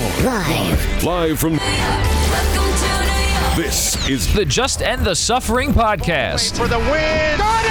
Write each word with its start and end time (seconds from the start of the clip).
Live. 0.00 1.04
Live 1.04 1.38
from. 1.38 1.58
This 3.54 4.08
is 4.08 4.32
the 4.32 4.46
Just 4.46 4.80
End 4.80 5.04
the 5.04 5.14
Suffering 5.14 5.74
podcast. 5.74 6.56
For 6.56 6.66
the 6.66 6.78
win. 6.78 7.36
Got 7.36 7.64
it! 7.66 7.70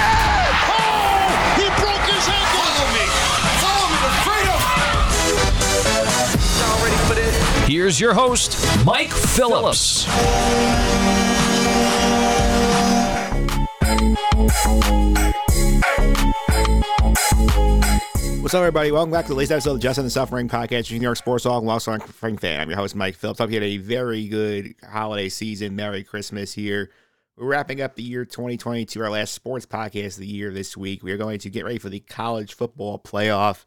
Oh! 0.70 1.56
He 1.56 1.66
broke 1.82 2.06
his 2.06 2.28
ankle. 2.28 2.62
Follow 2.62 2.86
me. 2.94 3.04
Follow 3.58 3.88
me 3.90 3.98
to 4.06 4.12
freedom. 4.22 4.60
Y'all 6.60 6.78
ready 6.84 6.98
for 7.08 7.16
this? 7.16 7.34
Here's 7.66 7.98
your 7.98 8.14
host, 8.14 8.56
Mike 8.84 9.10
Phillips. 9.10 10.06
What's 18.50 18.56
up, 18.56 18.62
everybody? 18.62 18.90
Welcome 18.90 19.12
back 19.12 19.26
to 19.26 19.28
the 19.28 19.36
latest 19.36 19.52
episode 19.52 19.74
of 19.74 19.80
Just 19.80 19.96
End 20.00 20.06
the 20.06 20.10
Suffering 20.10 20.48
podcast. 20.48 20.90
New 20.90 20.98
York 20.98 21.16
Sports 21.16 21.44
Talk, 21.44 21.62
Lost 21.62 21.84
Suffering 21.84 22.36
fan. 22.36 22.58
I'm 22.58 22.68
your 22.68 22.78
host, 22.78 22.96
Mike 22.96 23.14
Phillips. 23.14 23.38
Hope 23.38 23.50
you 23.50 23.54
had 23.54 23.62
a 23.62 23.76
very 23.76 24.26
good 24.26 24.74
holiday 24.82 25.28
season. 25.28 25.76
Merry 25.76 26.02
Christmas 26.02 26.52
here. 26.52 26.90
We're 27.36 27.46
wrapping 27.46 27.80
up 27.80 27.94
the 27.94 28.02
year 28.02 28.24
2022, 28.24 29.00
our 29.00 29.08
last 29.08 29.34
sports 29.34 29.66
podcast 29.66 30.14
of 30.14 30.22
the 30.22 30.26
year 30.26 30.50
this 30.50 30.76
week. 30.76 31.04
We 31.04 31.12
are 31.12 31.16
going 31.16 31.38
to 31.38 31.48
get 31.48 31.64
ready 31.64 31.78
for 31.78 31.90
the 31.90 32.00
college 32.00 32.54
football 32.54 32.98
playoff. 32.98 33.66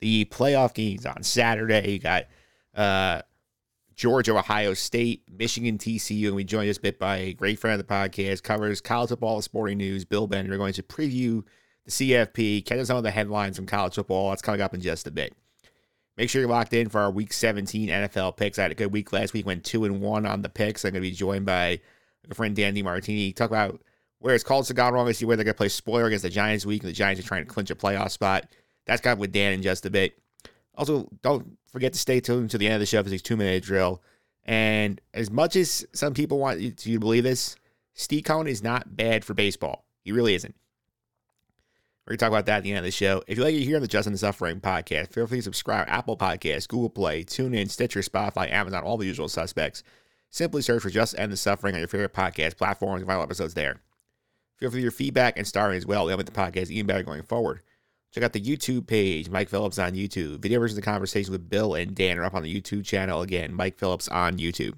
The 0.00 0.24
playoff 0.24 0.72
games 0.72 1.04
on 1.04 1.22
Saturday. 1.22 1.92
You 1.92 1.98
got 1.98 2.24
uh, 2.74 3.20
Georgia, 3.94 4.34
Ohio 4.34 4.72
State, 4.72 5.24
Michigan, 5.30 5.76
TCU, 5.76 6.28
and 6.28 6.36
we 6.36 6.44
joined 6.44 6.70
this 6.70 6.78
bit 6.78 6.98
by 6.98 7.18
a 7.18 7.34
great 7.34 7.58
friend 7.58 7.78
of 7.78 7.86
the 7.86 7.92
podcast, 7.92 8.42
covers 8.42 8.80
college 8.80 9.10
football 9.10 9.42
sporting 9.42 9.76
news, 9.76 10.06
Bill 10.06 10.26
Bender. 10.26 10.52
We're 10.52 10.56
going 10.56 10.72
to 10.72 10.82
preview 10.82 11.44
the 11.84 11.90
CFP, 11.90 12.64
catch 12.64 12.86
some 12.86 12.96
of 12.96 13.02
the 13.02 13.10
headlines 13.10 13.56
from 13.56 13.66
college 13.66 13.94
football. 13.94 14.30
That's 14.30 14.42
coming 14.42 14.60
up 14.60 14.74
in 14.74 14.80
just 14.80 15.06
a 15.06 15.10
bit. 15.10 15.34
Make 16.16 16.28
sure 16.28 16.40
you're 16.40 16.50
locked 16.50 16.74
in 16.74 16.88
for 16.88 17.00
our 17.00 17.10
Week 17.10 17.32
17 17.32 17.88
NFL 17.88 18.36
picks. 18.36 18.58
I 18.58 18.62
had 18.62 18.70
a 18.70 18.74
good 18.74 18.92
week 18.92 19.12
last 19.12 19.32
week, 19.32 19.46
went 19.46 19.64
two 19.64 19.84
and 19.84 20.00
one 20.00 20.26
on 20.26 20.42
the 20.42 20.48
picks. 20.48 20.84
I'm 20.84 20.92
going 20.92 21.02
to 21.02 21.08
be 21.08 21.14
joined 21.14 21.46
by 21.46 21.80
my 22.28 22.34
friend 22.34 22.54
Dan 22.54 22.80
Martini. 22.84 23.32
Talk 23.32 23.50
about 23.50 23.80
where 24.18 24.34
it's 24.34 24.44
called 24.44 24.66
to 24.66 24.74
gone 24.74 24.92
wrong 24.92 25.06
this 25.06 25.20
year, 25.20 25.28
where 25.28 25.36
they're 25.36 25.44
going 25.44 25.54
to 25.54 25.58
play 25.58 25.68
spoiler 25.68 26.06
against 26.06 26.22
the 26.22 26.30
Giants 26.30 26.66
week, 26.66 26.82
and 26.82 26.90
the 26.90 26.94
Giants 26.94 27.20
are 27.20 27.26
trying 27.26 27.44
to 27.44 27.50
clinch 27.50 27.70
a 27.70 27.74
playoff 27.74 28.10
spot. 28.10 28.46
That's 28.86 29.00
coming 29.00 29.18
with 29.18 29.32
Dan 29.32 29.54
in 29.54 29.62
just 29.62 29.86
a 29.86 29.90
bit. 29.90 30.18
Also, 30.74 31.08
don't 31.22 31.58
forget 31.66 31.92
to 31.92 31.98
stay 31.98 32.20
tuned 32.20 32.50
to 32.50 32.58
the 32.58 32.66
end 32.66 32.74
of 32.74 32.80
the 32.80 32.86
show 32.86 33.02
for 33.02 33.10
this 33.10 33.22
two 33.22 33.36
minute 33.36 33.62
drill. 33.62 34.02
And 34.44 35.00
as 35.14 35.30
much 35.30 35.56
as 35.56 35.86
some 35.92 36.14
people 36.14 36.38
want 36.38 36.60
you 36.60 36.72
to 36.72 36.98
believe 36.98 37.24
this, 37.24 37.56
Steve 37.94 38.24
Cohen 38.24 38.46
is 38.46 38.62
not 38.62 38.96
bad 38.96 39.24
for 39.24 39.34
baseball. 39.34 39.84
He 40.04 40.12
really 40.12 40.34
isn't. 40.34 40.54
We're 42.06 42.12
going 42.12 42.18
to 42.18 42.24
talk 42.24 42.32
about 42.32 42.46
that 42.46 42.56
at 42.58 42.62
the 42.64 42.70
end 42.70 42.78
of 42.78 42.84
the 42.84 42.90
show. 42.90 43.22
If 43.28 43.38
you 43.38 43.44
like 43.44 43.54
to 43.54 43.62
hear 43.62 43.76
on 43.76 43.82
the 43.82 43.88
Just 43.88 44.08
End 44.08 44.14
the 44.14 44.18
Suffering 44.18 44.60
podcast, 44.60 45.12
feel 45.12 45.26
free 45.28 45.38
to 45.38 45.42
subscribe 45.42 45.88
Apple 45.88 46.16
Podcasts, 46.16 46.66
Google 46.66 46.90
Play, 46.90 47.22
TuneIn, 47.22 47.70
Stitcher, 47.70 48.00
Spotify, 48.00 48.50
Amazon, 48.50 48.82
all 48.82 48.96
the 48.96 49.06
usual 49.06 49.28
suspects. 49.28 49.84
Simply 50.28 50.62
search 50.62 50.82
for 50.82 50.90
Just 50.90 51.16
End 51.16 51.30
the 51.30 51.36
Suffering 51.36 51.74
on 51.74 51.80
your 51.80 51.86
favorite 51.86 52.12
podcast 52.12 52.56
platforms 52.56 53.02
and 53.02 53.08
find 53.08 53.18
all 53.18 53.22
episodes 53.22 53.54
there. 53.54 53.80
Feel 54.58 54.70
free 54.70 54.80
to 54.80 54.82
your 54.82 54.90
feedback 54.90 55.36
and 55.36 55.46
starring 55.46 55.76
as 55.76 55.86
well. 55.86 56.06
They'll 56.06 56.16
make 56.16 56.26
the 56.26 56.32
podcast 56.32 56.70
even 56.70 56.86
better 56.86 57.04
going 57.04 57.22
forward. 57.22 57.62
Check 58.10 58.24
out 58.24 58.32
the 58.32 58.40
YouTube 58.40 58.88
page, 58.88 59.30
Mike 59.30 59.48
Phillips 59.48 59.78
on 59.78 59.92
YouTube. 59.92 60.40
Video 60.40 60.58
versions 60.58 60.76
of 60.76 60.84
the 60.84 60.90
conversation 60.90 61.30
with 61.30 61.48
Bill 61.48 61.74
and 61.74 61.94
Dan 61.94 62.18
are 62.18 62.24
up 62.24 62.34
on 62.34 62.42
the 62.42 62.60
YouTube 62.60 62.84
channel. 62.84 63.22
Again, 63.22 63.54
Mike 63.54 63.78
Phillips 63.78 64.08
on 64.08 64.38
YouTube. 64.38 64.76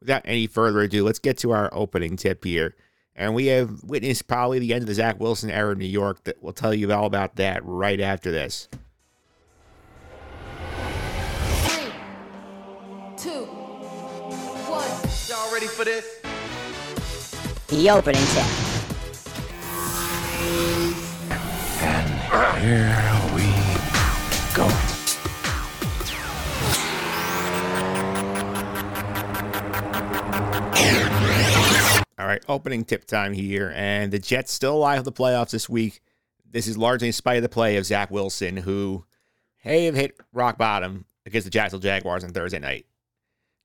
Without 0.00 0.22
any 0.24 0.46
further 0.46 0.80
ado, 0.80 1.04
let's 1.04 1.18
get 1.18 1.38
to 1.38 1.50
our 1.50 1.68
opening 1.72 2.16
tip 2.16 2.44
here. 2.44 2.76
And 3.18 3.34
we 3.34 3.46
have 3.46 3.82
witnessed 3.82 4.28
probably 4.28 4.58
the 4.58 4.74
end 4.74 4.82
of 4.82 4.88
the 4.88 4.94
Zach 4.94 5.18
Wilson 5.18 5.50
era 5.50 5.72
in 5.72 5.78
New 5.78 5.86
York 5.86 6.22
that 6.24 6.42
we'll 6.42 6.52
tell 6.52 6.74
you 6.74 6.92
all 6.92 7.06
about 7.06 7.36
that 7.36 7.64
right 7.64 7.98
after 7.98 8.30
this. 8.30 8.68
Three, 11.64 11.90
two, 13.16 13.46
one. 14.68 14.86
Y'all 15.28 15.50
ready 15.52 15.66
for 15.66 15.86
this? 15.86 16.20
The 17.68 17.90
opening 17.90 18.22
tip. 18.26 18.44
And 21.82 22.62
Here 22.62 23.34
we 23.34 23.45
All 32.18 32.26
right, 32.26 32.42
opening 32.48 32.84
tip 32.84 33.04
time 33.04 33.34
here. 33.34 33.72
And 33.74 34.12
the 34.12 34.18
Jets 34.18 34.52
still 34.52 34.76
alive 34.76 34.98
in 34.98 35.04
the 35.04 35.12
playoffs 35.12 35.50
this 35.50 35.68
week. 35.68 36.00
This 36.50 36.66
is 36.66 36.78
largely 36.78 37.08
in 37.08 37.12
spite 37.12 37.36
of 37.36 37.42
the 37.42 37.48
play 37.48 37.76
of 37.76 37.84
Zach 37.84 38.10
Wilson, 38.10 38.56
who 38.56 39.04
hey 39.58 39.84
have 39.84 39.94
hit 39.94 40.18
rock 40.32 40.56
bottom 40.56 41.04
against 41.26 41.44
the 41.44 41.50
Jacksonville 41.50 41.82
Jaguars 41.82 42.24
on 42.24 42.30
Thursday 42.30 42.58
night. 42.58 42.86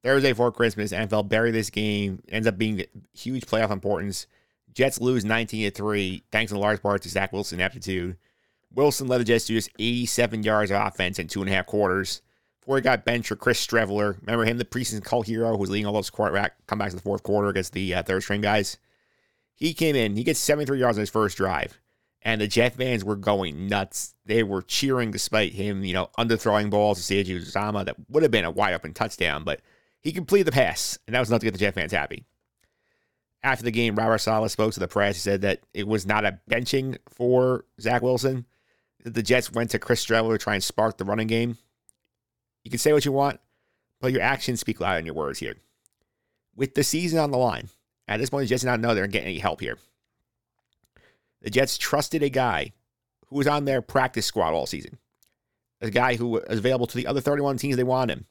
Thursday 0.04 0.32
before 0.32 0.52
Christmas, 0.52 0.92
NFL 0.92 1.30
bury 1.30 1.52
this 1.52 1.70
game, 1.70 2.22
ends 2.28 2.48
up 2.48 2.58
being 2.58 2.84
huge 3.14 3.46
playoff 3.46 3.72
importance. 3.72 4.28
Jets 4.74 5.00
lose 5.00 5.24
19 5.24 5.70
to 5.70 5.76
3, 5.76 6.24
thanks 6.32 6.52
in 6.52 6.58
large 6.58 6.82
part 6.82 7.04
to 7.04 7.10
Zach 7.10 7.32
Wilson 7.32 7.62
aptitude. 7.62 8.18
Wilson 8.74 9.08
led 9.08 9.20
the 9.20 9.26
Jets 9.26 9.46
to 9.46 9.54
just 9.54 9.70
87 9.80 10.44
yards 10.44 10.72
of 10.72 10.82
offense 10.82 11.20
in 11.20 11.28
two 11.28 11.42
and 11.42 11.50
a 11.50 11.54
half 11.54 11.68
quarters. 11.68 12.22
Before 12.62 12.78
he 12.78 12.82
got 12.82 13.06
benched 13.06 13.30
for 13.30 13.36
Chris 13.36 13.66
Streveler. 13.66 14.20
Remember 14.22 14.46
him, 14.46 14.58
the 14.58 14.66
preseason 14.66 15.04
cult 15.04 15.26
hero 15.26 15.52
who 15.52 15.58
was 15.58 15.70
leading 15.70 15.88
all 15.88 15.94
those 15.94 16.10
quarterback 16.12 16.66
comebacks 16.68 16.92
in 16.92 16.96
the 16.96 17.02
fourth 17.02 17.24
quarter 17.24 17.50
against 17.50 17.74
the 17.74 17.94
uh, 17.96 18.04
third 18.04 18.22
string 18.22 18.42
guys. 18.42 18.78
He 19.56 19.74
came 19.74 19.96
in, 19.96 20.16
he 20.16 20.24
gets 20.24 20.40
73 20.40 20.80
yards 20.80 20.98
on 20.98 21.02
his 21.02 21.10
first 21.10 21.38
drive. 21.38 21.80
And 22.24 22.40
the 22.40 22.48
Jet 22.48 22.76
fans 22.76 23.04
were 23.04 23.16
going 23.16 23.68
nuts. 23.68 24.14
They 24.26 24.44
were 24.44 24.62
cheering 24.62 25.10
despite 25.10 25.54
him, 25.54 25.84
you 25.84 25.94
know, 25.94 26.10
underthrowing 26.20 26.70
balls 26.70 27.06
to 27.06 27.14
CJ 27.14 27.42
Uzomah 27.42 27.86
that 27.86 27.96
would 28.10 28.22
have 28.22 28.32
been 28.32 28.46
a 28.46 28.52
wide 28.52 28.76
open 28.76 28.94
touchdown, 28.94 29.44
but 29.44 29.62
he 30.02 30.12
completed 30.12 30.48
the 30.48 30.52
pass, 30.52 31.00
and 31.08 31.16
that 31.16 31.20
was 31.20 31.30
enough 31.30 31.42
to 31.42 31.46
get 31.46 31.54
the 31.54 31.60
Jet 31.60 31.74
fans 31.74 31.92
happy. 31.92 32.26
After 33.44 33.64
the 33.64 33.72
game, 33.72 33.96
Robert 33.96 34.20
Saleh 34.20 34.52
spoke 34.52 34.74
to 34.74 34.80
the 34.80 34.88
press. 34.88 35.16
He 35.16 35.22
said 35.22 35.42
that 35.42 35.62
it 35.74 35.88
was 35.88 36.06
not 36.06 36.26
a 36.26 36.40
benching 36.50 36.98
for 37.10 37.66
Zach 37.80 38.04
Wilson. 38.04 38.46
The 39.04 39.24
Jets 39.24 39.52
went 39.52 39.72
to 39.72 39.80
Chris 39.80 40.06
Streveler 40.06 40.34
to 40.34 40.38
try 40.38 40.54
and 40.54 40.64
spark 40.64 40.98
the 40.98 41.06
running 41.06 41.26
game. 41.28 41.58
You 42.64 42.70
can 42.70 42.80
say 42.80 42.94
what 42.94 43.06
you 43.06 43.12
want, 43.12 43.40
but 44.00 44.12
your 44.12 44.22
actions 44.22 44.60
speak 44.60 44.80
louder 44.80 44.98
than 44.98 45.06
your 45.06 45.16
words 45.16 45.40
here. 45.40 45.56
With 46.56 46.76
the 46.76 46.84
season 46.84 47.20
on 47.20 47.32
the 47.32 47.38
line, 47.38 47.70
at 48.08 48.20
this 48.20 48.30
point, 48.30 48.44
the 48.44 48.48
Jets 48.48 48.62
did 48.62 48.68
not 48.68 48.80
know 48.80 48.94
they're 48.94 49.08
getting 49.08 49.30
any 49.30 49.40
help 49.40 49.62
here. 49.62 49.78
The 51.42 51.50
Jets 51.50 51.78
trusted 51.78 52.22
a 52.24 52.30
guy 52.30 52.74
who 53.28 53.38
was 53.38 53.48
on 53.48 53.66
their 53.66 53.82
practice 53.82 54.26
squad 54.26 54.54
all 54.54 54.66
season, 54.66 54.98
a 55.80 55.90
guy 55.90 56.16
who 56.16 56.28
was 56.28 56.60
available 56.60 56.88
to 56.88 56.98
the 56.98 57.08
other 57.08 57.22
31 57.22 57.58
teams 57.58 57.78
they 57.78 57.84
wanted 57.84 58.18
him. 58.18 58.26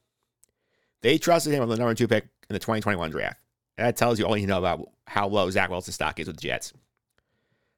They 1.03 1.19
trusted 1.19 1.53
him 1.53 1.61
with 1.61 1.71
the 1.71 1.77
number 1.77 1.95
two 1.95 2.09
pick 2.09 2.25
in 2.25 2.55
the 2.55 2.59
2021 2.59 3.11
draft. 3.11 3.41
And 3.79 3.87
that 3.87 3.97
tells 3.97 4.19
you 4.19 4.27
all 4.27 4.37
you 4.37 4.47
know 4.47 4.59
about 4.59 4.91
how 5.07 5.27
low 5.29 5.49
Zach 5.51 5.71
Wilson's 5.71 5.95
stock 5.95 6.21
is 6.21 6.27
with 6.27 6.37
the 6.37 6.43
Jets. 6.43 6.73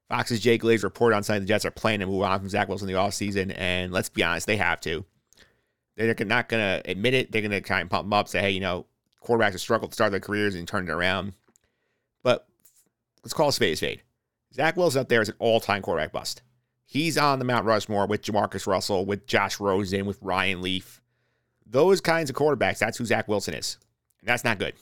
Fox's 0.09 0.41
Jay 0.41 0.59
Glazer 0.59 0.83
reported 0.83 1.17
on 1.17 1.23
Sunday 1.23 1.41
the 1.41 1.47
Jets 1.47 1.65
are 1.65 1.71
planning 1.71 2.01
to 2.01 2.07
move 2.07 2.23
on 2.23 2.41
from 2.41 2.49
Zach 2.49 2.69
Wilson 2.69 2.89
in 2.89 2.95
the 2.95 3.01
offseason, 3.01 3.55
and 3.57 3.93
let's 3.93 4.09
be 4.09 4.23
honest, 4.23 4.47
they 4.47 4.57
have 4.57 4.81
to. 4.83 5.05
They're 5.97 6.15
not 6.25 6.49
going 6.49 6.63
to 6.63 6.91
admit 6.91 7.15
it. 7.15 7.33
They're 7.33 7.43
going 7.43 7.51
to 7.53 7.61
try 7.61 7.81
and 7.81 7.91
pump 7.91 8.05
them 8.05 8.13
up, 8.13 8.29
say, 8.29 8.41
hey, 8.41 8.51
you 8.51 8.61
know, 8.61 8.87
quarterbacks 9.23 9.53
have 9.53 9.61
struggled 9.61 9.91
to 9.91 9.95
start 9.95 10.11
their 10.11 10.21
careers 10.21 10.55
and 10.55 10.67
turn 10.67 10.89
it 10.89 10.93
around. 10.93 11.35
But 12.23 12.47
let's 13.23 13.35
call 13.35 13.49
a 13.49 13.53
spade 13.53 13.75
a 13.75 13.77
spade. 13.77 14.03
Zach 14.55 14.77
Wilson 14.77 15.01
up 15.01 15.09
there 15.09 15.23
is 15.23 15.29
an 15.29 15.37
all-time 15.39 15.83
quarterback 15.83 16.13
bust. 16.13 16.43
He's 16.85 17.17
on 17.17 17.39
the 17.39 17.45
Mount 17.45 17.65
Rushmore 17.65 18.07
with 18.07 18.23
Jamarcus 18.23 18.67
Russell, 18.67 19.07
with 19.07 19.27
Josh 19.27 19.61
Rosen, 19.61 20.05
with 20.05 20.19
Ryan 20.21 20.61
Leaf. 20.61 21.01
Those 21.67 22.01
kinds 22.01 22.29
of 22.29 22.37
quarterbacks, 22.37 22.79
that's 22.79 22.99
who 22.99 23.07
Zach 23.07 23.29
Wilson 23.29 23.55
is. 23.55 23.79
And 24.21 24.29
that's 24.29 24.45
not 24.45 24.59
good. 24.59 24.75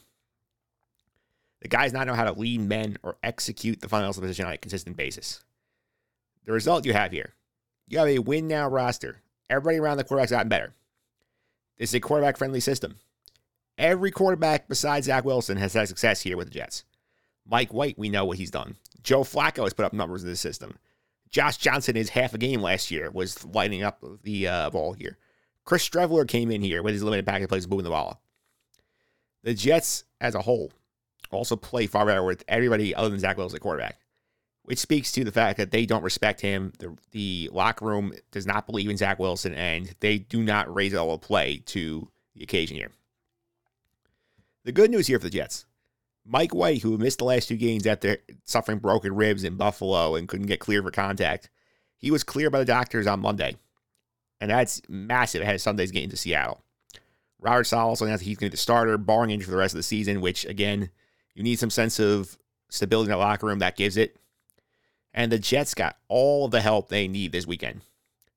The 1.61 1.69
guys 1.69 1.93
not 1.93 2.07
know 2.07 2.15
how 2.15 2.25
to 2.25 2.33
lead 2.33 2.63
men 2.63 2.97
or 3.03 3.17
execute 3.23 3.81
the 3.81 3.95
of 3.95 4.15
position 4.17 4.47
on 4.47 4.53
a 4.53 4.59
consistent 4.59 4.97
basis. 4.97 5.45
The 6.45 6.53
result 6.53 6.87
you 6.87 6.93
have 6.95 7.13
here, 7.13 7.35
you 7.87 7.99
have 7.99 8.09
a 8.09 8.19
win 8.19 8.49
now 8.49 8.69
roster. 8.69 9.21
Everybody 9.49 9.79
around 9.79 9.99
the 9.99 10.05
quarterback's 10.05 10.31
gotten 10.33 10.49
better. 10.49 10.75
This 11.81 11.91
is 11.91 11.95
a 11.95 12.01
quarterback 12.01 12.37
friendly 12.37 12.61
system. 12.61 12.97
Every 13.79 14.11
quarterback 14.11 14.69
besides 14.69 15.07
Zach 15.07 15.25
Wilson 15.25 15.57
has 15.57 15.73
had 15.73 15.89
success 15.89 16.21
here 16.21 16.37
with 16.37 16.49
the 16.49 16.55
Jets. 16.55 16.85
Mike 17.47 17.73
White, 17.73 17.99
we 17.99 18.11
know 18.11 18.27
what 18.27 18.37
he's 18.37 18.51
done. 18.51 18.77
Joe 19.03 19.23
Flacco 19.23 19.65
has 19.65 19.73
put 19.73 19.87
up 19.87 19.95
numbers 19.95 20.23
in 20.23 20.29
this 20.29 20.43
system. 20.43 20.77
Josh 21.31 21.57
Johnson, 21.57 21.97
his 21.97 22.11
half 22.11 22.35
a 22.35 22.39
game 22.39 22.61
last 22.61 22.91
year, 22.91 23.11
was 23.11 23.47
lighting 23.47 23.83
up 23.83 24.05
the 24.23 24.47
uh, 24.47 24.69
ball 24.69 24.93
here. 24.93 25.17
Chris 25.65 25.89
Streveler 25.89 26.29
came 26.29 26.51
in 26.51 26.61
here 26.61 26.83
with 26.83 26.93
his 26.93 27.03
limited 27.03 27.25
package 27.25 27.49
plays 27.49 27.67
moving 27.67 27.85
the 27.85 27.91
ball. 27.91 28.21
The 29.43 29.55
Jets 29.55 30.05
as 30.21 30.35
a 30.35 30.43
whole 30.43 30.73
also 31.31 31.57
play 31.57 31.87
far 31.87 32.05
better 32.05 32.23
with 32.23 32.45
everybody 32.47 32.95
other 32.95 33.09
than 33.09 33.21
Zach 33.21 33.39
Wilson 33.39 33.57
at 33.57 33.63
quarterback, 33.63 33.99
which 34.65 34.79
speaks 34.79 35.11
to 35.13 35.25
the 35.25 35.33
fact 35.33 35.57
that 35.59 35.71
they 35.71 35.87
don't 35.87 36.03
respect 36.03 36.41
him. 36.41 36.73
The, 36.79 36.97
the 37.13 37.51
locker 37.53 37.85
room 37.85 38.13
does 38.31 38.47
not 38.47 38.67
believe 38.67 38.91
in 38.91 38.97
Zach 38.97 39.19
Wilson, 39.19 39.55
and 39.55 39.95
they 40.01 40.19
do 40.19 40.43
not 40.43 40.73
raise 40.73 40.93
a 40.93 40.97
level 40.97 41.15
of 41.15 41.21
play 41.21 41.59
to 41.67 42.09
the 42.35 42.43
occasion 42.43 42.77
here. 42.77 42.91
The 44.65 44.73
good 44.73 44.91
news 44.91 45.07
here 45.07 45.19
for 45.19 45.25
the 45.25 45.31
Jets 45.31 45.65
Mike 46.25 46.55
White, 46.55 46.83
who 46.83 46.99
missed 46.99 47.19
the 47.19 47.25
last 47.25 47.49
two 47.49 47.57
games 47.57 47.87
after 47.87 48.19
suffering 48.45 48.79
broken 48.79 49.15
ribs 49.15 49.43
in 49.43 49.57
Buffalo 49.57 50.15
and 50.15 50.29
couldn't 50.29 50.47
get 50.47 50.61
cleared 50.61 50.85
for 50.85 50.91
contact, 50.91 51.51
he 51.97 52.11
was 52.11 52.23
cleared 52.23 52.53
by 52.53 52.59
the 52.59 52.65
doctors 52.65 53.07
on 53.07 53.21
Monday. 53.21 53.57
And 54.41 54.51
that's 54.51 54.81
massive 54.89 55.43
ahead 55.43 55.57
of 55.57 55.61
Sunday's 55.61 55.91
game 55.91 56.09
to 56.11 56.17
Seattle. 56.17 56.63
Robert 57.41 57.65
Saleh 57.65 57.87
also 57.87 58.05
announced 58.05 58.25
he's 58.25 58.37
going 58.37 58.49
to 58.49 58.53
be 58.53 58.57
the 58.57 58.63
starter, 58.63 58.99
barring 58.99 59.31
injury 59.31 59.47
for 59.47 59.51
the 59.51 59.57
rest 59.57 59.75
of 59.75 59.79
the 59.79 59.83
season, 59.83 60.21
which, 60.21 60.45
again, 60.45 60.91
you 61.35 61.43
need 61.43 61.59
some 61.59 61.71
sense 61.71 61.99
of 61.99 62.39
stability 62.69 63.07
in 63.07 63.11
that 63.11 63.25
locker 63.25 63.47
room. 63.47 63.59
That 63.59 63.77
gives 63.77 63.97
it. 63.97 64.17
And 65.13 65.31
the 65.31 65.39
Jets 65.39 65.75
got 65.75 65.99
all 66.09 66.49
the 66.49 66.61
help 66.61 66.89
they 66.89 67.09
need 67.09 67.33
this 67.33 67.47
weekend 67.47 67.83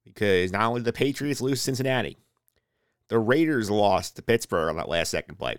because 0.04 0.52
not 0.52 0.64
only 0.64 0.82
did 0.82 0.86
the 0.86 0.94
Patriots 0.94 1.42
lose 1.42 1.62
Cincinnati, 1.62 2.18
the 3.10 3.20
Raiders 3.20 3.70
lost 3.70 4.16
to 4.16 4.22
Pittsburgh 4.22 4.70
on 4.70 4.78
that 4.78 4.90
last 4.90 5.12
second 5.12 5.36
play. 5.36 5.58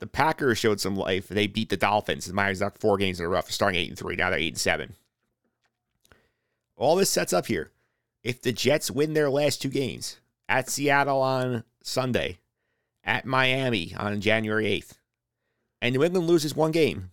The 0.00 0.06
Packers 0.06 0.58
showed 0.58 0.80
some 0.80 0.96
life. 0.96 1.28
They 1.28 1.46
beat 1.46 1.68
the 1.68 1.76
Dolphins. 1.76 2.26
The 2.26 2.34
Myers 2.34 2.58
got 2.58 2.78
four 2.78 2.96
games 2.96 3.20
in 3.20 3.26
a 3.26 3.28
row, 3.28 3.40
starting 3.46 3.80
eight 3.80 3.88
and 3.88 3.98
three. 3.98 4.16
Now 4.16 4.30
they're 4.30 4.38
eight 4.38 4.54
and 4.54 4.58
seven. 4.58 4.96
All 6.76 6.96
this 6.96 7.10
sets 7.10 7.32
up 7.32 7.46
here. 7.46 7.70
If 8.22 8.42
the 8.42 8.52
Jets 8.52 8.90
win 8.90 9.14
their 9.14 9.30
last 9.30 9.62
two 9.62 9.68
games 9.68 10.18
at 10.48 10.68
Seattle 10.68 11.20
on 11.20 11.62
Sunday, 11.82 12.38
at 13.04 13.26
Miami 13.26 13.94
on 13.96 14.20
January 14.20 14.64
8th, 14.64 14.94
and 15.80 15.94
New 15.94 16.02
England 16.02 16.26
loses 16.26 16.56
one 16.56 16.72
game, 16.72 17.10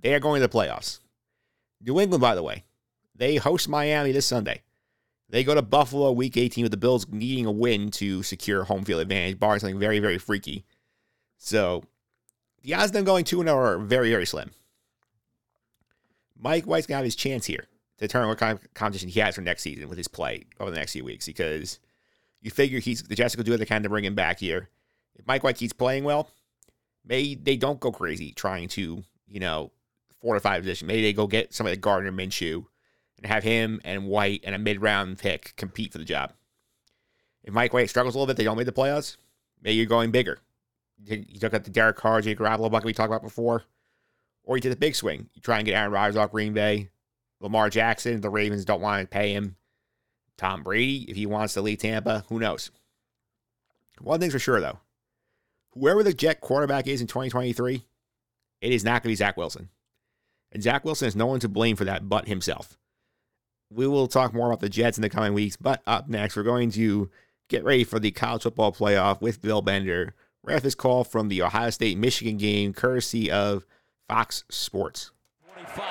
they 0.00 0.14
are 0.14 0.20
going 0.20 0.40
to 0.40 0.46
the 0.46 0.52
playoffs. 0.52 1.00
New 1.80 2.00
England, 2.00 2.20
by 2.20 2.34
the 2.34 2.42
way, 2.42 2.64
they 3.14 3.36
host 3.36 3.68
Miami 3.68 4.12
this 4.12 4.26
Sunday. 4.26 4.62
They 5.30 5.44
go 5.44 5.54
to 5.54 5.62
Buffalo 5.62 6.10
week 6.12 6.36
18 6.36 6.64
with 6.64 6.70
the 6.70 6.78
Bills 6.78 7.06
needing 7.08 7.46
a 7.46 7.52
win 7.52 7.90
to 7.92 8.22
secure 8.22 8.64
home 8.64 8.84
field 8.84 9.02
advantage, 9.02 9.38
barring 9.38 9.60
something 9.60 9.78
very, 9.78 9.98
very 9.98 10.18
freaky. 10.18 10.64
So 11.36 11.84
the 12.62 12.74
odds 12.74 12.86
of 12.86 12.92
them 12.92 13.04
going 13.04 13.24
2 13.24 13.42
0 13.42 13.56
are 13.56 13.78
very, 13.78 14.10
very 14.10 14.26
slim. 14.26 14.50
Mike 16.38 16.64
White's 16.64 16.86
going 16.86 16.94
to 16.94 16.98
have 16.98 17.04
his 17.04 17.16
chance 17.16 17.44
here 17.44 17.66
to 17.98 18.06
determine 18.06 18.28
what 18.28 18.38
kind 18.38 18.58
of 18.58 18.74
competition 18.74 19.08
he 19.08 19.20
has 19.20 19.34
for 19.34 19.40
next 19.42 19.62
season 19.62 19.88
with 19.88 19.98
his 19.98 20.08
play 20.08 20.44
over 20.60 20.70
the 20.70 20.76
next 20.76 20.92
few 20.92 21.04
weeks 21.04 21.26
because 21.26 21.78
you 22.40 22.50
figure 22.50 22.78
he's 22.78 23.02
the 23.02 23.16
Jets 23.16 23.36
will 23.36 23.44
do 23.44 23.50
what 23.50 23.60
they 23.60 23.66
can 23.66 23.82
to 23.82 23.88
bring 23.88 24.04
him 24.04 24.14
back 24.14 24.38
here. 24.38 24.68
If 25.16 25.26
Mike 25.26 25.42
White 25.42 25.56
keeps 25.56 25.72
playing 25.72 26.04
well, 26.04 26.30
maybe 27.04 27.34
they 27.34 27.56
don't 27.56 27.80
go 27.80 27.90
crazy 27.90 28.32
trying 28.32 28.68
to, 28.68 29.02
you 29.26 29.40
know, 29.40 29.72
fortify 30.20 30.58
position. 30.58 30.86
Maybe 30.86 31.02
they 31.02 31.12
go 31.12 31.26
get 31.26 31.54
somebody 31.54 31.76
like 31.76 31.80
Gardner 31.80 32.12
Minshew 32.12 32.66
and 33.16 33.26
have 33.26 33.42
him 33.42 33.80
and 33.84 34.06
White 34.06 34.42
and 34.44 34.54
a 34.54 34.58
mid 34.58 34.80
round 34.80 35.18
pick 35.18 35.54
compete 35.56 35.92
for 35.92 35.98
the 35.98 36.04
job. 36.04 36.32
If 37.44 37.54
Mike 37.54 37.72
White 37.72 37.90
struggles 37.90 38.14
a 38.14 38.18
little 38.18 38.26
bit, 38.26 38.36
they 38.36 38.44
don't 38.44 38.56
make 38.56 38.66
the 38.66 38.72
playoffs. 38.72 39.16
Maybe 39.62 39.76
you're 39.76 39.86
going 39.86 40.10
bigger. 40.10 40.38
You 41.04 41.38
took 41.38 41.54
out 41.54 41.64
the 41.64 41.70
Derek 41.70 41.96
Carr, 41.96 42.20
Jake 42.20 42.38
Garoppolo 42.38 42.70
bucket 42.70 42.86
we 42.86 42.92
talked 42.92 43.08
about 43.08 43.22
before, 43.22 43.62
or 44.42 44.56
you 44.56 44.60
did 44.60 44.72
the 44.72 44.76
big 44.76 44.96
swing. 44.96 45.28
You 45.32 45.40
try 45.40 45.58
and 45.58 45.66
get 45.66 45.74
Aaron 45.74 45.92
Rodgers 45.92 46.16
off 46.16 46.32
Green 46.32 46.52
Bay, 46.52 46.90
Lamar 47.40 47.70
Jackson. 47.70 48.20
The 48.20 48.30
Ravens 48.30 48.64
don't 48.64 48.80
want 48.80 49.02
to 49.02 49.06
pay 49.06 49.32
him. 49.32 49.56
Tom 50.36 50.62
Brady, 50.62 51.04
if 51.08 51.16
he 51.16 51.26
wants 51.26 51.54
to 51.54 51.62
leave 51.62 51.78
Tampa, 51.78 52.24
who 52.28 52.38
knows? 52.38 52.70
One 54.00 54.20
thing's 54.20 54.32
for 54.32 54.38
sure 54.38 54.60
though, 54.60 54.78
whoever 55.70 56.02
the 56.02 56.14
Jet 56.14 56.40
quarterback 56.40 56.86
is 56.86 57.00
in 57.00 57.06
2023, 57.06 57.84
it 58.60 58.72
is 58.72 58.84
not 58.84 59.02
going 59.02 59.02
to 59.02 59.08
be 59.08 59.14
Zach 59.16 59.36
Wilson. 59.36 59.68
And 60.52 60.62
Zach 60.62 60.84
Wilson 60.84 61.06
has 61.06 61.16
no 61.16 61.26
one 61.26 61.40
to 61.40 61.48
blame 61.48 61.76
for 61.76 61.84
that 61.84 62.08
but 62.08 62.28
himself. 62.28 62.78
We 63.70 63.86
will 63.86 64.08
talk 64.08 64.32
more 64.32 64.48
about 64.48 64.60
the 64.60 64.68
Jets 64.68 64.96
in 64.96 65.02
the 65.02 65.10
coming 65.10 65.34
weeks, 65.34 65.56
but 65.56 65.82
up 65.86 66.08
next, 66.08 66.36
we're 66.36 66.42
going 66.42 66.70
to 66.72 67.10
get 67.48 67.64
ready 67.64 67.84
for 67.84 67.98
the 67.98 68.10
college 68.10 68.42
football 68.42 68.72
playoff 68.72 69.20
with 69.20 69.42
Bill 69.42 69.60
Bender. 69.60 70.14
Right 70.42 70.64
is 70.64 70.74
called 70.74 71.08
from 71.08 71.28
the 71.28 71.42
Ohio 71.42 71.68
State 71.70 71.98
Michigan 71.98 72.38
game, 72.38 72.72
courtesy 72.72 73.30
of 73.30 73.66
Fox 74.08 74.44
Sports. 74.50 75.10
25. 75.52 75.84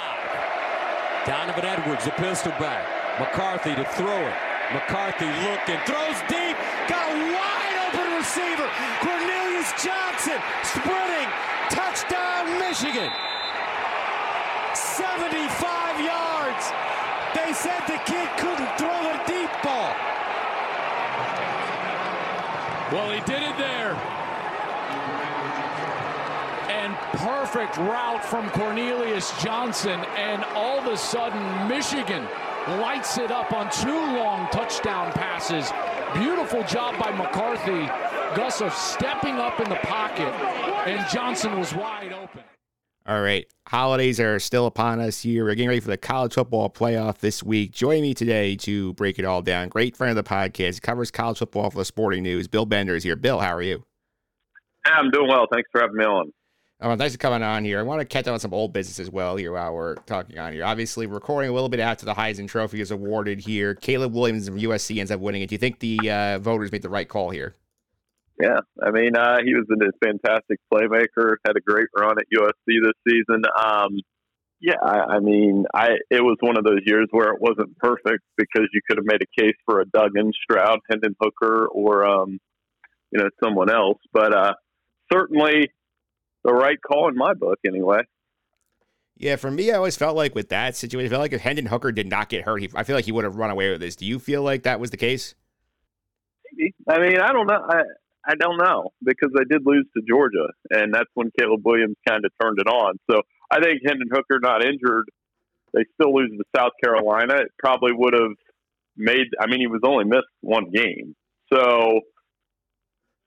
Donovan 1.28 1.66
Edwards, 1.66 2.06
the 2.06 2.12
pistol 2.12 2.52
back. 2.54 2.88
McCarthy 3.20 3.76
to 3.76 3.86
throw 3.94 4.18
it. 4.18 4.36
McCarthy 4.74 5.26
looking, 5.26 5.80
throws 5.86 6.20
deep, 6.30 6.58
got 6.88 7.06
a 7.06 7.18
wide 7.36 7.76
open 7.88 8.18
receiver. 8.18 8.70
Cornelius 9.02 9.72
Johnson 9.84 10.40
sprinting, 10.64 11.30
touchdown 11.70 12.60
Michigan. 12.60 13.12
75 14.98 16.02
yards. 16.02 16.72
They 17.36 17.54
said 17.54 17.82
the 17.86 18.02
kid 18.10 18.28
couldn't 18.38 18.78
throw 18.82 18.90
a 18.90 19.22
deep 19.28 19.52
ball. 19.62 19.94
Well, 22.92 23.12
he 23.12 23.20
did 23.22 23.44
it 23.44 23.58
there. 23.58 23.94
And 26.70 26.96
perfect 27.20 27.78
route 27.78 28.26
from 28.26 28.50
Cornelius 28.50 29.32
Johnson. 29.44 30.00
And 30.16 30.44
all 30.56 30.80
of 30.80 30.88
a 30.88 30.98
sudden, 30.98 31.68
Michigan 31.68 32.26
lights 32.80 33.20
it 33.20 33.30
up 33.30 33.54
on 33.54 33.70
two 33.70 33.92
long 33.92 34.48
touchdown 34.50 35.12
passes. 35.12 35.72
Beautiful 36.20 36.64
job 36.64 36.98
by 36.98 37.12
McCarthy. 37.12 37.86
Gusser 38.34 38.72
stepping 38.72 39.36
up 39.36 39.60
in 39.60 39.70
the 39.70 39.76
pocket, 39.76 40.34
and 40.88 41.08
Johnson 41.10 41.60
was 41.60 41.74
wide 41.74 42.14
open. 42.14 42.42
All 43.08 43.22
right. 43.22 43.48
Holidays 43.70 44.20
are 44.20 44.38
still 44.38 44.66
upon 44.66 45.00
us 45.00 45.22
here. 45.22 45.46
We're 45.46 45.56
getting 45.56 45.70
ready 45.70 45.80
for 45.80 45.88
the 45.88 45.98
college 45.98 46.34
football 46.34 46.70
playoff 46.70 47.20
this 47.20 47.42
week. 47.42 47.72
Joining 47.72 48.02
me 48.02 48.14
today 48.14 48.58
to 48.58 48.94
break 48.96 49.18
it 49.18 49.24
all 49.24 49.42
down, 49.42 49.70
great 49.70 49.96
friend 49.96 50.18
of 50.18 50.22
the 50.22 50.30
podcast, 50.30 50.82
covers 50.82 51.10
college 51.10 51.38
football 51.38 51.70
for 51.70 51.78
the 51.78 51.86
sporting 51.86 52.22
news. 52.22 52.50
Bill 52.50 52.66
Bender 52.66 52.96
is 52.96 53.04
here. 53.04 53.16
Bill, 53.16 53.40
how 53.40 53.56
are 53.56 53.62
you? 53.62 53.86
I'm 54.86 55.10
doing 55.10 55.30
well. 55.30 55.48
Thanks 55.50 55.70
for 55.72 55.80
having 55.80 55.96
me 55.96 56.04
on. 56.04 56.34
Oh, 56.82 56.96
thanks 56.98 57.14
for 57.14 57.20
coming 57.20 57.44
on 57.44 57.64
here. 57.64 57.80
I 57.80 57.84
want 57.84 58.02
to 58.02 58.06
catch 58.06 58.28
up 58.28 58.34
on 58.34 58.42
some 58.42 58.54
old 58.54 58.74
business 58.74 59.00
as 59.00 59.10
well 59.10 59.38
here 59.38 59.54
while 59.54 59.74
we're 59.74 59.96
talking 59.96 60.38
on 60.38 60.52
here. 60.52 60.66
Obviously, 60.66 61.08
recording 61.08 61.50
a 61.50 61.54
little 61.54 61.70
bit 61.70 61.80
after 61.80 62.06
the 62.06 62.14
Heisman 62.14 62.50
Trophy 62.50 62.82
is 62.82 62.92
awarded 62.92 63.40
here. 63.40 63.74
Caleb 63.74 64.14
Williams 64.14 64.50
from 64.50 64.60
USC 64.60 65.00
ends 65.00 65.12
up 65.12 65.22
winning 65.22 65.42
it. 65.42 65.48
Do 65.48 65.56
you 65.56 65.60
think 65.60 65.80
the 65.80 66.12
uh, 66.12 66.40
voters 66.40 66.74
made 66.74 66.82
the 66.82 66.90
right 66.90 67.08
call 67.08 67.30
here? 67.30 67.56
Yeah, 68.40 68.60
I 68.84 68.92
mean, 68.92 69.16
uh, 69.16 69.38
he 69.44 69.56
was 69.56 69.66
a 69.72 70.06
fantastic 70.06 70.60
playmaker. 70.72 71.38
Had 71.46 71.58
a 71.58 71.62
great 71.62 71.88
run 71.98 72.18
at 72.20 72.26
USC 72.32 72.52
this 72.68 72.94
season. 73.08 73.44
Um, 73.60 74.00
yeah, 74.60 74.76
I, 74.82 75.16
I 75.16 75.20
mean, 75.20 75.66
I 75.74 75.90
it 76.12 76.22
was 76.22 76.38
one 76.40 76.58
of 76.58 76.64
those 76.64 76.82
years 76.86 77.08
where 77.12 77.34
it 77.34 77.42
wasn't 77.42 77.78
perfect 77.78 78.24
because 78.38 78.68
you 78.74 78.82
could 78.88 78.98
have 78.98 79.06
made 79.06 79.22
a 79.22 79.42
case 79.42 79.56
for 79.66 79.82
a 79.82 79.86
Duggan, 79.86 80.32
Stroud, 80.44 80.80
Hendon 80.90 81.16
Hooker, 81.20 81.68
or 81.68 82.06
um, 82.06 82.40
you 83.12 83.20
know 83.20 83.30
someone 83.44 83.72
else. 83.72 84.00
But 84.14 84.36
uh, 84.36 84.54
certainly 85.12 85.72
the 86.44 86.54
right 86.54 86.78
call 86.82 87.10
in 87.10 87.16
my 87.16 87.34
book, 87.34 87.60
anyway. 87.66 88.02
Yeah, 89.20 89.36
for 89.36 89.50
me, 89.50 89.72
I 89.72 89.76
always 89.76 89.98
felt 89.98 90.16
like 90.16 90.36
with 90.36 90.50
that 90.50 90.76
situation, 90.76 91.08
I 91.08 91.10
felt 91.10 91.22
like 91.22 91.34
if 91.34 91.42
Hendon 91.42 91.66
Hooker 91.66 91.92
did 91.92 92.08
not 92.08 92.30
get 92.30 92.44
hurt, 92.44 92.62
he, 92.62 92.70
I 92.76 92.84
feel 92.84 92.96
like 92.96 93.06
he 93.06 93.12
would 93.12 93.24
have 93.24 93.36
run 93.36 93.50
away 93.50 93.72
with 93.72 93.82
this. 93.82 93.96
Do 93.96 94.06
you 94.06 94.20
feel 94.20 94.44
like 94.44 94.64
that 94.64 94.80
was 94.80 94.92
the 94.92 94.98
case? 94.98 95.34
Maybe. 96.54 96.76
I 96.88 97.00
mean, 97.00 97.20
I 97.20 97.34
don't 97.34 97.48
know. 97.48 97.66
I, 97.68 97.82
I 98.28 98.36
don't 98.36 98.58
know 98.58 98.90
because 99.04 99.30
they 99.36 99.46
did 99.46 99.62
lose 99.66 99.86
to 99.96 100.04
Georgia, 100.08 100.48
and 100.70 100.94
that's 100.94 101.10
when 101.14 101.32
Caleb 101.40 101.62
Williams 101.64 101.96
kind 102.08 102.26
of 102.26 102.32
turned 102.42 102.60
it 102.60 102.68
on. 102.68 102.96
So 103.10 103.22
I 103.50 103.62
think 103.62 103.82
Hendon 103.86 104.10
Hooker 104.12 104.40
not 104.42 104.66
injured, 104.66 105.06
they 105.74 105.86
still 105.94 106.14
lose 106.14 106.32
to 106.32 106.44
South 106.56 106.74
Carolina. 106.84 107.36
It 107.36 107.52
probably 107.60 107.92
would 107.94 108.14
have 108.14 108.36
made. 108.98 109.28
I 109.40 109.48
mean, 109.48 109.62
he 109.62 109.68
was 109.68 109.82
only 109.86 110.06
missed 110.06 110.28
one 110.42 110.72
game, 110.72 111.16
so 111.54 112.02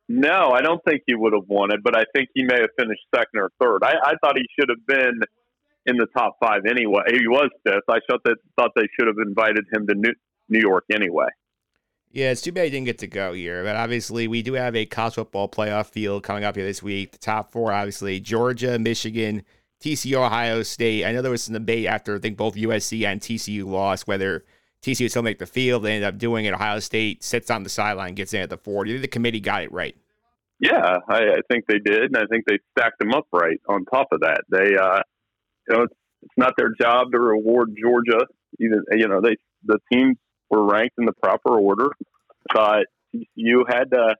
no, 0.09 0.50
I 0.50 0.61
don't 0.61 0.83
think 0.85 1.02
he 1.07 1.14
would 1.14 1.33
have 1.33 1.49
won 1.49 1.73
it. 1.73 1.80
But 1.83 1.97
I 1.97 2.04
think 2.14 2.28
he 2.35 2.42
may 2.45 2.61
have 2.61 2.71
finished 2.78 3.02
second 3.14 3.40
or 3.40 3.50
third. 3.61 3.85
I, 3.85 3.95
I 4.02 4.14
thought 4.21 4.37
he 4.37 4.47
should 4.59 4.69
have 4.69 4.85
been 4.87 5.21
in 5.87 5.97
the 5.97 6.07
top 6.16 6.37
five 6.42 6.62
anyway. 6.69 7.02
He 7.09 7.26
was 7.26 7.49
fifth. 7.64 7.88
I 7.88 8.00
thought 8.09 8.21
that 8.25 8.37
thought 8.59 8.73
they 8.76 8.88
should 8.99 9.07
have 9.07 9.19
invited 9.25 9.64
him 9.73 9.87
to 9.87 9.95
New, 9.95 10.12
New 10.49 10.61
York 10.61 10.85
anyway. 10.92 11.28
Yeah, 12.12 12.33
it's 12.33 12.43
too 12.43 12.50
bad 12.50 12.64
he 12.64 12.71
didn't 12.71 12.87
get 12.87 12.99
to 12.99 13.07
go 13.07 13.33
here. 13.33 13.62
But 13.62 13.76
obviously, 13.76 14.26
we 14.26 14.43
do 14.43 14.55
have 14.55 14.75
a 14.75 14.85
college 14.85 15.14
football 15.14 15.49
playoff 15.49 15.87
field 15.87 16.25
coming 16.25 16.43
up 16.43 16.57
here 16.57 16.64
this 16.64 16.83
week. 16.83 17.12
The 17.12 17.19
top 17.19 17.52
four, 17.52 17.73
obviously, 17.73 18.19
Georgia, 18.19 18.79
Michigan, 18.79 19.45
TCU, 19.81 20.14
Ohio 20.14 20.62
State. 20.64 21.05
I 21.05 21.12
know 21.12 21.23
there 21.23 21.31
was 21.31 21.45
some 21.45 21.55
debate 21.55 21.87
after 21.87 22.17
I 22.17 22.19
think 22.19 22.37
both 22.37 22.57
USC 22.57 23.07
and 23.07 23.21
TCU 23.21 23.64
lost 23.64 24.09
whether 24.09 24.45
TCU 24.83 25.02
would 25.02 25.11
still 25.11 25.23
make 25.23 25.38
the 25.38 25.47
field. 25.47 25.85
They 25.85 25.95
ended 25.95 26.09
up 26.09 26.19
doing 26.19 26.47
it. 26.47 26.52
Ohio 26.52 26.81
State 26.81 27.23
sits 27.23 27.49
on 27.49 27.62
the 27.62 27.71
sideline, 27.71 28.14
gets 28.14 28.35
in 28.35 28.40
at 28.43 28.50
the 28.50 28.59
four. 28.59 28.85
Do 28.85 28.90
you 28.90 28.97
think 28.97 29.02
the 29.02 29.09
committee 29.09 29.40
got 29.40 29.62
it 29.62 29.73
right? 29.73 29.97
Yeah, 30.59 30.99
I, 31.09 31.17
I 31.17 31.40
think 31.50 31.67
they 31.69 31.79
did, 31.79 32.02
and 32.02 32.17
I 32.17 32.26
think 32.26 32.45
they 32.47 32.59
stacked 32.76 32.99
them 32.99 33.14
up 33.14 33.26
right. 33.33 33.59
On 33.69 33.85
top 33.87 34.09
of 34.12 34.21
that, 34.21 34.43
they, 34.50 34.76
uh, 34.76 35.00
you 35.69 35.76
know, 35.76 35.83
it's, 35.85 35.95
it's 36.23 36.35
not 36.37 36.52
their 36.59 36.75
job 36.79 37.12
to 37.12 37.21
reward 37.21 37.75
Georgia. 37.81 38.26
Even 38.59 38.83
you 38.93 39.09
know, 39.09 39.21
they 39.23 39.37
the 39.64 39.79
teams 39.90 40.17
were 40.50 40.64
ranked 40.64 40.97
in 40.99 41.07
the 41.07 41.12
proper 41.12 41.59
order. 41.59 41.88
But 42.52 42.87
TCU 43.14 43.62
had 43.69 43.90
to 43.92 44.16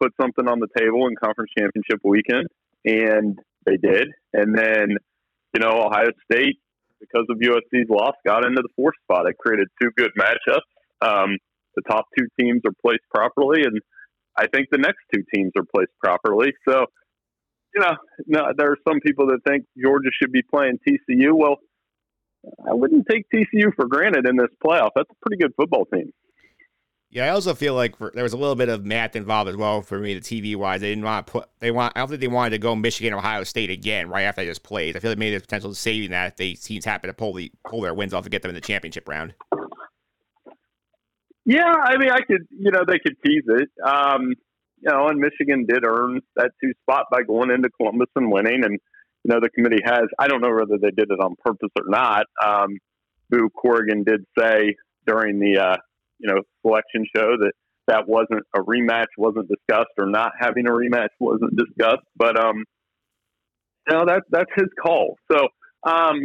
put 0.00 0.12
something 0.20 0.48
on 0.48 0.60
the 0.60 0.68
table 0.78 1.06
in 1.06 1.14
conference 1.16 1.50
championship 1.58 2.00
weekend, 2.02 2.48
and 2.84 3.38
they 3.66 3.76
did. 3.76 4.08
And 4.32 4.56
then, 4.56 4.96
you 5.54 5.60
know, 5.60 5.82
Ohio 5.86 6.10
State, 6.30 6.58
because 7.00 7.26
of 7.28 7.38
USC's 7.38 7.88
loss, 7.88 8.14
got 8.26 8.44
into 8.44 8.62
the 8.62 8.68
fourth 8.76 8.94
spot. 9.02 9.26
It 9.26 9.36
created 9.38 9.68
two 9.80 9.90
good 9.96 10.10
matchups. 10.18 10.60
Um, 11.00 11.38
the 11.76 11.82
top 11.88 12.06
two 12.16 12.26
teams 12.38 12.62
are 12.66 12.72
placed 12.82 13.04
properly, 13.12 13.62
and 13.64 13.80
I 14.36 14.46
think 14.46 14.68
the 14.70 14.78
next 14.78 14.98
two 15.12 15.22
teams 15.34 15.52
are 15.56 15.64
placed 15.74 15.92
properly. 16.02 16.52
So, 16.68 16.86
you 17.74 17.80
know, 17.80 17.96
no, 18.26 18.52
there 18.56 18.70
are 18.70 18.78
some 18.88 19.00
people 19.00 19.26
that 19.26 19.40
think 19.46 19.64
Georgia 19.80 20.10
should 20.20 20.32
be 20.32 20.42
playing 20.42 20.78
TCU. 20.86 21.32
Well, 21.32 21.56
I 22.68 22.72
wouldn't 22.72 23.06
take 23.10 23.24
TCU 23.30 23.74
for 23.74 23.86
granted 23.86 24.28
in 24.28 24.36
this 24.36 24.50
playoff. 24.64 24.90
That's 24.94 25.10
a 25.10 25.26
pretty 25.26 25.42
good 25.42 25.52
football 25.56 25.84
team. 25.86 26.12
Yeah, 27.14 27.26
I 27.26 27.28
also 27.28 27.54
feel 27.54 27.74
like 27.74 27.96
for, 27.96 28.10
there 28.12 28.24
was 28.24 28.32
a 28.32 28.36
little 28.36 28.56
bit 28.56 28.68
of 28.68 28.84
math 28.84 29.14
involved 29.14 29.48
as 29.48 29.56
well 29.56 29.82
for 29.82 30.00
me, 30.00 30.14
the 30.14 30.20
TV 30.20 30.56
wise. 30.56 30.80
They 30.80 30.88
didn't 30.88 31.04
want 31.04 31.24
to 31.24 31.32
put. 31.32 31.48
They 31.60 31.70
want. 31.70 31.92
I 31.94 32.00
don't 32.00 32.08
think 32.08 32.20
they 32.20 32.26
wanted 32.26 32.50
to 32.50 32.58
go 32.58 32.74
Michigan, 32.74 33.14
Ohio 33.14 33.44
State 33.44 33.70
again 33.70 34.08
right 34.08 34.22
after 34.22 34.42
they 34.42 34.48
just 34.48 34.64
played. 34.64 34.96
I 34.96 35.00
feel 35.00 35.12
like 35.12 35.18
maybe 35.18 35.30
there's 35.30 35.42
potential 35.42 35.70
of 35.70 35.76
saving 35.76 36.10
that 36.10 36.32
if 36.32 36.36
they 36.36 36.54
teams 36.54 36.84
happen 36.84 37.06
to 37.06 37.14
pull 37.14 37.32
the 37.32 37.52
pull 37.68 37.82
their 37.82 37.94
wins 37.94 38.12
off 38.12 38.24
to 38.24 38.30
get 38.30 38.42
them 38.42 38.48
in 38.48 38.56
the 38.56 38.60
championship 38.60 39.08
round. 39.08 39.32
Yeah, 41.44 41.72
I 41.72 41.98
mean, 41.98 42.10
I 42.10 42.20
could. 42.22 42.48
You 42.50 42.72
know, 42.72 42.82
they 42.84 42.98
could 42.98 43.16
tease 43.24 43.44
it. 43.46 43.68
Um, 43.86 44.34
you 44.80 44.90
know, 44.90 45.06
and 45.06 45.20
Michigan 45.20 45.66
did 45.68 45.84
earn 45.86 46.20
that 46.34 46.50
two 46.60 46.72
spot 46.82 47.06
by 47.12 47.22
going 47.22 47.52
into 47.52 47.70
Columbus 47.78 48.08
and 48.16 48.32
winning, 48.32 48.64
and 48.64 48.80
know 49.32 49.40
the 49.40 49.50
committee 49.50 49.82
has. 49.84 50.04
I 50.18 50.28
don't 50.28 50.40
know 50.40 50.54
whether 50.54 50.78
they 50.78 50.90
did 50.90 51.10
it 51.10 51.20
on 51.20 51.34
purpose 51.44 51.70
or 51.76 51.86
not. 51.88 52.26
Um, 52.44 52.78
Boo 53.30 53.48
Corrigan 53.50 54.04
did 54.04 54.24
say 54.38 54.76
during 55.06 55.38
the 55.40 55.58
uh, 55.58 55.76
you 56.18 56.28
know 56.28 56.42
selection 56.62 57.06
show 57.14 57.36
that 57.38 57.52
that 57.86 58.08
wasn't 58.08 58.44
a 58.54 58.60
rematch 58.60 59.12
wasn't 59.18 59.48
discussed 59.48 59.92
or 59.98 60.06
not 60.06 60.32
having 60.38 60.66
a 60.66 60.70
rematch 60.70 61.08
wasn't 61.18 61.56
discussed. 61.56 62.06
But 62.16 62.38
um 62.38 62.64
you 63.88 63.96
know 63.96 64.04
that 64.06 64.22
that's 64.30 64.50
his 64.56 64.68
call. 64.82 65.16
So 65.30 65.48
um 65.86 66.22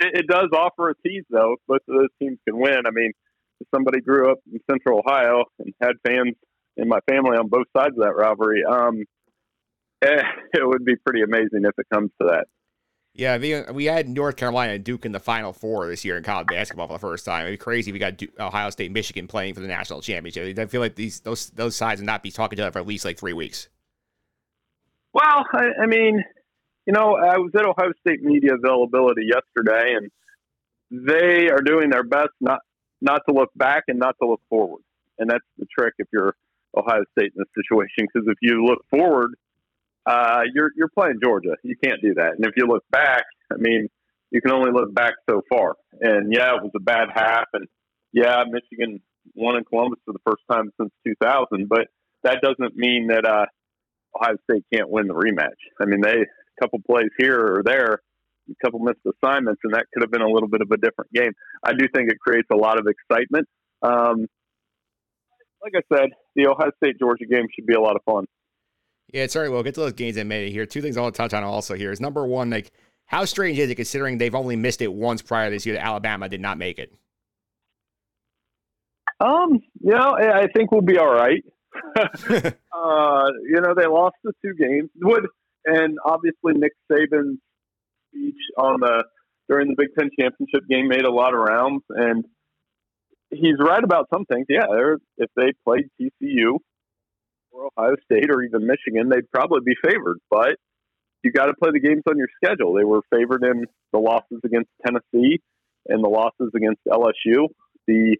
it, 0.00 0.24
it 0.24 0.26
does 0.26 0.48
offer 0.52 0.90
a 0.90 0.94
tease 1.06 1.24
though. 1.30 1.56
Both 1.68 1.82
of 1.88 1.96
those 1.96 2.08
teams 2.20 2.38
can 2.46 2.58
win. 2.58 2.86
I 2.86 2.90
mean 2.90 3.12
if 3.60 3.68
somebody 3.74 4.00
grew 4.00 4.32
up 4.32 4.38
in 4.52 4.58
central 4.70 5.02
ohio 5.06 5.44
and 5.58 5.72
had 5.80 5.92
fans 6.06 6.34
in 6.76 6.88
my 6.88 6.98
family 7.08 7.36
on 7.36 7.48
both 7.48 7.66
sides 7.76 7.94
of 7.96 8.02
that 8.02 8.16
rivalry. 8.16 8.64
Um 8.64 9.04
it 10.54 10.66
would 10.66 10.84
be 10.84 10.96
pretty 10.96 11.22
amazing 11.22 11.62
if 11.64 11.78
it 11.78 11.86
comes 11.92 12.10
to 12.20 12.28
that 12.28 12.46
yeah, 13.14 13.36
we 13.70 13.84
had 13.84 14.08
North 14.08 14.36
Carolina 14.36 14.72
and 14.72 14.84
Duke 14.84 15.04
in 15.04 15.12
the 15.12 15.20
Final 15.20 15.52
Four 15.52 15.86
this 15.86 16.02
year 16.02 16.16
in 16.16 16.24
college 16.24 16.46
basketball 16.46 16.86
for 16.86 16.94
the 16.94 16.98
first 16.98 17.26
time. 17.26 17.42
It'd 17.42 17.58
be 17.58 17.62
crazy. 17.62 17.90
If 17.90 17.92
we 17.92 17.98
got 17.98 18.16
Duke, 18.16 18.30
Ohio 18.40 18.70
State, 18.70 18.90
Michigan 18.90 19.26
playing 19.26 19.52
for 19.52 19.60
the 19.60 19.66
national 19.66 20.00
championship. 20.00 20.58
I 20.58 20.64
feel 20.64 20.80
like 20.80 20.94
these 20.94 21.20
those 21.20 21.50
those 21.50 21.76
sides 21.76 22.00
would 22.00 22.06
not 22.06 22.22
be 22.22 22.30
talking 22.30 22.56
to 22.56 22.62
each 22.62 22.64
other 22.64 22.72
for 22.72 22.78
at 22.78 22.86
least 22.86 23.04
like 23.04 23.18
three 23.18 23.34
weeks. 23.34 23.68
Well, 25.12 25.44
I, 25.52 25.82
I 25.82 25.86
mean, 25.86 26.24
you 26.86 26.94
know, 26.94 27.16
I 27.16 27.36
was 27.36 27.50
at 27.54 27.66
Ohio 27.66 27.92
State 28.00 28.22
media 28.22 28.54
availability 28.54 29.26
yesterday, 29.26 29.94
and 29.94 30.10
they 30.90 31.50
are 31.50 31.60
doing 31.60 31.90
their 31.90 32.04
best 32.04 32.30
not 32.40 32.60
not 33.02 33.20
to 33.28 33.34
look 33.34 33.50
back 33.54 33.84
and 33.88 33.98
not 33.98 34.16
to 34.22 34.28
look 34.28 34.40
forward. 34.48 34.80
And 35.18 35.28
that's 35.28 35.44
the 35.58 35.66
trick 35.78 35.92
if 35.98 36.08
you're 36.14 36.34
Ohio 36.74 37.04
State 37.12 37.32
in 37.36 37.44
this 37.44 37.48
situation, 37.54 38.08
because 38.10 38.26
if 38.26 38.38
you 38.40 38.64
look 38.64 38.86
forward 38.88 39.34
uh, 40.06 40.42
you're 40.54 40.70
you're 40.76 40.88
playing 40.88 41.20
Georgia. 41.22 41.56
You 41.62 41.76
can't 41.82 42.00
do 42.02 42.14
that. 42.14 42.32
And 42.36 42.44
if 42.44 42.52
you 42.56 42.66
look 42.66 42.84
back, 42.90 43.24
I 43.52 43.56
mean, 43.56 43.88
you 44.30 44.40
can 44.40 44.52
only 44.52 44.72
look 44.72 44.92
back 44.94 45.14
so 45.28 45.42
far. 45.48 45.76
And 46.00 46.32
yeah, 46.32 46.56
it 46.56 46.62
was 46.62 46.72
a 46.74 46.80
bad 46.80 47.08
half, 47.14 47.46
and 47.52 47.66
yeah, 48.12 48.44
Michigan 48.48 49.00
won 49.34 49.56
in 49.56 49.64
Columbus 49.64 50.00
for 50.04 50.12
the 50.12 50.20
first 50.26 50.42
time 50.50 50.70
since 50.80 50.90
2000. 51.06 51.68
But 51.68 51.88
that 52.24 52.38
doesn't 52.42 52.76
mean 52.76 53.08
that 53.08 53.24
uh, 53.24 53.46
Ohio 54.16 54.36
State 54.50 54.64
can't 54.72 54.90
win 54.90 55.06
the 55.06 55.14
rematch. 55.14 55.50
I 55.80 55.86
mean, 55.86 56.00
they 56.00 56.22
a 56.22 56.60
couple 56.60 56.80
plays 56.88 57.10
here 57.18 57.38
or 57.38 57.62
there, 57.64 58.02
a 58.50 58.64
couple 58.64 58.80
missed 58.80 59.00
assignments, 59.06 59.60
and 59.64 59.74
that 59.74 59.86
could 59.92 60.02
have 60.02 60.10
been 60.10 60.22
a 60.22 60.28
little 60.28 60.48
bit 60.48 60.60
of 60.60 60.70
a 60.70 60.76
different 60.76 61.12
game. 61.12 61.32
I 61.62 61.72
do 61.72 61.86
think 61.94 62.10
it 62.10 62.18
creates 62.18 62.48
a 62.52 62.56
lot 62.56 62.78
of 62.78 62.86
excitement. 62.86 63.48
Um, 63.82 64.26
like 65.62 65.72
I 65.76 65.96
said, 65.96 66.10
the 66.34 66.48
Ohio 66.48 66.70
State 66.82 66.98
Georgia 66.98 67.26
game 67.26 67.46
should 67.54 67.66
be 67.66 67.74
a 67.74 67.80
lot 67.80 67.96
of 67.96 68.02
fun. 68.04 68.26
Yeah, 69.12 69.26
sorry, 69.26 69.50
we'll 69.50 69.62
get 69.62 69.74
to 69.74 69.80
those 69.80 69.92
games 69.92 70.16
in 70.16 70.26
made 70.26 70.38
minute 70.38 70.52
here. 70.52 70.64
Two 70.64 70.80
things 70.80 70.96
I 70.96 71.02
want 71.02 71.14
to 71.14 71.18
touch 71.18 71.34
on 71.34 71.44
also 71.44 71.74
here 71.74 71.92
is 71.92 72.00
number 72.00 72.26
one, 72.26 72.48
like 72.50 72.72
how 73.04 73.26
strange 73.26 73.58
is 73.58 73.68
it 73.68 73.74
considering 73.74 74.16
they've 74.16 74.34
only 74.34 74.56
missed 74.56 74.80
it 74.80 74.92
once 74.92 75.20
prior 75.20 75.50
this 75.50 75.66
year 75.66 75.74
that 75.76 75.84
Alabama 75.84 76.28
did 76.28 76.40
not 76.40 76.56
make 76.56 76.78
it? 76.78 76.92
Um, 79.20 79.60
you 79.80 79.92
know, 79.92 80.16
I 80.18 80.46
think 80.54 80.72
we'll 80.72 80.80
be 80.80 80.98
all 80.98 81.12
right. 81.12 81.44
uh, 81.96 82.10
you 82.28 83.60
know, 83.60 83.74
they 83.76 83.86
lost 83.86 84.16
the 84.24 84.32
two 84.42 84.54
games. 84.54 84.90
Would 85.02 85.26
and 85.64 85.98
obviously 86.04 86.54
Nick 86.54 86.72
Saban's 86.90 87.38
speech 88.08 88.34
on 88.56 88.80
the 88.80 89.04
during 89.48 89.68
the 89.68 89.74
Big 89.76 89.88
Ten 89.98 90.10
championship 90.18 90.68
game 90.68 90.88
made 90.88 91.04
a 91.04 91.12
lot 91.12 91.34
of 91.34 91.40
rounds, 91.40 91.82
and 91.90 92.24
he's 93.30 93.56
right 93.58 93.82
about 93.82 94.08
some 94.12 94.24
things. 94.24 94.46
Yeah, 94.48 94.64
if 95.18 95.30
they 95.36 95.52
played 95.64 95.88
TCU 96.00 96.58
or 97.52 97.68
Ohio 97.76 97.96
State 98.04 98.30
or 98.30 98.42
even 98.42 98.66
Michigan, 98.66 99.08
they'd 99.08 99.30
probably 99.30 99.60
be 99.64 99.76
favored. 99.84 100.18
But 100.30 100.56
you 101.22 101.32
got 101.32 101.46
to 101.46 101.54
play 101.54 101.70
the 101.72 101.80
games 101.80 102.02
on 102.08 102.18
your 102.18 102.28
schedule. 102.42 102.74
They 102.74 102.84
were 102.84 103.02
favored 103.10 103.44
in 103.44 103.66
the 103.92 103.98
losses 103.98 104.40
against 104.44 104.70
Tennessee 104.84 105.40
and 105.86 106.02
the 106.02 106.08
losses 106.08 106.50
against 106.54 106.80
LSU. 106.88 107.48
The 107.86 108.16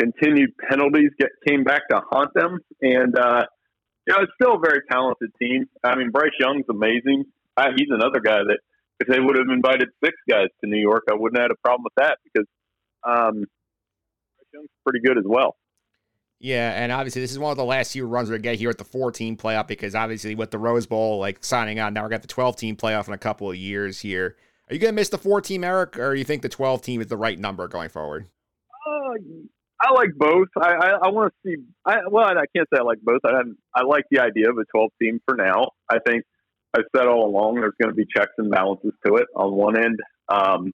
continued 0.00 0.50
penalties 0.68 1.10
get 1.18 1.30
came 1.46 1.64
back 1.64 1.88
to 1.90 2.00
haunt 2.10 2.32
them, 2.34 2.58
and 2.80 3.18
uh, 3.18 3.44
you 4.06 4.14
know 4.14 4.22
it's 4.22 4.32
still 4.40 4.56
a 4.56 4.58
very 4.58 4.80
talented 4.90 5.30
team. 5.40 5.66
I 5.84 5.96
mean, 5.96 6.10
Bryce 6.10 6.36
Young's 6.38 6.66
amazing. 6.70 7.24
Uh, 7.56 7.68
he's 7.76 7.88
another 7.90 8.20
guy 8.20 8.38
that 8.38 8.58
if 9.00 9.08
they 9.08 9.20
would 9.20 9.36
have 9.36 9.48
invited 9.50 9.88
six 10.04 10.16
guys 10.28 10.48
to 10.62 10.70
New 10.70 10.80
York, 10.80 11.04
I 11.10 11.14
wouldn't 11.14 11.38
have 11.38 11.50
had 11.50 11.52
a 11.52 11.60
problem 11.64 11.84
with 11.84 11.94
that 11.96 12.18
because 12.24 12.46
um, 13.04 13.44
Bryce 14.36 14.52
Young's 14.52 14.70
pretty 14.86 15.00
good 15.04 15.18
as 15.18 15.24
well. 15.26 15.56
Yeah, 16.40 16.72
and 16.72 16.90
obviously 16.90 17.20
this 17.20 17.30
is 17.30 17.38
one 17.38 17.50
of 17.50 17.58
the 17.58 17.64
last 17.64 17.92
few 17.92 18.06
runs 18.06 18.30
we 18.30 18.38
get 18.38 18.58
here 18.58 18.70
at 18.70 18.78
the 18.78 18.84
14 18.84 19.36
playoff 19.36 19.66
because 19.66 19.94
obviously 19.94 20.34
with 20.34 20.50
the 20.50 20.58
Rose 20.58 20.86
Bowl 20.86 21.18
like 21.18 21.44
signing 21.44 21.78
on, 21.78 21.92
now 21.92 22.02
we 22.04 22.08
got 22.08 22.22
the 22.22 22.28
12 22.28 22.56
team 22.56 22.76
playoff 22.76 23.06
in 23.08 23.14
a 23.14 23.18
couple 23.18 23.50
of 23.50 23.56
years 23.56 24.00
here. 24.00 24.36
Are 24.68 24.74
you 24.74 24.80
gonna 24.80 24.94
miss 24.94 25.10
the 25.10 25.18
four 25.18 25.42
team, 25.42 25.64
Eric, 25.64 25.98
or 25.98 26.14
you 26.14 26.24
think 26.24 26.40
the 26.40 26.48
12 26.48 26.80
team 26.80 27.00
is 27.02 27.08
the 27.08 27.16
right 27.16 27.38
number 27.38 27.68
going 27.68 27.90
forward? 27.90 28.26
Uh, 28.86 29.12
I 29.82 29.92
like 29.92 30.10
both. 30.16 30.48
I 30.56 30.72
I, 30.72 30.90
I 31.02 31.08
want 31.10 31.32
to 31.32 31.50
see. 31.50 31.62
I 31.84 31.98
well, 32.08 32.24
I 32.24 32.44
can't 32.56 32.68
say 32.72 32.78
I 32.78 32.84
like 32.84 33.00
both. 33.02 33.20
I 33.24 33.42
I 33.74 33.82
like 33.82 34.04
the 34.10 34.20
idea 34.20 34.48
of 34.48 34.56
a 34.56 34.64
12 34.72 34.90
team 35.00 35.20
for 35.26 35.36
now. 35.36 35.72
I 35.90 35.98
think 36.06 36.24
I've 36.74 36.84
said 36.96 37.06
all 37.06 37.26
along 37.26 37.56
there's 37.56 37.74
going 37.82 37.90
to 37.90 37.96
be 37.96 38.06
checks 38.16 38.32
and 38.38 38.50
balances 38.50 38.92
to 39.06 39.16
it. 39.16 39.26
On 39.34 39.52
one 39.52 39.76
end, 39.76 39.98
um, 40.28 40.72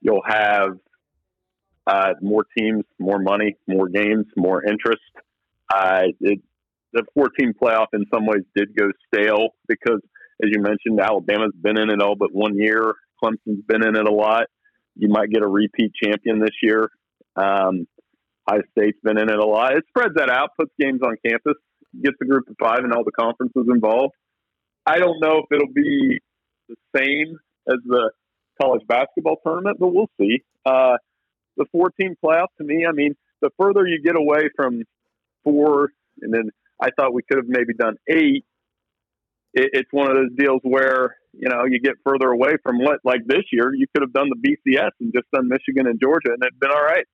you'll 0.00 0.22
have 0.26 0.78
uh, 1.90 2.14
more 2.22 2.44
teams, 2.56 2.84
more 3.00 3.18
money, 3.18 3.56
more 3.66 3.88
games, 3.88 4.26
more 4.36 4.64
interest. 4.64 5.02
Uh, 5.74 6.02
it, 6.20 6.40
the 6.92 7.04
14 7.14 7.52
playoff 7.60 7.86
in 7.92 8.04
some 8.14 8.26
ways 8.26 8.42
did 8.54 8.76
go 8.76 8.86
stale 9.12 9.48
because, 9.66 10.00
as 10.42 10.50
you 10.52 10.62
mentioned, 10.62 11.00
Alabama's 11.00 11.52
been 11.60 11.78
in 11.78 11.90
it 11.90 12.00
all 12.00 12.14
but 12.14 12.32
one 12.32 12.56
year. 12.56 12.94
Clemson's 13.22 13.64
been 13.66 13.84
in 13.84 13.96
it 13.96 14.06
a 14.06 14.12
lot. 14.12 14.44
You 14.96 15.08
might 15.08 15.30
get 15.30 15.42
a 15.42 15.48
repeat 15.48 15.92
champion 16.00 16.38
this 16.38 16.54
year. 16.62 16.90
Um, 17.34 17.86
High 18.48 18.62
State's 18.70 18.98
been 19.02 19.18
in 19.18 19.28
it 19.28 19.38
a 19.38 19.46
lot. 19.46 19.76
It 19.76 19.84
spreads 19.88 20.14
that 20.16 20.30
out, 20.30 20.50
puts 20.58 20.72
games 20.78 21.00
on 21.04 21.16
campus, 21.26 21.54
gets 22.02 22.16
the 22.20 22.26
group 22.26 22.48
of 22.48 22.56
five 22.60 22.80
and 22.84 22.92
all 22.92 23.04
the 23.04 23.12
conferences 23.12 23.66
involved. 23.68 24.14
I 24.86 24.98
don't 24.98 25.20
know 25.20 25.38
if 25.38 25.46
it'll 25.52 25.72
be 25.72 26.20
the 26.68 26.76
same 26.96 27.36
as 27.68 27.78
the 27.84 28.10
college 28.60 28.82
basketball 28.86 29.36
tournament, 29.44 29.78
but 29.80 29.88
we'll 29.88 30.10
see. 30.20 30.42
Uh, 30.64 30.96
the 31.60 31.66
four 31.70 31.90
team 32.00 32.16
playoff 32.24 32.46
to 32.58 32.64
me, 32.64 32.86
I 32.88 32.92
mean, 32.92 33.14
the 33.42 33.50
further 33.60 33.86
you 33.86 34.02
get 34.02 34.16
away 34.16 34.48
from 34.56 34.82
four, 35.44 35.90
and 36.22 36.32
then 36.32 36.50
I 36.82 36.88
thought 36.96 37.12
we 37.12 37.22
could 37.22 37.36
have 37.36 37.48
maybe 37.48 37.74
done 37.74 37.96
eight. 38.08 38.44
It, 39.52 39.70
it's 39.72 39.88
one 39.92 40.10
of 40.10 40.16
those 40.16 40.30
deals 40.36 40.60
where 40.62 41.16
you 41.32 41.48
know 41.48 41.64
you 41.68 41.78
get 41.78 41.94
further 42.04 42.30
away 42.30 42.52
from 42.62 42.78
what, 42.78 43.00
like 43.04 43.20
this 43.26 43.44
year, 43.52 43.74
you 43.74 43.86
could 43.94 44.02
have 44.02 44.12
done 44.12 44.30
the 44.30 44.48
BCS 44.48 44.90
and 45.00 45.12
just 45.12 45.30
done 45.32 45.48
Michigan 45.48 45.86
and 45.86 46.00
Georgia, 46.00 46.32
and 46.32 46.42
it'd 46.42 46.58
been 46.58 46.70
all 46.70 46.82
right. 46.82 47.04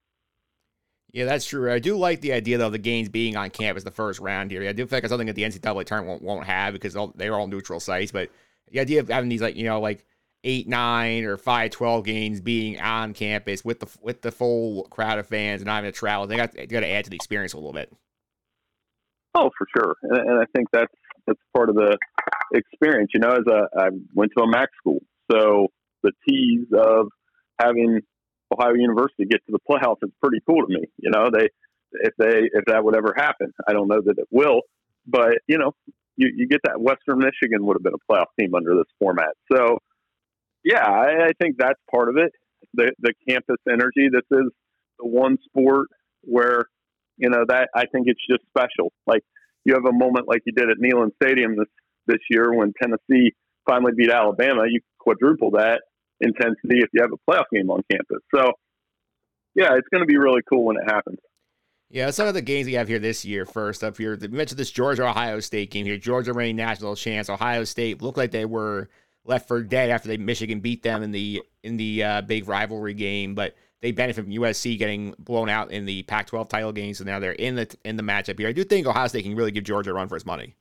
Yeah, 1.13 1.25
that's 1.25 1.47
true. 1.47 1.73
I 1.73 1.79
do 1.79 1.97
like 1.97 2.21
the 2.21 2.33
idea 2.33 2.59
though 2.59 2.67
of 2.67 2.73
the 2.73 2.79
games 2.79 3.09
being 3.09 3.37
on 3.37 3.51
campus 3.51 3.85
the 3.85 3.91
first 3.91 4.21
round 4.21 4.51
here. 4.51 4.69
I 4.69 4.73
do 4.73 4.87
think 4.87 5.03
it's 5.03 5.11
something 5.11 5.27
that 5.27 5.35
the 5.35 5.43
NCAA 5.43 5.87
tournament 5.87 6.21
won't, 6.21 6.23
won't 6.23 6.47
have 6.47 6.73
because 6.73 6.97
they're 7.17 7.35
all 7.35 7.47
neutral 7.49 7.81
sites. 7.81 8.13
But 8.13 8.31
the 8.71 8.81
idea 8.81 9.01
of 9.01 9.09
having 9.09 9.29
these 9.29 9.43
like 9.43 9.57
you 9.57 9.65
know 9.65 9.81
like 9.81 10.05
eight 10.45 10.69
nine 10.69 11.25
or 11.25 11.37
five 11.37 11.71
twelve 11.71 12.05
games 12.05 12.41
being 12.41 12.81
on 12.81 13.15
campus 13.15 13.65
with 13.65 13.81
the 13.81 13.89
with 14.01 14.23
the 14.23 14.33
full 14.33 14.85
crowd 14.85 15.19
of 15.19 15.27
fans 15.27 15.61
and 15.61 15.67
not 15.67 15.77
having 15.77 15.93
to 15.93 15.99
travel. 15.99 16.27
They 16.27 16.37
got 16.37 16.53
they 16.53 16.67
got 16.67 16.81
to 16.81 16.89
add 16.89 17.05
to 17.05 17.11
the 17.11 17.17
experience 17.17 17.53
a 17.53 17.57
little 17.57 17.73
bit. 17.73 17.93
Oh, 19.35 19.51
for 19.57 19.67
sure, 19.77 19.97
and, 20.03 20.31
and 20.31 20.41
I 20.41 20.45
think 20.55 20.69
that's 20.73 20.93
that's 21.27 21.41
part 21.55 21.69
of 21.69 21.77
the 21.77 21.99
experience. 22.55 23.11
You 23.15 23.21
know, 23.21 23.33
as 23.33 23.45
a 23.49 23.69
I 23.79 23.89
went 24.15 24.33
to 24.37 24.45
a 24.45 24.49
MAC 24.49 24.69
school, 24.79 25.01
so 25.31 25.69
the 26.03 26.13
tease 26.29 26.69
of 26.73 27.09
having 27.61 28.01
Ohio 28.53 28.75
University 28.75 29.25
get 29.25 29.41
to 29.47 29.53
the 29.53 29.59
playoffs 29.69 29.99
is 30.03 30.11
pretty 30.23 30.39
cool 30.49 30.67
to 30.67 30.73
me. 30.73 30.87
You 30.99 31.11
know, 31.11 31.31
they 31.33 31.49
if 31.93 32.13
they 32.19 32.49
if 32.53 32.65
that 32.67 32.85
would 32.85 32.97
ever 32.97 33.15
happen, 33.17 33.53
I 33.69 33.73
don't 33.73 33.89
know 33.89 34.01
that 34.05 34.19
it 34.19 34.29
will, 34.31 34.63
but 35.07 35.33
you 35.47 35.59
know, 35.59 35.73
you, 36.17 36.31
you 36.35 36.49
get 36.49 36.61
that 36.65 36.81
Western 36.81 37.19
Michigan 37.19 37.65
would 37.67 37.77
have 37.77 37.83
been 37.83 37.95
a 37.95 38.13
playoff 38.13 38.27
team 38.39 38.55
under 38.55 38.75
this 38.75 38.91
format. 38.99 39.35
So 39.53 39.79
yeah, 40.67 40.85
I, 40.85 41.27
I 41.27 41.31
think 41.41 41.57
that's 41.59 41.79
part 41.89 42.09
of 42.09 42.17
it. 42.17 42.33
The 42.75 42.93
the 42.99 43.15
campus 43.29 43.59
energy. 43.71 44.09
This 44.11 44.27
is 44.33 44.51
the 44.99 45.07
one 45.07 45.39
sport 45.45 45.87
where 46.23 46.67
you 47.17 47.31
know 47.31 47.45
that 47.47 47.69
I 47.73 47.87
think 47.87 48.09
it's 48.09 48.21
just 48.29 48.43
special. 48.49 48.93
Like 49.07 49.23
you 49.65 49.75
have 49.75 49.85
a 49.87 49.93
moment 49.93 50.27
like 50.27 50.43
you 50.45 50.53
did 50.53 50.69
at 50.69 50.79
Neyland 50.83 51.13
Stadium 51.23 51.57
this 51.57 51.69
this 52.09 52.19
year 52.29 52.53
when 52.53 52.73
Tennessee 52.83 53.33
finally 53.65 53.93
beat 53.97 54.11
Alabama. 54.11 54.65
You 54.69 54.81
quadruple 54.99 55.53
that 55.53 55.83
intensity 56.21 56.81
if 56.81 56.89
you 56.93 57.01
have 57.01 57.13
a 57.13 57.31
playoff 57.31 57.45
game 57.53 57.71
on 57.71 57.83
campus. 57.89 58.19
So 58.35 58.51
yeah, 59.55 59.77
it's 59.77 59.89
going 59.93 60.03
to 60.03 60.07
be 60.07 60.17
really 60.17 60.43
cool 60.51 60.65
when 60.65 60.77
it 60.77 60.85
happens. 60.93 61.19
Yeah, 61.89 62.11
some 62.11 62.27
of 62.27 62.35
the 62.35 62.43
games 62.43 62.67
we 62.67 62.73
have 62.73 62.89
here 62.89 62.99
this 62.99 63.25
year. 63.25 63.47
First 63.47 63.85
up 63.85 63.97
here, 63.97 64.19
we 64.21 64.27
mentioned 64.27 64.59
this 64.59 64.73
Georgia 64.73 65.07
Ohio 65.07 65.39
State 65.39 65.71
game 65.71 65.87
here. 65.87 65.97
Georgia 65.97 66.33
reigning 66.33 66.57
national 66.57 66.97
champs. 66.97 67.31
Ohio 67.31 67.63
State 67.63 68.03
looked 68.03 68.19
like 68.19 68.33
they 68.33 68.45
were 68.45 68.89
left 69.29 69.49
for 69.49 69.63
dead 69.63 69.91
after 69.91 70.09
they 70.09 70.17
Michigan 70.17 70.61
beat 70.61 70.83
them 70.83 71.03
in 71.03 71.11
the 71.11 71.43
in 71.63 71.77
the 71.77 72.03
uh, 72.03 72.21
big 72.23 72.49
rivalry 72.49 72.95
game, 72.95 73.35
but 73.35 73.55
they 73.83 73.93
benefit 73.93 74.25
from 74.25 74.33
USC 74.33 74.79
getting 74.79 75.15
blown 75.19 75.49
out 75.49 75.71
in 75.71 75.85
the 75.85 76.03
Pac-12 76.05 76.49
title 76.49 76.73
game, 76.73 76.95
so 76.95 77.05
now 77.05 77.19
they're 77.19 77.33
in 77.33 77.57
the 77.57 77.77
in 77.85 77.97
the 77.97 78.03
matchup 78.03 78.39
here. 78.39 78.49
I 78.49 78.53
do 78.53 78.65
think 78.65 78.87
Ohio 78.87 79.07
State 79.09 79.25
can 79.25 79.37
really 79.37 79.51
give 79.51 79.65
Georgia 79.65 79.91
a 79.91 79.95
run 79.95 80.09
for 80.09 80.17
its 80.17 80.27
money. 80.27 80.55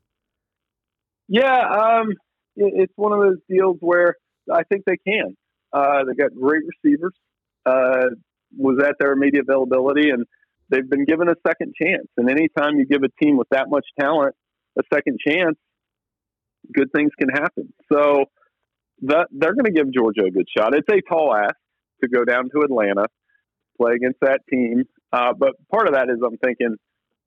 Yeah, 1.28 1.60
um, 1.60 2.10
it, 2.56 2.74
it's 2.76 2.94
one 2.96 3.14
of 3.14 3.22
those 3.22 3.38
deals 3.50 3.78
where 3.80 4.16
I 4.52 4.64
think 4.64 4.84
they 4.86 4.98
can. 4.98 5.36
Uh, 5.74 6.04
they 6.06 6.14
got 6.14 6.34
great 6.36 6.62
receivers. 6.84 7.14
Uh, 7.66 8.10
was 8.58 8.82
at 8.84 8.96
their 9.00 9.12
immediate 9.12 9.46
availability, 9.48 10.10
and 10.10 10.26
they've 10.70 10.90
been 10.90 11.06
given 11.06 11.28
a 11.30 11.36
second 11.46 11.74
chance. 11.82 12.08
And 12.18 12.30
anytime 12.30 12.78
you 12.78 12.86
give 12.86 13.02
a 13.04 13.24
team 13.24 13.38
with 13.38 13.50
that 13.50 13.70
much 13.70 13.86
talent 14.00 14.36
a 14.78 14.84
second 14.94 15.20
chance, 15.26 15.58
good 16.74 16.92
things 16.96 17.12
can 17.20 17.30
happen. 17.30 17.74
So 17.92 18.26
they're 19.00 19.54
going 19.54 19.66
to 19.66 19.72
give 19.72 19.92
Georgia 19.94 20.26
a 20.26 20.32
good 20.32 20.48
shot. 20.56 20.76
It's 20.76 20.88
a 20.90 21.02
tall 21.10 21.36
ask 21.36 21.56
to 22.04 22.10
go 22.10 22.24
down 22.26 22.50
to 22.54 22.62
Atlanta, 22.62 23.06
play 23.80 23.94
against 23.94 24.20
that 24.22 24.42
team. 24.50 24.84
Uh, 25.12 25.34
but 25.38 25.52
part 25.72 25.88
of 25.88 25.94
that 25.94 26.10
is 26.10 26.18
I'm 26.26 26.38
thinking 26.38 26.76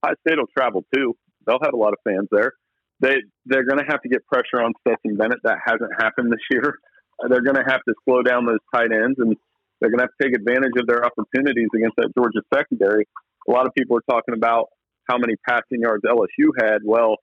High 0.05 0.15
State 0.27 0.39
will 0.39 0.51
travel 0.57 0.85
too. 0.95 1.15
They'll 1.47 1.61
have 1.63 1.75
a 1.75 1.77
lot 1.77 1.93
of 1.93 1.99
fans 2.05 2.29
there. 2.31 2.53
They 3.01 3.17
they're 3.47 3.65
going 3.65 3.79
to 3.79 3.87
have 3.89 4.03
to 4.03 4.09
get 4.09 4.27
pressure 4.27 4.63
on 4.63 4.73
Stetson 4.81 5.17
Bennett. 5.17 5.39
That 5.45 5.59
hasn't 5.65 5.93
happened 5.99 6.33
this 6.33 6.45
year. 6.51 6.79
They're 7.29 7.43
going 7.43 7.57
to 7.57 7.67
have 7.67 7.83
to 7.89 7.95
slow 8.05 8.23
down 8.23 8.47
those 8.47 8.63
tight 8.73 8.93
ends, 8.93 9.19
and 9.19 9.35
they're 9.81 9.91
going 9.91 9.99
to 9.99 10.05
have 10.05 10.15
to 10.21 10.25
take 10.25 10.37
advantage 10.37 10.79
of 10.79 10.87
their 10.87 11.05
opportunities 11.05 11.67
against 11.75 11.97
that 11.97 12.13
Georgia 12.17 12.43
secondary. 12.55 13.09
A 13.49 13.51
lot 13.51 13.67
of 13.67 13.75
people 13.75 13.97
are 13.97 14.07
talking 14.09 14.35
about 14.37 14.67
how 15.11 15.19
many 15.19 15.35
passing 15.49 15.81
yards 15.81 16.05
LSU 16.05 16.55
had. 16.63 16.79
Well, 16.85 17.17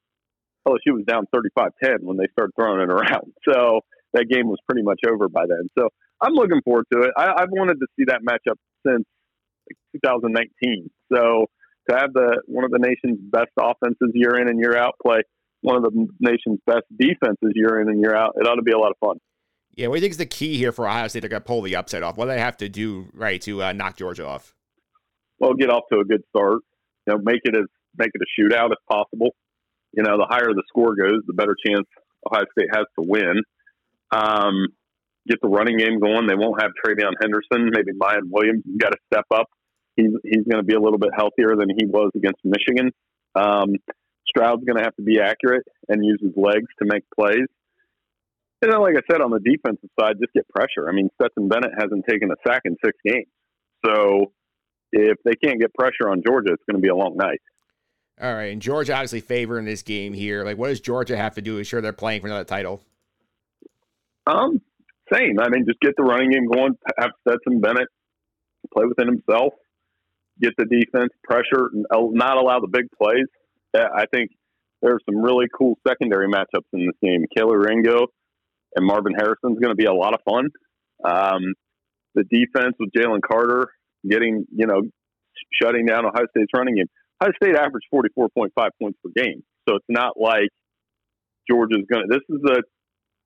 LSU 0.67 0.99
was 0.99 1.05
down 1.07 1.27
35-10 1.33 2.01
when 2.01 2.17
they 2.17 2.27
started 2.33 2.51
throwing 2.59 2.81
it 2.81 2.91
around. 2.91 3.31
So 3.47 3.79
that 4.15 4.25
game 4.31 4.47
was 4.47 4.57
pretty 4.67 4.83
much 4.83 5.01
over 5.07 5.29
by 5.29 5.45
then. 5.47 5.69
So 5.77 5.89
I'm 6.21 6.33
looking 6.33 6.61
forward 6.63 6.85
to 6.93 7.01
it. 7.01 7.11
I, 7.17 7.31
I've 7.37 7.51
wanted 7.51 7.79
to 7.79 7.87
see 7.97 8.05
that 8.07 8.21
matchup 8.27 8.55
since 8.87 9.05
2019. 10.01 10.89
So 11.13 11.45
to 11.89 11.95
have 11.95 12.13
the 12.13 12.41
one 12.47 12.65
of 12.65 12.71
the 12.71 12.79
nation's 12.79 13.19
best 13.21 13.51
offenses 13.59 14.11
year 14.13 14.39
in 14.41 14.47
and 14.47 14.59
year 14.59 14.77
out 14.77 14.95
play 15.05 15.21
one 15.61 15.77
of 15.77 15.83
the 15.83 16.07
nation's 16.19 16.59
best 16.65 16.83
defenses 16.95 17.51
year 17.55 17.81
in 17.81 17.89
and 17.89 17.99
year 17.99 18.15
out, 18.15 18.33
it 18.39 18.47
ought 18.47 18.55
to 18.55 18.61
be 18.61 18.71
a 18.71 18.77
lot 18.77 18.91
of 18.91 18.97
fun. 18.99 19.17
Yeah, 19.75 19.87
what 19.87 19.95
do 19.95 19.97
you 19.97 20.01
think 20.01 20.11
is 20.11 20.17
the 20.17 20.25
key 20.25 20.57
here 20.57 20.71
for 20.71 20.87
Ohio 20.87 21.07
State 21.07 21.27
to 21.27 21.41
pull 21.41 21.61
the 21.61 21.75
upset 21.75 22.03
off? 22.03 22.17
What 22.17 22.25
do 22.25 22.31
they 22.31 22.39
have 22.39 22.57
to 22.57 22.69
do 22.69 23.07
right 23.13 23.41
to 23.41 23.63
uh, 23.63 23.73
knock 23.73 23.97
Georgia 23.97 24.25
off? 24.25 24.53
Well, 25.39 25.53
get 25.53 25.69
off 25.69 25.83
to 25.91 25.99
a 25.99 26.05
good 26.05 26.23
start. 26.29 26.59
You 27.07 27.13
know, 27.13 27.17
make 27.21 27.41
it 27.43 27.57
as 27.57 27.65
make 27.97 28.11
it 28.13 28.21
a 28.21 28.41
shootout 28.41 28.71
if 28.71 28.77
possible. 28.89 29.35
You 29.91 30.03
know, 30.03 30.17
the 30.17 30.27
higher 30.29 30.53
the 30.53 30.63
score 30.67 30.95
goes, 30.95 31.21
the 31.27 31.33
better 31.33 31.55
chance 31.65 31.85
Ohio 32.25 32.45
State 32.57 32.69
has 32.73 32.85
to 32.97 33.05
win. 33.05 33.41
Um, 34.11 34.67
get 35.27 35.39
the 35.41 35.49
running 35.49 35.77
game 35.77 35.99
going. 35.99 36.27
They 36.27 36.35
won't 36.35 36.61
have 36.61 36.71
TreVeyon 36.85 37.13
Henderson. 37.21 37.71
Maybe 37.73 37.91
Miyan 37.97 38.29
Williams 38.29 38.63
got 38.77 38.89
to 38.89 38.97
step 39.11 39.25
up. 39.33 39.47
He's 39.95 40.11
he's 40.23 40.43
going 40.43 40.61
to 40.61 40.63
be 40.63 40.75
a 40.75 40.79
little 40.79 40.99
bit 40.99 41.11
healthier 41.15 41.55
than 41.55 41.69
he 41.69 41.85
was 41.85 42.11
against 42.15 42.39
Michigan. 42.43 42.91
Um, 43.35 43.75
Stroud's 44.27 44.63
going 44.65 44.77
to 44.77 44.83
have 44.83 44.95
to 44.95 45.03
be 45.03 45.19
accurate 45.19 45.65
and 45.87 46.03
use 46.03 46.19
his 46.21 46.33
legs 46.35 46.67
to 46.79 46.85
make 46.85 47.03
plays. 47.17 47.47
And 48.61 48.71
then, 48.71 48.81
like 48.81 48.95
I 48.95 49.01
said, 49.11 49.21
on 49.21 49.31
the 49.31 49.39
defensive 49.39 49.89
side, 49.99 50.15
just 50.19 50.33
get 50.33 50.47
pressure. 50.49 50.89
I 50.89 50.93
mean, 50.93 51.09
Stetson 51.15 51.47
Bennett 51.47 51.71
hasn't 51.77 52.05
taken 52.09 52.31
a 52.31 52.35
sack 52.47 52.61
in 52.65 52.75
six 52.83 52.97
games. 53.05 53.27
So 53.85 54.31
if 54.91 55.17
they 55.23 55.35
can't 55.35 55.59
get 55.59 55.73
pressure 55.73 56.09
on 56.09 56.23
Georgia, 56.25 56.53
it's 56.53 56.63
going 56.69 56.81
to 56.81 56.81
be 56.81 56.89
a 56.89 56.95
long 56.95 57.15
night. 57.15 57.41
All 58.21 58.33
right. 58.33 58.51
And 58.51 58.61
Georgia 58.61 58.93
obviously 58.93 59.19
favoring 59.19 59.65
this 59.65 59.83
game 59.83 60.13
here. 60.13 60.43
Like, 60.43 60.57
what 60.57 60.69
does 60.69 60.79
Georgia 60.79 61.17
have 61.17 61.35
to 61.35 61.41
do 61.41 61.53
to 61.53 61.57
ensure 61.59 61.81
they're 61.81 61.93
playing 61.93 62.21
for 62.21 62.27
another 62.27 62.45
title? 62.45 62.81
Um, 64.27 64.61
same. 65.11 65.39
I 65.39 65.49
mean, 65.49 65.65
just 65.67 65.79
get 65.79 65.93
the 65.97 66.03
running 66.03 66.31
game 66.31 66.47
going, 66.51 66.73
have 66.97 67.11
Stetson 67.21 67.61
Bennett 67.61 67.87
play 68.73 68.85
within 68.85 69.07
himself, 69.07 69.53
get 70.41 70.53
the 70.57 70.65
defense 70.65 71.11
pressure, 71.23 71.69
not 71.91 72.37
allow 72.37 72.59
the 72.59 72.69
big 72.71 72.85
plays. 72.97 73.27
I 73.75 74.05
think 74.11 74.31
there 74.81 74.93
are 74.93 74.99
some 75.09 75.21
really 75.21 75.47
cool 75.55 75.77
secondary 75.87 76.27
matchups 76.27 76.69
in 76.73 76.87
this 76.87 76.95
game. 77.03 77.25
Kelee 77.37 77.65
Ringo 77.65 78.07
and 78.75 78.85
Marvin 78.85 79.13
Harrison 79.13 79.53
is 79.53 79.59
going 79.59 79.71
to 79.71 79.75
be 79.75 79.85
a 79.85 79.93
lot 79.93 80.13
of 80.13 80.21
fun. 80.27 80.49
Um, 81.03 81.53
the 82.13 82.23
defense 82.23 82.75
with 82.79 82.89
Jalen 82.95 83.19
Carter 83.21 83.69
getting, 84.09 84.45
you 84.55 84.65
know, 84.65 84.81
shutting 85.61 85.85
down 85.85 86.05
Ohio 86.05 86.25
State's 86.35 86.51
running 86.55 86.75
game. 86.75 86.87
Ohio 87.21 87.33
State 87.41 87.55
averaged 87.55 87.87
44.5 87.93 88.49
points 88.81 88.99
per 89.03 89.11
game. 89.15 89.43
So 89.67 89.75
it's 89.75 89.85
not 89.89 90.13
like 90.19 90.49
Georgia's 91.49 91.85
going 91.91 92.07
to, 92.07 92.09
this 92.09 92.23
is 92.29 92.41
a, 92.49 92.61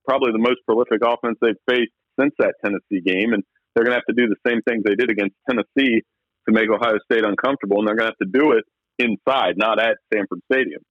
probably 0.07 0.31
the 0.31 0.39
most 0.39 0.59
prolific 0.65 1.01
offense 1.03 1.38
they've 1.41 1.63
faced 1.69 1.91
since 2.19 2.33
that 2.39 2.55
Tennessee 2.63 3.01
game. 3.05 3.33
And 3.33 3.43
they're 3.73 3.85
going 3.85 3.95
to 3.95 4.01
have 4.01 4.15
to 4.15 4.15
do 4.15 4.27
the 4.27 4.49
same 4.49 4.62
things 4.67 4.83
they 4.83 4.95
did 4.95 5.12
against 5.12 5.35
Tennessee 5.49 6.01
to 6.47 6.51
make 6.51 6.69
Ohio 6.69 6.97
State 7.12 7.23
uncomfortable. 7.23 7.79
And 7.79 7.88
they're 7.88 7.95
going 7.95 8.12
to 8.12 8.15
have 8.17 8.31
to 8.31 8.39
do 8.39 8.51
it 8.53 8.65
inside, 8.97 9.57
not 9.57 9.79
at 9.79 9.97
Sanford 10.13 10.39
Stadium. 10.51 10.81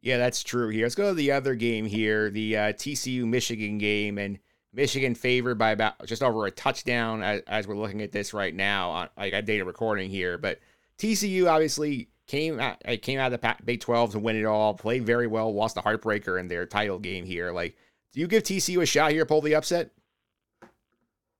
Yeah, 0.00 0.18
that's 0.18 0.42
true 0.42 0.68
here. 0.68 0.84
Let's 0.84 0.94
go 0.94 1.08
to 1.08 1.14
the 1.14 1.32
other 1.32 1.54
game 1.54 1.86
here, 1.86 2.30
the 2.30 2.56
uh, 2.56 2.72
TCU 2.74 3.26
Michigan 3.26 3.78
game, 3.78 4.18
and 4.18 4.38
Michigan 4.72 5.14
favored 5.14 5.56
by 5.56 5.70
about 5.70 6.04
just 6.06 6.22
over 6.22 6.46
a 6.46 6.50
touchdown 6.50 7.22
as, 7.22 7.40
as 7.48 7.66
we're 7.66 7.76
looking 7.76 8.02
at 8.02 8.12
this 8.12 8.34
right 8.34 8.54
now. 8.54 9.08
I 9.16 9.30
got 9.30 9.46
data 9.46 9.64
recording 9.64 10.10
here, 10.10 10.38
but 10.38 10.60
TCU 10.98 11.50
obviously 11.50 12.08
came 12.26 12.60
out, 12.60 12.82
came 13.02 13.18
out 13.18 13.32
of 13.32 13.40
the 13.40 13.56
Big 13.64 13.80
12 13.80 14.12
to 14.12 14.18
win 14.18 14.36
it 14.36 14.44
all, 14.44 14.74
played 14.74 15.04
very 15.04 15.26
well, 15.26 15.52
lost 15.52 15.74
the 15.74 15.82
heartbreaker 15.82 16.38
in 16.38 16.48
their 16.48 16.66
title 16.66 16.98
game 16.98 17.24
here. 17.24 17.52
Like, 17.52 17.76
do 18.16 18.22
you 18.22 18.26
give 18.26 18.44
TCU 18.44 18.82
a 18.82 18.86
shot 18.86 19.12
here, 19.12 19.26
pull 19.26 19.42
the 19.42 19.54
upset? 19.54 19.90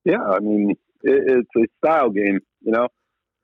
Yeah, 0.05 0.21
I 0.21 0.39
mean, 0.39 0.75
it, 1.01 1.23
it's 1.25 1.49
a 1.57 1.65
style 1.83 2.11
game, 2.11 2.39
you 2.61 2.71
know, 2.71 2.87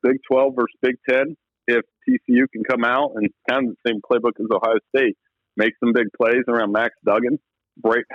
Big 0.03 0.17
12 0.31 0.53
versus 0.55 0.77
Big 0.83 0.95
10 1.09 1.35
if 1.67 1.83
TCU 2.07 2.45
can 2.53 2.63
come 2.63 2.83
out 2.83 3.13
and 3.15 3.27
kind 3.49 3.69
of 3.69 3.75
the 3.75 3.89
same 3.89 4.01
playbook 4.01 4.39
as 4.39 4.45
Ohio 4.53 4.77
State, 4.95 5.17
make 5.57 5.73
some 5.83 5.93
big 5.93 6.07
plays 6.15 6.43
around 6.47 6.73
Max 6.73 6.93
Duggan, 7.03 7.39
break, 7.77 8.05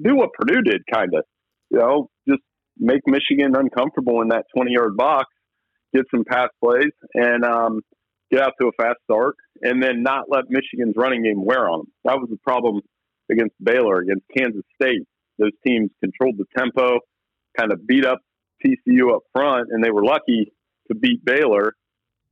do 0.00 0.14
what 0.14 0.32
Purdue 0.34 0.62
did, 0.62 0.82
kind 0.92 1.12
of, 1.12 1.24
you 1.70 1.78
know, 1.78 2.08
just 2.28 2.42
make 2.78 3.00
Michigan 3.06 3.56
uncomfortable 3.56 4.22
in 4.22 4.28
that 4.28 4.44
20 4.54 4.70
yard 4.72 4.96
box, 4.96 5.26
get 5.92 6.04
some 6.14 6.24
pass 6.24 6.50
plays, 6.62 6.92
and 7.14 7.44
um, 7.44 7.80
get 8.30 8.42
out 8.42 8.52
to 8.60 8.68
a 8.68 8.72
fast 8.80 8.98
start, 9.10 9.34
and 9.60 9.82
then 9.82 10.04
not 10.04 10.26
let 10.28 10.44
Michigan's 10.48 10.94
running 10.96 11.24
game 11.24 11.44
wear 11.44 11.68
on 11.68 11.80
them. 11.80 11.92
That 12.04 12.18
was 12.18 12.28
the 12.30 12.38
problem 12.44 12.82
against 13.32 13.54
Baylor, 13.62 13.98
against 13.98 14.24
Kansas 14.36 14.62
State. 14.80 15.02
Those 15.38 15.52
teams 15.66 15.90
controlled 16.00 16.36
the 16.38 16.44
tempo, 16.56 17.00
kind 17.58 17.72
of 17.72 17.86
beat 17.86 18.04
up 18.04 18.18
TCU 18.64 19.14
up 19.14 19.22
front, 19.32 19.68
and 19.70 19.82
they 19.82 19.90
were 19.90 20.04
lucky 20.04 20.52
to 20.88 20.94
beat 20.94 21.24
Baylor 21.24 21.74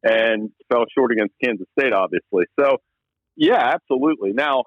and 0.03 0.51
fell 0.71 0.85
short 0.97 1.13
against 1.13 1.35
Kansas 1.43 1.67
State, 1.79 1.93
obviously. 1.93 2.45
So, 2.59 2.79
yeah, 3.37 3.73
absolutely. 3.75 4.33
Now, 4.33 4.65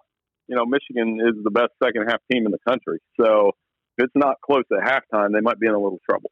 you 0.47 0.55
know, 0.55 0.65
Michigan 0.65 1.19
is 1.21 1.41
the 1.43 1.51
best 1.51 1.71
second 1.83 2.07
half 2.07 2.19
team 2.31 2.45
in 2.45 2.51
the 2.51 2.59
country. 2.67 2.99
So, 3.19 3.51
if 3.97 4.05
it's 4.05 4.15
not 4.15 4.37
close 4.43 4.63
at 4.71 4.83
halftime, 4.83 5.33
they 5.33 5.41
might 5.41 5.59
be 5.59 5.67
in 5.67 5.73
a 5.73 5.79
little 5.79 5.99
trouble. 6.09 6.31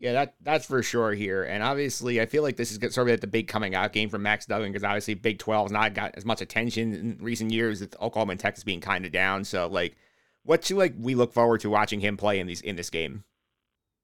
Yeah, 0.00 0.12
that 0.12 0.34
that's 0.42 0.66
for 0.66 0.82
sure 0.82 1.12
here. 1.12 1.42
And 1.42 1.62
obviously, 1.62 2.20
I 2.20 2.26
feel 2.26 2.42
like 2.42 2.56
this 2.56 2.70
is 2.70 2.78
sort 2.94 3.08
of 3.08 3.12
like 3.12 3.20
the 3.20 3.26
big 3.26 3.48
coming 3.48 3.74
out 3.74 3.92
game 3.92 4.08
for 4.08 4.18
Max 4.18 4.46
Duggan 4.46 4.70
because 4.70 4.84
obviously 4.84 5.14
Big 5.14 5.38
12 5.38 5.66
has 5.66 5.72
not 5.72 5.94
got 5.94 6.14
as 6.16 6.24
much 6.24 6.40
attention 6.40 6.94
in 6.94 7.18
recent 7.20 7.52
years 7.52 7.80
with 7.80 7.96
Oklahoma 8.00 8.32
and 8.32 8.40
Texas 8.40 8.64
being 8.64 8.80
kind 8.80 9.04
of 9.04 9.12
down. 9.12 9.44
So, 9.44 9.66
like, 9.66 9.96
what 10.44 10.64
should 10.64 10.76
like 10.76 10.94
we 10.98 11.14
look 11.14 11.32
forward 11.32 11.60
to 11.60 11.70
watching 11.70 12.00
him 12.00 12.16
play 12.16 12.38
in 12.38 12.46
these 12.46 12.60
in 12.60 12.76
this 12.76 12.90
game? 12.90 13.24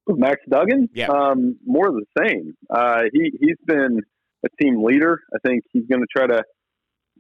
Max 0.09 0.41
Duggan, 0.51 0.89
yeah, 0.93 1.07
um, 1.07 1.57
more 1.65 1.89
of 1.89 1.95
the 1.95 2.07
same. 2.27 2.55
Uh, 2.69 3.03
he 3.13 3.33
he's 3.41 3.57
been 3.65 4.01
a 4.45 4.63
team 4.63 4.83
leader. 4.83 5.21
I 5.33 5.39
think 5.47 5.63
he's 5.73 5.87
going 5.87 6.03
to 6.03 6.09
try 6.15 6.27
to 6.27 6.43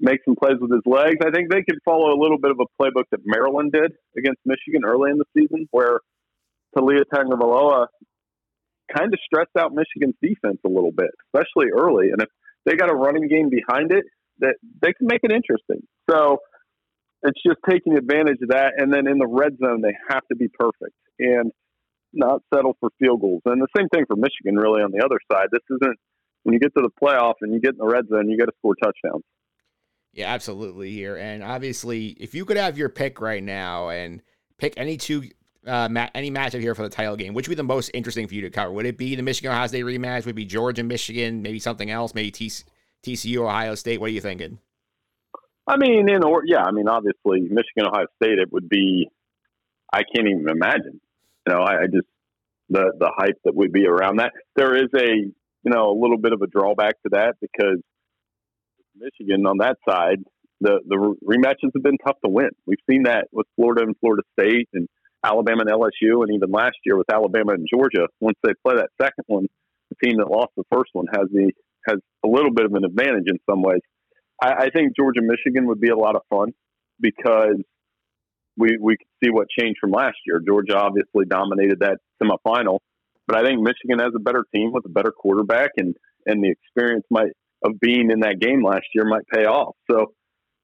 make 0.00 0.18
some 0.24 0.34
plays 0.34 0.56
with 0.60 0.72
his 0.72 0.82
legs. 0.84 1.16
I 1.24 1.30
think 1.30 1.50
they 1.50 1.62
could 1.62 1.78
follow 1.84 2.12
a 2.12 2.18
little 2.20 2.38
bit 2.38 2.50
of 2.50 2.58
a 2.60 2.82
playbook 2.82 3.04
that 3.12 3.20
Maryland 3.24 3.72
did 3.72 3.92
against 4.18 4.40
Michigan 4.44 4.82
early 4.84 5.12
in 5.12 5.18
the 5.18 5.24
season, 5.36 5.68
where 5.70 6.00
Taulia 6.76 7.04
Tagovailoa 7.12 7.86
kind 8.94 9.12
of 9.12 9.18
stressed 9.24 9.54
out 9.58 9.72
Michigan's 9.72 10.16
defense 10.22 10.58
a 10.64 10.68
little 10.68 10.92
bit, 10.92 11.10
especially 11.28 11.70
early. 11.70 12.10
And 12.10 12.20
if 12.20 12.28
they 12.66 12.76
got 12.76 12.90
a 12.90 12.94
running 12.94 13.28
game 13.28 13.50
behind 13.50 13.92
it, 13.92 14.04
that 14.40 14.56
they 14.82 14.92
can 14.92 15.06
make 15.06 15.20
it 15.22 15.32
interesting. 15.32 15.86
So 16.10 16.38
it's 17.22 17.40
just 17.46 17.58
taking 17.68 17.96
advantage 17.96 18.38
of 18.42 18.48
that. 18.50 18.72
And 18.76 18.92
then 18.92 19.06
in 19.06 19.18
the 19.18 19.28
red 19.28 19.56
zone, 19.58 19.80
they 19.80 19.94
have 20.10 20.22
to 20.30 20.36
be 20.36 20.48
perfect. 20.48 20.96
And 21.18 21.52
not 22.14 22.42
settle 22.52 22.76
for 22.80 22.90
field 22.98 23.20
goals. 23.20 23.42
And 23.44 23.60
the 23.60 23.66
same 23.76 23.88
thing 23.88 24.04
for 24.06 24.16
Michigan, 24.16 24.56
really, 24.56 24.82
on 24.82 24.92
the 24.92 25.04
other 25.04 25.18
side. 25.30 25.48
This 25.50 25.62
isn't 25.70 25.98
when 26.44 26.52
you 26.52 26.60
get 26.60 26.74
to 26.76 26.82
the 26.82 26.90
playoff 27.02 27.34
and 27.40 27.52
you 27.52 27.60
get 27.60 27.72
in 27.72 27.78
the 27.78 27.86
red 27.86 28.06
zone, 28.08 28.28
you 28.28 28.38
got 28.38 28.46
to 28.46 28.52
score 28.58 28.74
touchdowns. 28.82 29.24
Yeah, 30.12 30.32
absolutely. 30.32 30.92
Here 30.92 31.16
and 31.16 31.42
obviously, 31.42 32.08
if 32.20 32.34
you 32.34 32.44
could 32.44 32.56
have 32.56 32.78
your 32.78 32.88
pick 32.88 33.20
right 33.20 33.42
now 33.42 33.88
and 33.88 34.22
pick 34.58 34.74
any 34.76 34.96
two 34.96 35.24
uh, 35.66 35.88
ma- 35.88 36.08
any 36.14 36.30
matchup 36.30 36.60
here 36.60 36.74
for 36.74 36.82
the 36.82 36.88
title 36.88 37.16
game, 37.16 37.34
which 37.34 37.48
would 37.48 37.52
be 37.52 37.56
the 37.56 37.62
most 37.62 37.90
interesting 37.94 38.26
for 38.26 38.34
you 38.34 38.42
to 38.42 38.50
cover? 38.50 38.72
Would 38.72 38.86
it 38.86 38.98
be 38.98 39.14
the 39.14 39.22
Michigan 39.22 39.52
Ohio 39.52 39.66
State 39.66 39.84
rematch? 39.84 40.24
Would 40.24 40.32
it 40.32 40.34
be 40.34 40.44
Georgia 40.44 40.82
Michigan? 40.82 41.42
Maybe 41.42 41.58
something 41.58 41.90
else? 41.90 42.14
Maybe 42.14 42.30
TC- 42.30 42.64
TCU 43.04 43.38
Ohio 43.38 43.74
State? 43.74 44.00
What 44.00 44.10
are 44.10 44.12
you 44.12 44.20
thinking? 44.20 44.58
I 45.66 45.76
mean, 45.76 46.08
in 46.08 46.22
or 46.22 46.42
yeah, 46.46 46.62
I 46.62 46.72
mean, 46.72 46.88
obviously 46.88 47.40
Michigan 47.40 47.86
Ohio 47.86 48.06
State. 48.22 48.38
It 48.38 48.52
would 48.52 48.68
be. 48.68 49.08
I 49.92 50.02
can't 50.14 50.28
even 50.28 50.48
imagine. 50.48 51.00
You 51.46 51.54
know, 51.54 51.60
I, 51.60 51.82
I 51.82 51.86
just 51.86 52.06
the 52.68 52.92
the 52.98 53.10
hype 53.16 53.38
that 53.44 53.54
would 53.54 53.72
be 53.72 53.86
around 53.86 54.18
that. 54.18 54.32
There 54.56 54.76
is 54.76 54.90
a 54.96 55.08
you 55.14 55.32
know 55.64 55.90
a 55.90 55.98
little 55.98 56.18
bit 56.18 56.32
of 56.32 56.42
a 56.42 56.46
drawback 56.46 57.00
to 57.02 57.10
that 57.12 57.34
because 57.40 57.80
Michigan 58.96 59.46
on 59.46 59.58
that 59.58 59.76
side, 59.88 60.18
the 60.60 60.80
the 60.86 61.16
rematches 61.24 61.70
have 61.74 61.82
been 61.82 61.98
tough 62.04 62.16
to 62.24 62.30
win. 62.30 62.50
We've 62.66 62.78
seen 62.88 63.04
that 63.04 63.28
with 63.32 63.46
Florida 63.56 63.82
and 63.82 63.96
Florida 64.00 64.22
State 64.38 64.68
and 64.74 64.88
Alabama 65.24 65.62
and 65.62 65.70
LSU, 65.70 66.22
and 66.22 66.32
even 66.34 66.50
last 66.50 66.76
year 66.84 66.96
with 66.96 67.10
Alabama 67.12 67.52
and 67.52 67.66
Georgia. 67.72 68.08
Once 68.20 68.38
they 68.42 68.52
play 68.64 68.76
that 68.76 68.90
second 69.00 69.24
one, 69.26 69.46
the 69.90 70.06
team 70.06 70.18
that 70.18 70.30
lost 70.30 70.52
the 70.56 70.64
first 70.72 70.90
one 70.92 71.06
has 71.12 71.28
the 71.32 71.52
has 71.88 71.98
a 72.24 72.28
little 72.28 72.52
bit 72.52 72.64
of 72.64 72.72
an 72.74 72.84
advantage 72.84 73.26
in 73.26 73.38
some 73.48 73.62
ways. 73.62 73.80
I, 74.42 74.52
I 74.52 74.70
think 74.70 74.96
Georgia 74.96 75.20
Michigan 75.22 75.66
would 75.66 75.80
be 75.80 75.90
a 75.90 75.96
lot 75.96 76.16
of 76.16 76.22
fun 76.30 76.52
because 77.00 77.56
we 78.56 78.76
we 78.80 78.96
could 78.96 79.08
see 79.22 79.30
what 79.30 79.48
changed 79.58 79.78
from 79.80 79.90
last 79.90 80.16
year. 80.26 80.40
Georgia 80.46 80.76
obviously 80.76 81.24
dominated 81.26 81.80
that 81.80 81.98
semifinal, 82.22 82.78
but 83.26 83.36
I 83.36 83.44
think 83.44 83.60
Michigan 83.60 83.98
has 83.98 84.12
a 84.14 84.20
better 84.20 84.44
team 84.54 84.72
with 84.72 84.84
a 84.86 84.90
better 84.90 85.10
quarterback, 85.10 85.70
and 85.76 85.94
and 86.26 86.42
the 86.42 86.50
experience 86.50 87.04
might 87.10 87.32
of 87.64 87.80
being 87.80 88.10
in 88.10 88.20
that 88.20 88.40
game 88.40 88.62
last 88.62 88.86
year 88.94 89.04
might 89.04 89.26
pay 89.32 89.46
off. 89.46 89.74
So 89.90 90.12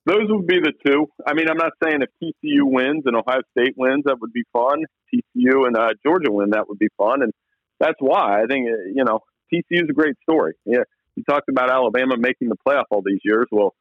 those 0.07 0.29
would 0.29 0.47
be 0.47 0.61
the 0.61 0.73
two. 0.85 1.07
I 1.27 1.35
mean, 1.35 1.49
I'm 1.49 1.57
not 1.57 1.73
saying 1.83 2.01
if 2.03 2.11
TCU 2.23 2.63
wins 2.65 3.03
and 3.07 3.17
Ohio 3.17 3.43
State 3.57 3.75
wins, 3.77 4.05
that 4.07 4.19
would 4.21 4.33
be 4.33 4.45
fun. 4.53 4.85
TCU 5.13 5.67
and 5.67 5.77
uh, 5.77 5.91
Georgia 6.05 6.31
win, 6.31 6.51
that 6.51 6.69
would 6.69 6.79
be 6.79 6.89
fun, 6.97 7.23
and 7.23 7.33
that's 7.79 7.99
why 7.99 8.43
I 8.43 8.47
think 8.47 8.69
uh, 8.69 8.89
you 8.95 9.05
know 9.05 9.21
TCU 9.53 9.83
is 9.83 9.89
a 9.91 9.93
great 9.93 10.17
story. 10.23 10.55
Yeah, 10.65 10.85
you 11.17 11.25
talked 11.25 11.49
about 11.49 11.71
Alabama 11.71 12.17
making 12.17 12.49
the 12.49 12.57
playoff 12.67 12.85
all 12.91 13.03
these 13.05 13.21
years. 13.25 13.47
Well, 13.51 13.75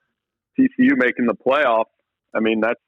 TCU 0.60 0.98
making 0.98 1.28
the 1.28 1.36
playoff. 1.36 1.86
I 2.34 2.40
mean, 2.40 2.60
that's 2.60 2.82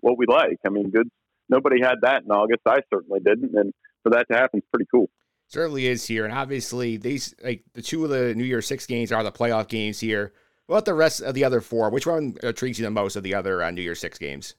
what 0.00 0.16
we 0.16 0.26
like. 0.26 0.58
I 0.66 0.70
mean, 0.70 0.90
good. 0.90 1.08
Nobody 1.48 1.80
had 1.82 1.96
that 2.02 2.22
in 2.22 2.30
August. 2.30 2.60
I 2.66 2.78
certainly 2.92 3.20
didn't, 3.20 3.54
and 3.54 3.72
for 4.02 4.10
that 4.10 4.26
to 4.30 4.36
happen 4.36 4.60
is 4.60 4.64
pretty 4.72 4.86
cool. 4.90 5.10
Certainly 5.48 5.86
is 5.86 6.06
here, 6.06 6.24
and 6.24 6.32
obviously 6.32 6.96
these 6.96 7.34
like 7.42 7.64
the 7.74 7.82
two 7.82 8.04
of 8.04 8.10
the 8.10 8.34
New 8.34 8.44
Year 8.44 8.62
Six 8.62 8.86
games 8.86 9.10
are 9.12 9.24
the 9.24 9.32
playoff 9.32 9.68
games 9.68 9.98
here. 9.98 10.32
What 10.70 10.76
about 10.76 10.84
the 10.84 10.94
rest 10.94 11.20
of 11.20 11.34
the 11.34 11.42
other 11.42 11.60
four? 11.60 11.90
Which 11.90 12.06
one 12.06 12.36
intrigues 12.44 12.78
you 12.78 12.84
the 12.84 12.92
most 12.92 13.16
of 13.16 13.24
the 13.24 13.34
other 13.34 13.60
uh, 13.60 13.72
New 13.72 13.82
Year 13.82 13.96
Six 13.96 14.18
games? 14.18 14.54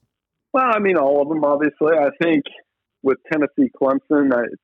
Well, 0.52 0.66
I 0.70 0.78
mean, 0.78 0.98
all 0.98 1.22
of 1.22 1.28
them, 1.30 1.42
obviously. 1.42 1.96
I 1.98 2.10
think 2.22 2.44
with 3.02 3.16
Tennessee 3.32 3.72
Clemson, 3.74 4.30
uh, 4.30 4.42
it's 4.42 4.62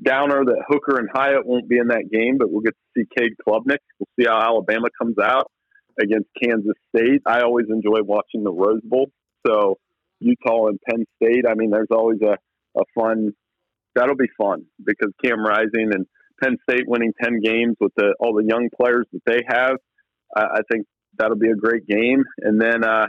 downer 0.00 0.44
that 0.44 0.62
Hooker 0.68 1.00
and 1.00 1.08
Hyatt 1.12 1.44
won't 1.44 1.68
be 1.68 1.78
in 1.78 1.88
that 1.88 2.08
game, 2.12 2.38
but 2.38 2.52
we'll 2.52 2.60
get 2.60 2.76
to 2.76 3.02
see 3.02 3.08
Cade 3.18 3.32
Klubnik. 3.44 3.78
We'll 3.98 4.06
see 4.20 4.26
how 4.28 4.40
Alabama 4.40 4.86
comes 4.96 5.16
out 5.18 5.50
against 6.00 6.28
Kansas 6.40 6.76
State. 6.94 7.22
I 7.26 7.40
always 7.40 7.66
enjoy 7.68 8.04
watching 8.04 8.44
the 8.44 8.52
Rose 8.52 8.82
Bowl. 8.84 9.10
So 9.44 9.78
Utah 10.20 10.68
and 10.68 10.78
Penn 10.88 11.06
State, 11.20 11.44
I 11.50 11.54
mean, 11.54 11.70
there's 11.70 11.90
always 11.90 12.20
a, 12.22 12.36
a 12.78 12.84
fun, 12.94 13.32
that'll 13.96 14.14
be 14.14 14.30
fun 14.40 14.66
because 14.86 15.10
Cam 15.24 15.44
Rising 15.44 15.90
and 15.92 16.06
Penn 16.40 16.56
State 16.70 16.84
winning 16.86 17.14
10 17.20 17.40
games 17.40 17.74
with 17.80 17.90
the, 17.96 18.14
all 18.20 18.32
the 18.32 18.46
young 18.48 18.68
players 18.80 19.06
that 19.12 19.22
they 19.26 19.42
have, 19.48 19.78
I 20.36 20.60
think 20.70 20.86
that'll 21.18 21.36
be 21.36 21.50
a 21.50 21.56
great 21.56 21.86
game. 21.86 22.24
And 22.40 22.60
then, 22.60 22.84
uh, 22.84 23.06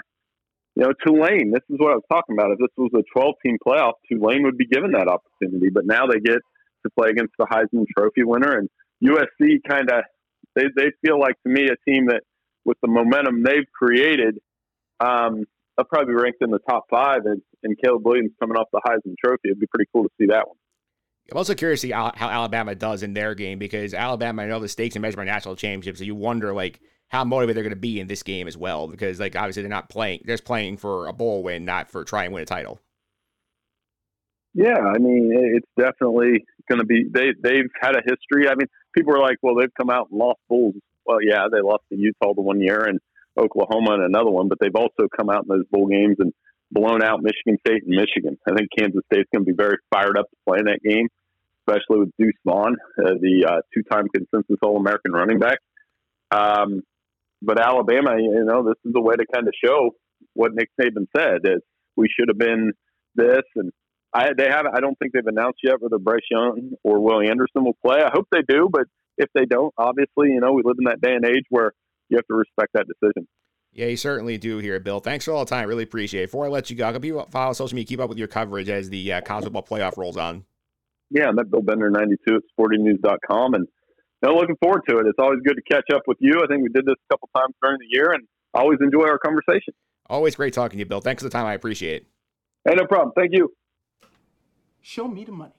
you 0.75 0.83
know, 0.83 0.93
Tulane, 1.05 1.51
this 1.51 1.63
is 1.69 1.77
what 1.79 1.91
I 1.91 1.95
was 1.95 2.03
talking 2.11 2.35
about. 2.37 2.51
If 2.51 2.59
this 2.59 2.69
was 2.77 2.91
a 2.95 3.03
12 3.13 3.35
team 3.45 3.57
playoff, 3.65 3.93
Tulane 4.11 4.43
would 4.43 4.57
be 4.57 4.65
given 4.65 4.91
that 4.91 5.07
opportunity. 5.07 5.69
But 5.69 5.85
now 5.85 6.07
they 6.07 6.19
get 6.19 6.39
to 6.83 6.89
play 6.97 7.09
against 7.09 7.33
the 7.37 7.45
Heisman 7.45 7.85
Trophy 7.97 8.23
winner. 8.23 8.57
And 8.57 8.69
USC 9.03 9.57
kind 9.67 9.89
of, 9.89 10.03
they, 10.55 10.63
they 10.75 10.91
feel 11.05 11.19
like 11.19 11.35
to 11.45 11.49
me 11.51 11.67
a 11.67 11.89
team 11.89 12.07
that, 12.07 12.21
with 12.65 12.77
the 12.81 12.89
momentum 12.89 13.43
they've 13.43 13.65
created, 13.73 14.37
um, 14.99 15.45
they'll 15.75 15.85
probably 15.85 16.13
be 16.13 16.21
ranked 16.21 16.41
in 16.41 16.51
the 16.51 16.59
top 16.69 16.85
five. 16.89 17.25
And, 17.25 17.41
and 17.63 17.75
Caleb 17.83 18.05
Williams 18.05 18.31
coming 18.39 18.57
off 18.57 18.67
the 18.71 18.81
Heisman 18.85 19.15
Trophy, 19.23 19.49
it'd 19.49 19.59
be 19.59 19.67
pretty 19.73 19.89
cool 19.93 20.03
to 20.03 20.09
see 20.19 20.27
that 20.27 20.47
one. 20.47 20.57
I'm 21.31 21.37
also 21.37 21.53
curious 21.53 21.81
to 21.81 21.87
see 21.87 21.93
how, 21.93 22.11
Alabama 22.15 22.73
does 22.75 23.03
in 23.03 23.13
their 23.13 23.35
game 23.35 23.59
because 23.59 23.93
Alabama, 23.93 24.43
I 24.43 24.47
know 24.47 24.59
the 24.59 24.67
stakes 24.67 24.95
and 24.95 25.01
measure 25.01 25.17
by 25.17 25.25
national 25.25 25.55
championships, 25.55 25.99
so 25.99 26.05
you 26.05 26.15
wonder 26.15 26.53
like 26.53 26.79
how 27.09 27.23
motivated 27.23 27.57
they're 27.57 27.63
going 27.63 27.75
to 27.75 27.79
be 27.79 27.99
in 27.99 28.07
this 28.07 28.23
game 28.23 28.47
as 28.47 28.57
well 28.57 28.87
because 28.87 29.19
like 29.19 29.35
obviously 29.35 29.61
they're 29.61 29.69
not 29.69 29.89
playing, 29.89 30.21
they're 30.23 30.35
just 30.35 30.45
playing 30.45 30.77
for 30.77 31.07
a 31.07 31.13
bowl 31.13 31.43
win, 31.43 31.65
not 31.65 31.89
for 31.89 32.03
try 32.03 32.23
and 32.23 32.33
win 32.33 32.43
a 32.43 32.45
title. 32.45 32.79
Yeah, 34.53 34.77
I 34.77 34.97
mean 34.97 35.31
it's 35.55 35.67
definitely 35.77 36.45
going 36.69 36.79
to 36.79 36.85
be. 36.85 37.05
They 37.11 37.33
they've 37.41 37.69
had 37.81 37.95
a 37.95 38.01
history. 38.05 38.47
I 38.47 38.55
mean, 38.55 38.67
people 38.95 39.13
are 39.13 39.21
like, 39.21 39.37
well, 39.41 39.55
they've 39.55 39.73
come 39.77 39.89
out 39.89 40.07
and 40.11 40.19
lost 40.19 40.39
bowls. 40.47 40.75
Well, 41.05 41.19
yeah, 41.21 41.47
they 41.51 41.61
lost 41.61 41.83
to 41.91 41.97
Utah 41.97 42.33
the 42.33 42.41
one 42.41 42.61
year 42.61 42.85
and 42.85 42.99
Oklahoma 43.37 43.93
and 43.93 44.03
another 44.03 44.29
one, 44.29 44.47
but 44.47 44.59
they've 44.59 44.75
also 44.75 45.07
come 45.15 45.29
out 45.29 45.43
in 45.43 45.47
those 45.49 45.65
bowl 45.71 45.87
games 45.87 46.17
and 46.19 46.33
blown 46.71 47.03
out 47.03 47.21
Michigan 47.23 47.57
State 47.65 47.83
and 47.83 47.95
Michigan. 47.95 48.37
I 48.47 48.55
think 48.55 48.69
Kansas 48.77 49.01
State's 49.11 49.29
going 49.33 49.45
to 49.45 49.51
be 49.51 49.55
very 49.57 49.77
fired 49.93 50.17
up 50.17 50.29
to 50.29 50.35
play 50.47 50.59
in 50.59 50.65
that 50.65 50.81
game, 50.83 51.07
especially 51.67 51.99
with 51.99 52.11
Deuce 52.19 52.33
Vaughn, 52.45 52.75
uh, 52.99 53.13
the 53.19 53.45
uh, 53.47 53.61
two-time 53.73 54.07
consensus 54.13 54.57
All-American 54.61 55.11
running 55.11 55.39
back. 55.39 55.59
Um, 56.31 56.83
but 57.41 57.59
Alabama, 57.59 58.15
you 58.17 58.43
know, 58.45 58.63
this 58.63 58.75
is 58.85 58.93
a 58.95 59.01
way 59.01 59.15
to 59.15 59.25
kind 59.33 59.47
of 59.47 59.53
show 59.63 59.91
what 60.33 60.53
Nick 60.53 60.69
Saban 60.79 61.07
said 61.15 61.43
that 61.43 61.61
we 61.95 62.07
should 62.07 62.29
have 62.29 62.37
been 62.37 62.73
this, 63.15 63.43
and 63.55 63.71
I 64.13 64.29
they 64.37 64.47
have 64.49 64.65
I 64.65 64.79
don't 64.79 64.97
think 64.99 65.13
they've 65.13 65.25
announced 65.25 65.59
yet 65.63 65.81
whether 65.81 65.97
Bryce 65.97 66.21
Young 66.29 66.71
or 66.83 66.99
Will 66.99 67.21
Anderson 67.21 67.63
will 67.63 67.77
play. 67.85 68.01
I 68.01 68.09
hope 68.13 68.27
they 68.31 68.41
do, 68.47 68.69
but 68.71 68.83
if 69.17 69.29
they 69.33 69.45
don't, 69.45 69.73
obviously, 69.77 70.29
you 70.29 70.39
know, 70.39 70.53
we 70.53 70.63
live 70.63 70.77
in 70.79 70.85
that 70.85 71.01
day 71.01 71.13
and 71.13 71.25
age 71.25 71.45
where 71.49 71.73
you 72.09 72.17
have 72.17 72.27
to 72.27 72.35
respect 72.35 72.73
that 72.73 72.85
decision. 72.87 73.27
Yeah, 73.71 73.85
you 73.85 73.97
certainly 73.97 74.37
do 74.37 74.57
here, 74.57 74.79
Bill. 74.79 74.99
Thanks 74.99 75.25
for 75.25 75.31
all 75.31 75.45
the 75.45 75.49
time. 75.49 75.67
Really 75.67 75.83
appreciate 75.83 76.23
it. 76.23 76.27
Before 76.27 76.45
I 76.45 76.49
let 76.49 76.69
you 76.69 76.75
go, 76.75 76.87
I 76.87 76.91
hope 76.91 77.05
you 77.05 77.23
follow 77.29 77.53
social 77.53 77.75
media, 77.75 77.87
keep 77.87 77.99
up 77.99 78.09
with 78.09 78.17
your 78.17 78.27
coverage 78.27 78.67
as 78.67 78.89
the 78.89 79.13
uh, 79.13 79.21
college 79.21 79.43
football 79.43 79.63
playoff 79.63 79.95
rolls 79.95 80.17
on. 80.17 80.43
Yeah, 81.11 81.27
I'm 81.27 81.37
at 81.37 81.51
Bill 81.51 81.61
Bender 81.61 81.89
92 81.89 82.35
at 82.35 82.41
sportingnews.com. 82.57 83.53
And 83.53 83.67
you 84.21 84.29
know, 84.29 84.35
looking 84.35 84.57
forward 84.61 84.81
to 84.89 84.97
it. 84.97 85.07
It's 85.07 85.19
always 85.19 85.39
good 85.45 85.55
to 85.55 85.61
catch 85.61 85.85
up 85.93 86.03
with 86.07 86.17
you. 86.19 86.41
I 86.43 86.47
think 86.47 86.63
we 86.63 86.69
did 86.69 86.85
this 86.85 86.95
a 87.09 87.13
couple 87.13 87.29
times 87.35 87.53
during 87.61 87.77
the 87.79 87.87
year, 87.89 88.11
and 88.11 88.27
always 88.53 88.79
enjoy 88.81 89.07
our 89.07 89.17
conversation. 89.17 89.73
Always 90.09 90.35
great 90.35 90.53
talking 90.53 90.77
to 90.77 90.79
you, 90.79 90.85
Bill. 90.85 91.01
Thanks 91.01 91.21
for 91.21 91.29
the 91.29 91.33
time. 91.33 91.45
I 91.45 91.53
appreciate 91.53 92.01
it. 92.01 92.07
Hey, 92.67 92.75
no 92.75 92.85
problem. 92.85 93.13
Thank 93.15 93.31
you. 93.33 93.53
Show 94.81 95.07
me 95.07 95.23
the 95.23 95.31
money. 95.31 95.53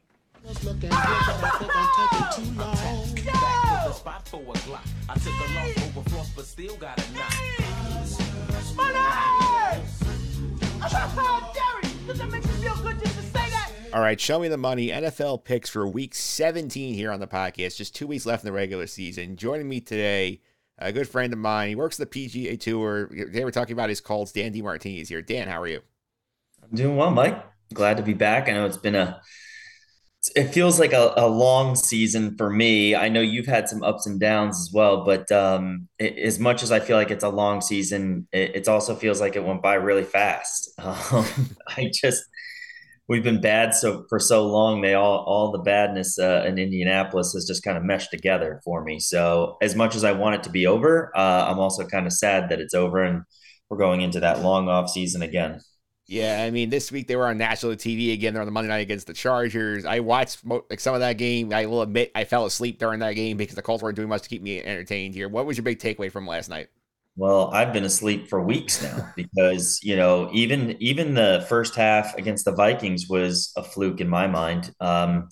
All 13.93 14.01
right, 14.01 14.21
show 14.21 14.39
me 14.39 14.47
the 14.47 14.57
money. 14.57 14.89
NFL 14.89 15.43
picks 15.43 15.69
for 15.69 15.85
week 15.85 16.15
17 16.15 16.95
here 16.95 17.11
on 17.11 17.19
the 17.19 17.27
podcast. 17.27 17.77
Just 17.77 17.93
two 17.93 18.07
weeks 18.07 18.25
left 18.25 18.45
in 18.45 18.47
the 18.47 18.53
regular 18.53 18.87
season. 18.87 19.35
Joining 19.35 19.69
me 19.69 19.81
today, 19.81 20.41
a 20.79 20.93
good 20.93 21.09
friend 21.09 21.33
of 21.33 21.41
mine. 21.41 21.71
He 21.71 21.75
works 21.75 21.97
the 21.97 22.07
PGA 22.07 22.59
Tour. 22.61 23.11
They 23.33 23.43
were 23.43 23.51
talking 23.51 23.73
about 23.73 23.89
his 23.89 24.01
calls. 24.01 24.31
Dan 24.31 24.53
DeMartini 24.53 25.09
here. 25.09 25.23
Dan, 25.23 25.49
how 25.49 25.61
are 25.61 25.67
you? 25.67 25.81
I'm 26.63 26.77
doing 26.77 26.97
well, 26.97 27.11
Mike. 27.11 27.45
Glad 27.75 27.97
to 27.97 28.05
be 28.05 28.15
back. 28.15 28.49
I 28.49 28.53
know 28.53 28.65
it's 28.65 28.77
been 28.77 28.95
a 28.95 29.21
it 30.37 30.49
feels 30.49 30.79
like 30.79 30.93
a, 30.93 31.15
a 31.17 31.27
long 31.27 31.75
season 31.75 32.37
for 32.37 32.51
me. 32.51 32.95
I 32.95 33.09
know 33.09 33.21
you've 33.21 33.47
had 33.47 33.69
some 33.69 33.83
ups 33.83 34.07
and 34.07 34.21
downs 34.21 34.59
as 34.61 34.71
well, 34.73 35.05
but 35.05 35.33
um, 35.33 35.89
it, 35.99 36.19
as 36.19 36.39
much 36.39 36.63
as 36.63 36.71
I 36.71 36.79
feel 36.79 36.97
like 36.97 37.11
it's 37.11 37.25
a 37.25 37.29
long 37.31 37.63
season, 37.63 38.29
it, 38.31 38.55
it 38.55 38.69
also 38.69 38.95
feels 38.95 39.21
like 39.21 39.35
it 39.35 39.45
went 39.45 39.63
by 39.63 39.75
really 39.75 40.05
fast. 40.05 40.71
Um, 41.13 41.27
I 41.67 41.91
just 41.93 42.25
we've 43.11 43.25
been 43.25 43.41
bad 43.41 43.75
so 43.75 44.07
for 44.09 44.21
so 44.21 44.47
long. 44.47 44.81
They 44.81 44.95
all 44.95 45.25
all 45.27 45.51
the 45.51 45.59
badness 45.59 46.19
uh, 46.19 46.45
in 46.47 46.59
Indianapolis 46.59 47.33
has 47.33 47.45
just 47.45 47.65
kind 47.65 47.77
of 47.77 47.83
meshed 47.83 48.11
together 48.11 48.61
for 48.65 48.83
me. 48.85 49.01
So 49.01 49.57
as 49.61 49.75
much 49.75 49.97
as 49.97 50.05
I 50.05 50.13
want 50.13 50.37
it 50.37 50.43
to 50.45 50.51
be 50.51 50.67
over, 50.67 51.13
uh, 51.15 51.47
I'm 51.49 51.59
also 51.59 51.85
kind 51.87 52.07
of 52.07 52.13
sad 52.13 52.49
that 52.49 52.61
it's 52.61 52.73
over 52.73 53.03
and 53.03 53.23
we're 53.69 53.79
going 53.79 54.01
into 54.01 54.21
that 54.21 54.43
long 54.43 54.69
off 54.69 54.89
season 54.89 55.23
again. 55.23 55.61
Yeah, 56.07 56.43
I 56.43 56.51
mean, 56.51 56.71
this 56.71 56.91
week 56.91 57.07
they 57.07 57.15
were 57.15 57.27
on 57.27 57.39
national 57.39 57.73
TV 57.73 58.13
again. 58.13 58.33
They're 58.33 58.43
on 58.43 58.47
the 58.47 58.53
Monday 58.53 58.69
night 58.69 58.79
against 58.79 59.07
the 59.07 59.13
Chargers. 59.13 59.85
I 59.85 60.01
watched 60.01 60.41
like 60.45 60.81
some 60.81 60.95
of 60.95 61.01
that 61.01 61.19
game. 61.19 61.53
I 61.53 61.67
will 61.67 61.83
admit 61.83 62.11
I 62.15 62.25
fell 62.25 62.47
asleep 62.47 62.79
during 62.79 63.01
that 63.01 63.13
game 63.13 63.37
because 63.37 63.55
the 63.55 63.63
Colts 63.63 63.83
weren't 63.83 63.97
doing 63.97 64.09
much 64.09 64.23
to 64.23 64.29
keep 64.29 64.43
me 64.43 64.61
entertained 64.61 65.15
here. 65.15 65.29
What 65.29 65.47
was 65.47 65.57
your 65.57 65.65
big 65.65 65.79
takeaway 65.79 66.11
from 66.11 66.27
last 66.27 66.49
night? 66.49 66.69
Well, 67.17 67.51
I've 67.53 67.73
been 67.73 67.85
asleep 67.85 68.29
for 68.29 68.43
weeks 68.43 68.83
now 68.83 69.13
because 69.17 69.81
you 69.83 69.97
know 69.97 70.31
even 70.33 70.77
even 70.81 71.15
the 71.15 71.45
first 71.49 71.75
half 71.75 72.17
against 72.17 72.45
the 72.45 72.53
Vikings 72.53 73.09
was 73.09 73.53
a 73.57 73.63
fluke 73.63 74.01
in 74.01 74.09
my 74.09 74.27
mind. 74.27 74.73
Um, 74.81 75.29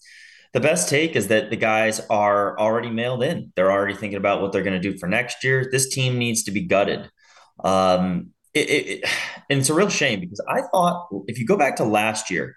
the 0.54 0.60
best 0.60 0.88
take 0.88 1.14
is 1.14 1.28
that 1.28 1.50
the 1.50 1.56
guys 1.56 2.00
are 2.10 2.58
already 2.58 2.90
mailed 2.90 3.22
in. 3.22 3.52
They're 3.54 3.70
already 3.70 3.94
thinking 3.94 4.16
about 4.16 4.40
what 4.40 4.52
they're 4.52 4.62
going 4.62 4.80
to 4.80 4.90
do 4.90 4.98
for 4.98 5.06
next 5.08 5.44
year. 5.44 5.68
This 5.70 5.88
team 5.90 6.18
needs 6.18 6.44
to 6.44 6.50
be 6.50 6.62
gutted. 6.62 7.08
Um, 7.62 8.30
it, 8.54 8.70
it, 8.70 9.04
and 9.50 9.60
it's 9.60 9.70
a 9.70 9.74
real 9.74 9.90
shame 9.90 10.20
because 10.20 10.42
I 10.48 10.62
thought 10.72 11.08
if 11.26 11.38
you 11.38 11.46
go 11.46 11.56
back 11.56 11.76
to 11.76 11.84
last 11.84 12.30
year, 12.30 12.56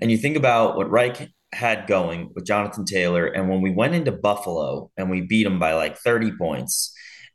And 0.00 0.10
you 0.10 0.18
think 0.18 0.36
about 0.36 0.76
what 0.76 0.90
Reich 0.90 1.30
had 1.52 1.86
going 1.86 2.30
with 2.34 2.46
Jonathan 2.46 2.84
Taylor, 2.84 3.26
and 3.26 3.48
when 3.48 3.60
we 3.62 3.70
went 3.70 3.94
into 3.94 4.12
Buffalo 4.12 4.90
and 4.96 5.10
we 5.10 5.20
beat 5.22 5.44
them 5.44 5.58
by 5.58 5.74
like 5.74 5.98
30 5.98 6.32
points 6.38 6.93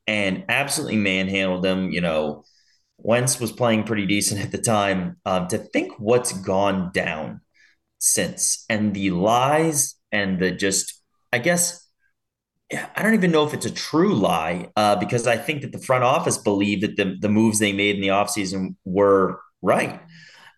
and 0.10 0.44
absolutely 0.50 0.98
manhandled 0.98 1.62
them, 1.62 1.92
you 1.92 2.02
know, 2.02 2.44
Wentz 2.98 3.40
was 3.40 3.52
playing 3.52 3.84
pretty 3.84 4.08
decent 4.08 4.42
at 4.42 4.52
the 4.52 4.58
time. 4.58 5.18
Um, 5.24 5.48
to 5.50 5.60
think 5.60 5.94
what's 6.00 6.34
gone 6.34 6.90
down 6.92 7.42
since 8.00 8.66
and 8.70 8.96
the 8.96 9.12
lies 9.12 9.94
and 10.12 10.40
the 10.40 10.50
just, 10.50 11.00
I 11.32 11.38
guess, 11.38 11.88
I 12.74 13.04
don't 13.04 13.14
even 13.14 13.30
know 13.30 13.46
if 13.46 13.54
it's 13.54 13.68
a 13.68 13.72
true 13.72 14.16
lie 14.16 14.72
uh, 14.76 14.96
because 14.96 15.28
I 15.28 15.38
think 15.38 15.62
that 15.62 15.74
the 15.74 15.80
front 15.80 16.04
office 16.04 16.40
believed 16.40 16.82
that 16.82 16.96
the, 16.96 17.16
the 17.20 17.30
moves 17.30 17.60
they 17.60 17.72
made 17.72 17.96
in 17.96 18.02
the 18.02 18.08
offseason 18.08 18.76
were 18.86 19.40
right. 19.62 20.02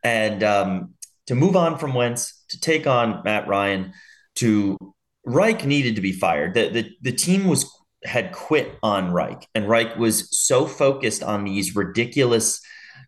And 0.01 0.43
um, 0.43 0.93
to 1.27 1.35
move 1.35 1.57
on 1.57 1.77
from 1.77 1.93
Wentz, 1.93 2.41
to 2.51 2.59
take 2.59 2.87
on 2.87 3.21
Matt 3.25 3.49
Ryan, 3.49 3.91
to 4.35 4.77
Reich 5.25 5.65
needed 5.65 5.97
to 5.97 6.01
be 6.01 6.13
fired. 6.13 6.53
The, 6.53 6.69
the, 6.69 6.89
the 7.01 7.11
team 7.11 7.47
was 7.47 7.69
had 8.03 8.31
quit 8.31 8.77
on 8.81 9.11
Reich, 9.11 9.47
and 9.53 9.69
Reich 9.69 9.95
was 9.97 10.27
so 10.37 10.65
focused 10.65 11.23
on 11.23 11.43
these 11.43 11.75
ridiculous, 11.75 12.61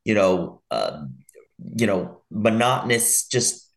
you 0.05 0.13
know, 0.13 0.61
uh, 0.71 1.03
you 1.75 1.87
know, 1.87 2.21
monotonous, 2.29 3.27
just 3.27 3.71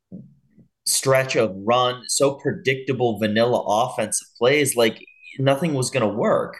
stretch 0.87 1.37
of 1.37 1.55
run, 1.57 2.03
so 2.09 2.35
predictable 2.35 3.19
vanilla 3.19 3.63
offensive 3.67 4.29
plays, 4.39 4.77
like 4.77 5.05
nothing 5.39 5.75
was 5.75 5.91
going 5.91 6.09
to 6.09 6.15
work. 6.15 6.59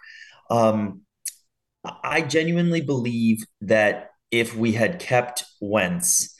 Um, 0.51 1.03
I 2.03 2.23
genuinely 2.23 2.81
believe 2.81 3.45
that 3.61 4.11
if 4.31 4.57
we 4.57 4.73
had 4.73 4.99
kept 4.99 5.45
Wentz, 5.61 6.36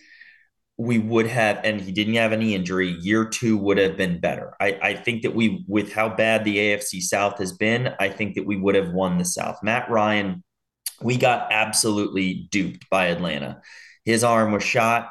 we 0.79 0.99
would 0.99 1.27
have, 1.27 1.61
and 1.65 1.81
he 1.81 1.91
didn't 1.91 2.15
have 2.15 2.33
any 2.33 2.55
injury, 2.55 2.91
year 3.01 3.25
two 3.25 3.57
would 3.57 3.79
have 3.79 3.97
been 3.97 4.21
better. 4.21 4.55
I, 4.61 4.79
I 4.83 4.95
think 4.95 5.23
that 5.23 5.35
we, 5.35 5.65
with 5.67 5.93
how 5.93 6.11
bad 6.11 6.45
the 6.45 6.57
AFC 6.57 7.01
South 7.01 7.39
has 7.39 7.53
been, 7.53 7.95
I 7.99 8.11
think 8.11 8.35
that 8.35 8.45
we 8.45 8.57
would 8.57 8.75
have 8.75 8.91
won 8.91 9.17
the 9.17 9.25
South. 9.25 9.63
Matt 9.63 9.91
Ryan, 9.91 10.45
we 11.01 11.17
got 11.17 11.51
absolutely 11.51 12.49
duped 12.51 12.91
by 12.91 13.07
Atlanta. 13.07 13.63
His 14.05 14.23
arm 14.23 14.53
was 14.53 14.63
shot. 14.63 15.11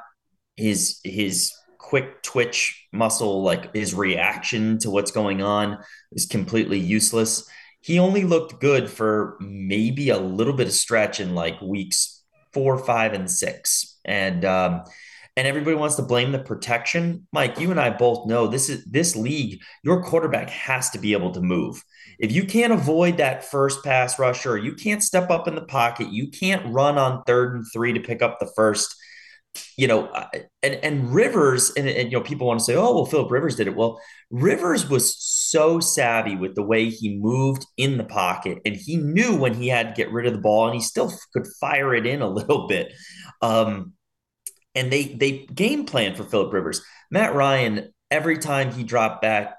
His 0.55 0.99
his 1.03 1.51
quick 1.77 2.23
twitch 2.23 2.87
muscle, 2.93 3.43
like 3.43 3.75
his 3.75 3.93
reaction 3.93 4.77
to 4.79 4.89
what's 4.89 5.11
going 5.11 5.41
on, 5.41 5.79
is 6.11 6.25
completely 6.25 6.79
useless. 6.79 7.47
He 7.81 7.99
only 7.99 8.23
looked 8.23 8.61
good 8.61 8.89
for 8.89 9.37
maybe 9.39 10.09
a 10.09 10.17
little 10.17 10.53
bit 10.53 10.67
of 10.67 10.73
stretch 10.73 11.19
in 11.19 11.35
like 11.35 11.61
weeks 11.61 12.23
four, 12.53 12.77
five, 12.77 13.13
and 13.13 13.29
six. 13.29 13.99
And 14.05 14.45
um, 14.45 14.83
and 15.37 15.47
everybody 15.47 15.75
wants 15.75 15.95
to 15.95 16.01
blame 16.01 16.31
the 16.31 16.39
protection. 16.39 17.27
Mike, 17.33 17.59
you 17.59 17.71
and 17.71 17.79
I 17.79 17.89
both 17.89 18.27
know 18.27 18.47
this 18.47 18.69
is 18.69 18.85
this 18.85 19.15
league, 19.15 19.61
your 19.83 20.03
quarterback 20.03 20.49
has 20.49 20.89
to 20.91 20.99
be 20.99 21.13
able 21.13 21.31
to 21.31 21.41
move. 21.41 21.83
If 22.19 22.31
you 22.31 22.45
can't 22.45 22.71
avoid 22.71 23.17
that 23.17 23.43
first 23.43 23.83
pass 23.83 24.17
rusher, 24.17 24.57
you 24.57 24.73
can't 24.73 25.03
step 25.03 25.29
up 25.29 25.47
in 25.47 25.55
the 25.55 25.65
pocket, 25.65 26.09
you 26.09 26.29
can't 26.29 26.73
run 26.73 26.97
on 26.97 27.23
third 27.23 27.55
and 27.55 27.65
three 27.73 27.93
to 27.93 27.99
pick 27.99 28.21
up 28.21 28.39
the 28.39 28.51
first. 28.55 28.95
You 29.77 29.87
know, 29.87 30.11
and 30.63 30.75
and 30.83 31.13
Rivers 31.13 31.71
and, 31.77 31.87
and 31.87 32.11
you 32.11 32.17
know 32.17 32.23
people 32.23 32.45
want 32.45 32.59
to 32.59 32.65
say, 32.65 32.75
oh 32.75 32.93
well, 32.93 33.05
Philip 33.05 33.31
Rivers 33.31 33.55
did 33.55 33.67
it. 33.67 33.75
Well, 33.75 34.01
Rivers 34.29 34.89
was 34.89 35.15
so 35.17 35.79
savvy 35.79 36.35
with 36.35 36.55
the 36.55 36.63
way 36.63 36.89
he 36.89 37.17
moved 37.17 37.65
in 37.77 37.97
the 37.97 38.03
pocket, 38.03 38.59
and 38.65 38.75
he 38.75 38.97
knew 38.97 39.33
when 39.37 39.53
he 39.53 39.69
had 39.69 39.87
to 39.87 39.93
get 39.93 40.11
rid 40.11 40.25
of 40.25 40.33
the 40.33 40.41
ball, 40.41 40.65
and 40.65 40.75
he 40.75 40.81
still 40.81 41.13
could 41.31 41.47
fire 41.61 41.95
it 41.95 42.05
in 42.05 42.21
a 42.21 42.27
little 42.29 42.67
bit. 42.67 42.91
Um, 43.41 43.93
and 44.75 44.91
they 44.91 45.05
they 45.05 45.45
game 45.47 45.85
plan 45.85 46.15
for 46.15 46.23
Philip 46.23 46.53
Rivers. 46.53 46.81
Matt 47.09 47.33
Ryan, 47.33 47.93
every 48.11 48.37
time 48.37 48.71
he 48.71 48.83
dropped 48.83 49.21
back 49.21 49.55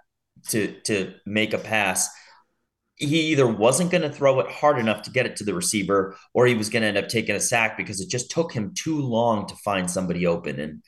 to 0.49 0.79
to 0.83 1.15
make 1.25 1.53
a 1.53 1.59
pass, 1.59 2.09
he 2.97 3.33
either 3.33 3.47
wasn't 3.47 3.91
going 3.91 4.03
to 4.03 4.11
throw 4.11 4.41
it 4.41 4.51
hard 4.51 4.79
enough 4.79 5.03
to 5.03 5.11
get 5.11 5.27
it 5.27 5.37
to 5.37 5.45
the 5.45 5.55
receiver, 5.55 6.17
or 6.35 6.47
he 6.47 6.55
was 6.55 6.71
going 6.71 6.83
to 6.83 6.89
end 6.89 6.99
up 6.99 7.09
taking 7.09 7.35
a 7.35 7.41
sack 7.41 7.77
because 7.77 8.01
it 8.01 8.09
just 8.09 8.31
took 8.31 8.53
him 8.53 8.73
too 8.75 9.01
long 9.01 9.47
to 9.47 9.55
find 9.57 9.91
somebody 9.91 10.27
open. 10.27 10.61
And 10.61 10.83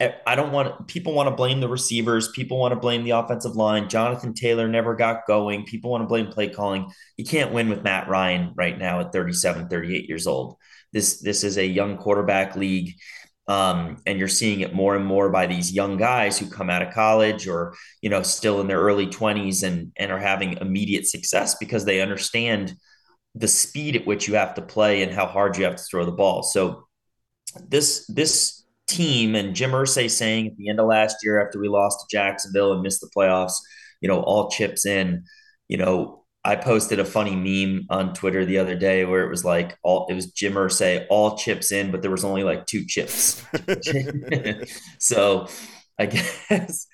I, 0.00 0.14
I 0.26 0.34
don't 0.36 0.52
want 0.52 0.86
people 0.86 1.12
want 1.12 1.28
to 1.28 1.34
blame 1.34 1.60
the 1.60 1.68
receivers. 1.68 2.28
People 2.28 2.58
want 2.58 2.72
to 2.72 2.80
blame 2.80 3.04
the 3.04 3.10
offensive 3.10 3.56
line. 3.56 3.88
Jonathan 3.88 4.32
Taylor 4.32 4.68
never 4.68 4.94
got 4.94 5.26
going. 5.26 5.64
People 5.64 5.90
want 5.90 6.02
to 6.02 6.06
blame 6.06 6.28
play 6.28 6.48
calling. 6.48 6.90
You 7.16 7.24
can't 7.24 7.52
win 7.52 7.68
with 7.68 7.82
Matt 7.82 8.08
Ryan 8.08 8.52
right 8.54 8.78
now 8.78 9.00
at 9.00 9.12
37, 9.12 9.68
38 9.68 10.08
years 10.08 10.26
old. 10.26 10.56
This 10.92 11.20
this 11.20 11.44
is 11.44 11.58
a 11.58 11.66
young 11.66 11.98
quarterback 11.98 12.56
league. 12.56 12.94
Um, 13.48 13.96
and 14.04 14.18
you're 14.18 14.28
seeing 14.28 14.60
it 14.60 14.74
more 14.74 14.94
and 14.94 15.06
more 15.06 15.30
by 15.30 15.46
these 15.46 15.72
young 15.72 15.96
guys 15.96 16.38
who 16.38 16.50
come 16.50 16.68
out 16.68 16.82
of 16.82 16.92
college 16.92 17.48
or 17.48 17.74
you 18.02 18.10
know 18.10 18.22
still 18.22 18.60
in 18.60 18.66
their 18.66 18.80
early 18.80 19.06
20s 19.06 19.62
and 19.62 19.90
and 19.96 20.12
are 20.12 20.18
having 20.18 20.58
immediate 20.58 21.06
success 21.06 21.54
because 21.54 21.86
they 21.86 22.02
understand 22.02 22.74
the 23.34 23.48
speed 23.48 23.96
at 23.96 24.06
which 24.06 24.28
you 24.28 24.34
have 24.34 24.54
to 24.54 24.62
play 24.62 25.02
and 25.02 25.12
how 25.12 25.26
hard 25.26 25.56
you 25.56 25.64
have 25.64 25.76
to 25.76 25.82
throw 25.82 26.04
the 26.04 26.12
ball. 26.12 26.42
So 26.42 26.86
this 27.68 28.06
this 28.08 28.64
team 28.86 29.34
and 29.34 29.54
Jim 29.54 29.70
Irsay 29.70 30.10
saying 30.10 30.48
at 30.48 30.56
the 30.56 30.68
end 30.68 30.80
of 30.80 30.86
last 30.86 31.18
year 31.22 31.44
after 31.44 31.60
we 31.60 31.68
lost 31.68 32.00
to 32.00 32.16
Jacksonville 32.16 32.72
and 32.72 32.82
missed 32.82 33.00
the 33.00 33.10
playoffs, 33.14 33.54
you 34.00 34.08
know, 34.08 34.20
all 34.20 34.50
chips 34.50 34.86
in, 34.86 35.24
you 35.68 35.76
know, 35.76 36.24
I 36.48 36.56
posted 36.56 36.98
a 36.98 37.04
funny 37.04 37.36
meme 37.36 37.84
on 37.90 38.14
Twitter 38.14 38.46
the 38.46 38.56
other 38.56 38.74
day 38.74 39.04
where 39.04 39.22
it 39.22 39.28
was 39.28 39.44
like 39.44 39.76
all 39.82 40.06
it 40.08 40.14
was 40.14 40.30
Jim 40.30 40.54
Irsay 40.54 41.04
all 41.10 41.36
chips 41.36 41.72
in, 41.72 41.90
but 41.90 42.00
there 42.00 42.10
was 42.10 42.24
only 42.24 42.42
like 42.42 42.64
two 42.64 42.86
chips. 42.86 43.44
so 44.98 45.46
I 45.98 46.06
guess 46.06 46.86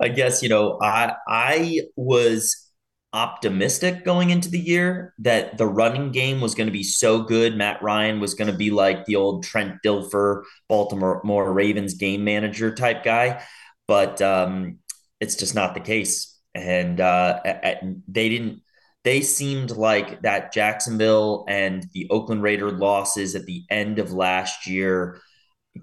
I 0.00 0.08
guess 0.10 0.44
you 0.44 0.48
know 0.48 0.78
I 0.80 1.16
I 1.26 1.80
was 1.96 2.70
optimistic 3.12 4.04
going 4.04 4.30
into 4.30 4.48
the 4.48 4.60
year 4.60 5.12
that 5.18 5.58
the 5.58 5.66
running 5.66 6.12
game 6.12 6.40
was 6.40 6.54
going 6.54 6.68
to 6.68 6.72
be 6.72 6.84
so 6.84 7.20
good. 7.20 7.56
Matt 7.56 7.82
Ryan 7.82 8.20
was 8.20 8.34
going 8.34 8.52
to 8.52 8.56
be 8.56 8.70
like 8.70 9.06
the 9.06 9.16
old 9.16 9.42
Trent 9.42 9.78
Dilfer, 9.84 10.44
Baltimore 10.68 11.52
Ravens 11.52 11.94
game 11.94 12.22
manager 12.22 12.72
type 12.72 13.02
guy, 13.02 13.42
but 13.88 14.22
um, 14.22 14.78
it's 15.18 15.34
just 15.34 15.56
not 15.56 15.74
the 15.74 15.80
case. 15.80 16.38
And 16.54 17.00
uh, 17.00 17.40
they 18.06 18.28
didn't 18.28 18.62
they 19.04 19.22
seemed 19.22 19.70
like 19.70 20.22
that 20.22 20.52
Jacksonville 20.52 21.44
and 21.48 21.86
the 21.94 22.08
Oakland 22.10 22.42
Raider 22.42 22.70
losses 22.70 23.34
at 23.34 23.46
the 23.46 23.64
end 23.70 23.98
of 23.98 24.12
last 24.12 24.66
year 24.66 25.20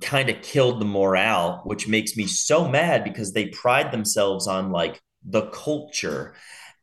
kind 0.02 0.30
of 0.30 0.42
killed 0.42 0.80
the 0.80 0.86
morale, 0.86 1.62
which 1.64 1.88
makes 1.88 2.16
me 2.16 2.28
so 2.28 2.68
mad 2.68 3.04
because 3.04 3.34
they 3.34 3.48
pride 3.48 3.92
themselves 3.92 4.48
on 4.48 4.72
like 4.72 5.02
the 5.24 5.48
culture 5.48 6.36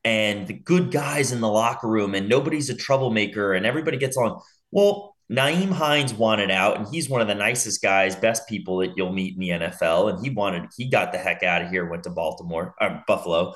and 0.05 0.47
the 0.47 0.55
good 0.55 0.91
guys 0.91 1.31
in 1.31 1.41
the 1.41 1.49
locker 1.49 1.89
room 1.89 2.15
and 2.15 2.29
nobody's 2.29 2.69
a 2.69 2.75
troublemaker 2.75 3.53
and 3.53 3.65
everybody 3.65 3.97
gets 3.97 4.17
on. 4.17 4.41
Well, 4.73 5.15
Nyheim 5.33 5.71
Hines 5.71 6.13
wanted 6.13 6.51
out, 6.51 6.77
and 6.77 6.87
he's 6.93 7.09
one 7.09 7.23
of 7.23 7.29
the 7.29 7.35
nicest 7.35 7.81
guys, 7.81 8.15
best 8.15 8.47
people 8.47 8.79
that 8.79 8.93
you'll 8.95 9.13
meet 9.13 9.35
in 9.35 9.41
the 9.41 9.49
NFL. 9.67 10.11
And 10.11 10.23
he 10.23 10.31
wanted, 10.31 10.69
he 10.77 10.91
got 10.91 11.13
the 11.13 11.19
heck 11.19 11.43
out 11.43 11.63
of 11.63 11.71
here, 11.71 11.89
went 11.89 12.03
to 12.05 12.11
Baltimore, 12.11 12.75
or 12.79 12.87
uh, 12.87 13.01
Buffalo 13.07 13.55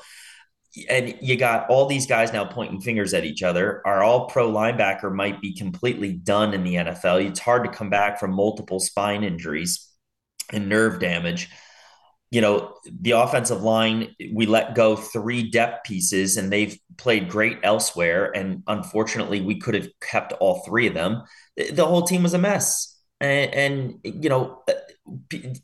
and 0.89 1.17
you 1.21 1.37
got 1.37 1.69
all 1.71 1.87
these 1.87 2.07
guys 2.07 2.33
now 2.33 2.45
pointing 2.45 2.81
fingers 2.81 3.15
at 3.15 3.25
each 3.25 3.43
other. 3.43 3.83
Our 3.87 4.03
all 4.03 4.27
pro 4.27 4.51
linebacker 4.51 5.13
might 5.13 5.41
be 5.41 5.55
completely 5.55 6.13
done 6.13 6.55
in 6.55 6.63
the 6.63 6.75
NFL. 6.75 7.25
It's 7.27 7.41
hard 7.41 7.65
to 7.65 7.71
come 7.71 7.91
back 7.91 8.21
from 8.21 8.33
multiple 8.33 8.79
spine 8.79 9.25
injuries 9.25 9.89
and 10.53 10.69
nerve 10.69 11.01
damage. 11.01 11.49
You 12.31 12.43
know, 12.43 12.75
the 13.01 13.13
offensive 13.13 13.63
line, 13.63 14.15
we 14.35 14.45
let 14.45 14.75
go 14.75 14.97
three 14.97 15.51
depth 15.51 15.87
pieces 15.87 16.37
and 16.37 16.53
they've 16.53 16.79
played 16.99 17.31
great 17.31 17.59
elsewhere. 17.63 18.31
And 18.37 18.63
unfortunately, 18.67 19.41
we 19.41 19.59
could 19.59 19.75
have 19.75 19.89
kept 20.03 20.33
all 20.35 20.63
three 20.67 20.87
of 20.87 20.95
them. 20.95 21.23
The 21.57 21.87
whole 21.87 22.03
team 22.03 22.23
was 22.23 22.35
a 22.35 22.39
mess. 22.39 22.98
And, 23.21 23.55
and 23.55 24.01
you 24.23 24.29
know, 24.29 24.63
uh, 24.69 24.73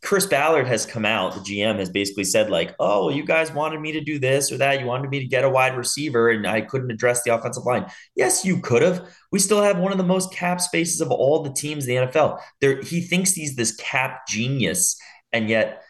Chris 0.01 0.25
Ballard 0.25 0.67
has 0.67 0.85
come 0.85 1.05
out. 1.05 1.33
The 1.33 1.39
GM 1.39 1.77
has 1.79 1.89
basically 1.89 2.23
said 2.23 2.49
like, 2.49 2.75
"Oh, 2.79 3.09
you 3.09 3.23
guys 3.25 3.51
wanted 3.51 3.79
me 3.79 3.91
to 3.93 4.01
do 4.01 4.19
this 4.19 4.51
or 4.51 4.57
that. 4.57 4.79
You 4.79 4.85
wanted 4.85 5.09
me 5.09 5.19
to 5.19 5.27
get 5.27 5.43
a 5.43 5.49
wide 5.49 5.77
receiver, 5.77 6.29
and 6.29 6.47
I 6.47 6.61
couldn't 6.61 6.91
address 6.91 7.23
the 7.23 7.33
offensive 7.33 7.63
line." 7.65 7.85
Yes, 8.15 8.43
you 8.43 8.59
could 8.59 8.81
have. 8.81 9.07
We 9.31 9.39
still 9.39 9.61
have 9.61 9.77
one 9.77 9.91
of 9.91 9.97
the 9.97 10.03
most 10.03 10.33
cap 10.33 10.61
spaces 10.61 11.01
of 11.01 11.11
all 11.11 11.43
the 11.43 11.53
teams 11.53 11.87
in 11.87 11.95
the 11.95 12.07
NFL. 12.07 12.39
There, 12.59 12.81
he 12.81 13.01
thinks 13.01 13.33
he's 13.33 13.55
this 13.55 13.75
cap 13.75 14.27
genius, 14.27 14.97
and 15.31 15.49
yet, 15.49 15.83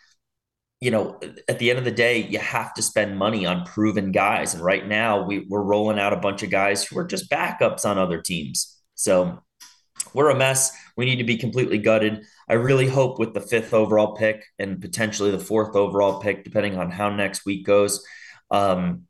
you 0.81 0.91
know, 0.91 1.19
at 1.47 1.59
the 1.59 1.69
end 1.69 1.79
of 1.79 1.85
the 1.85 1.91
day, 1.91 2.23
you 2.23 2.39
have 2.39 2.73
to 2.75 2.81
spend 2.81 3.17
money 3.17 3.45
on 3.45 3.65
proven 3.65 4.11
guys. 4.11 4.53
And 4.53 4.63
right 4.63 4.85
now, 4.85 5.25
we, 5.25 5.45
we're 5.49 5.63
rolling 5.63 5.99
out 5.99 6.13
a 6.13 6.17
bunch 6.17 6.43
of 6.43 6.51
guys 6.51 6.83
who 6.85 6.97
are 6.99 7.05
just 7.05 7.29
backups 7.31 7.85
on 7.85 7.97
other 7.97 8.21
teams. 8.21 8.77
So 8.95 9.41
we're 10.15 10.29
a 10.29 10.35
mess. 10.35 10.71
We 10.97 11.05
need 11.05 11.17
to 11.17 11.23
be 11.23 11.37
completely 11.37 11.77
gutted. 11.77 12.25
I 12.49 12.53
really 12.53 12.87
hope 12.87 13.19
with 13.19 13.33
the 13.33 13.41
fifth 13.41 13.73
overall 13.73 14.15
pick 14.15 14.45
and 14.57 14.81
potentially 14.81 15.31
the 15.31 15.39
fourth 15.39 15.75
overall 15.75 16.21
pick, 16.21 16.43
depending 16.43 16.77
on 16.77 16.89
how 16.89 17.09
next 17.09 17.45
week 17.45 17.65
goes. 17.65 18.03
Um, 18.49 19.03